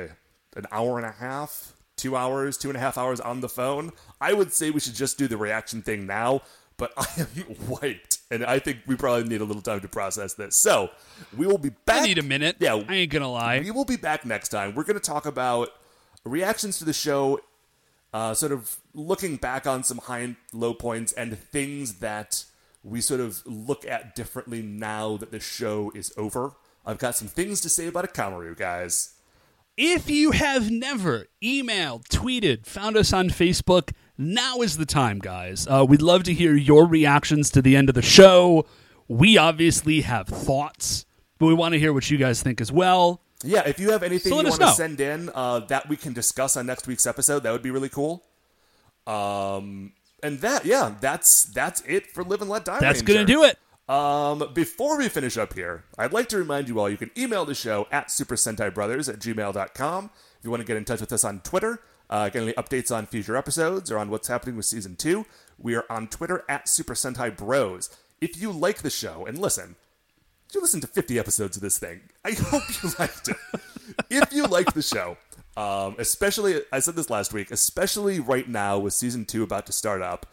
[0.55, 3.91] an hour and a half, two hours, two and a half hours on the phone,
[4.19, 6.41] I would say we should just do the reaction thing now.
[6.77, 10.33] But I am wiped, and I think we probably need a little time to process
[10.33, 10.57] this.
[10.57, 10.89] So
[11.35, 12.01] we will be back.
[12.01, 12.57] I need a minute.
[12.59, 13.59] Yeah, I ain't gonna lie.
[13.59, 14.75] we will be back next time.
[14.75, 15.69] We're going to talk about
[16.25, 17.39] reactions to the show,
[18.13, 22.43] uh, sort of looking back on some high and low points and things that
[22.83, 26.53] we sort of look at differently now that the show is over.
[26.85, 29.14] I've got some things to say about Akamaru, guys.
[29.77, 35.67] If you have never emailed, tweeted, found us on Facebook, now is the time, guys.
[35.67, 38.65] Uh, we'd love to hear your reactions to the end of the show.
[39.09, 41.05] We obviously have thoughts,
[41.39, 43.21] but we want to hear what you guys think as well.
[43.43, 46.13] Yeah, if you have anything So you want to send in uh, that we can
[46.13, 48.23] discuss on next week's episode, that would be really cool.
[49.05, 49.91] Um,
[50.23, 52.79] and that, yeah, that's that's it for Live and Let Die.
[52.79, 53.13] That's Ranger.
[53.13, 53.59] gonna do it.
[53.87, 57.45] Um, before we finish up here, I'd like to remind you all you can email
[57.45, 60.09] the show at Super Sentai Brothers at gmail.com.
[60.39, 62.95] If you want to get in touch with us on Twitter, uh, get any updates
[62.95, 65.25] on future episodes or on what's happening with season two,
[65.59, 67.95] we are on Twitter at Super Sentai Bros.
[68.21, 69.75] If you like the show, and listen,
[70.53, 72.01] you listened to 50 episodes of this thing.
[72.23, 73.37] I hope you liked it.
[74.09, 75.17] if you like the show,
[75.57, 79.73] um, especially, I said this last week, especially right now with season two about to
[79.73, 80.25] start up,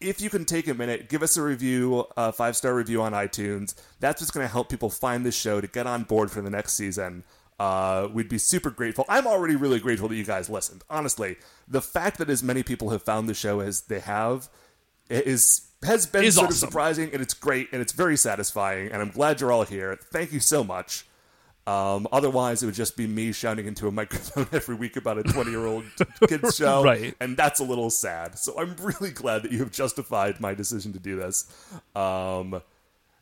[0.00, 3.12] if you can take a minute, give us a review, a five star review on
[3.12, 3.74] iTunes.
[4.00, 6.50] That's what's going to help people find the show to get on board for the
[6.50, 7.24] next season.
[7.58, 9.04] Uh, we'd be super grateful.
[9.08, 10.84] I'm already really grateful that you guys listened.
[10.88, 14.48] Honestly, the fact that as many people have found the show as they have
[15.10, 19.00] is has been Is sort of surprising and it's great and it's very satisfying and
[19.00, 19.98] I'm glad you're all here.
[20.12, 21.06] Thank you so much.
[21.68, 25.22] Um, otherwise, it would just be me shouting into a microphone every week about a
[25.22, 25.84] 20 year old
[26.28, 26.82] kid's show.
[26.82, 27.14] Right.
[27.20, 28.38] And that's a little sad.
[28.38, 31.44] So I'm really glad that you have justified my decision to do this.
[31.94, 32.62] Um,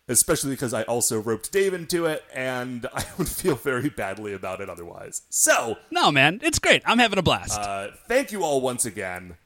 [0.08, 4.60] especially because I also roped Dave into it and I would feel very badly about
[4.60, 5.22] it otherwise.
[5.28, 6.82] So, No, man, it's great.
[6.86, 7.58] I'm having a blast.
[7.58, 9.36] uh, thank you all once again.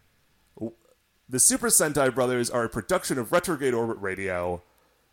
[1.28, 4.62] The Super Sentai Brothers are a production of Retrograde Orbit Radio.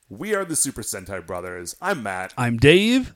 [0.09, 1.75] We are the Super Sentai Brothers.
[1.81, 3.15] I'm Matt, I'm Dave.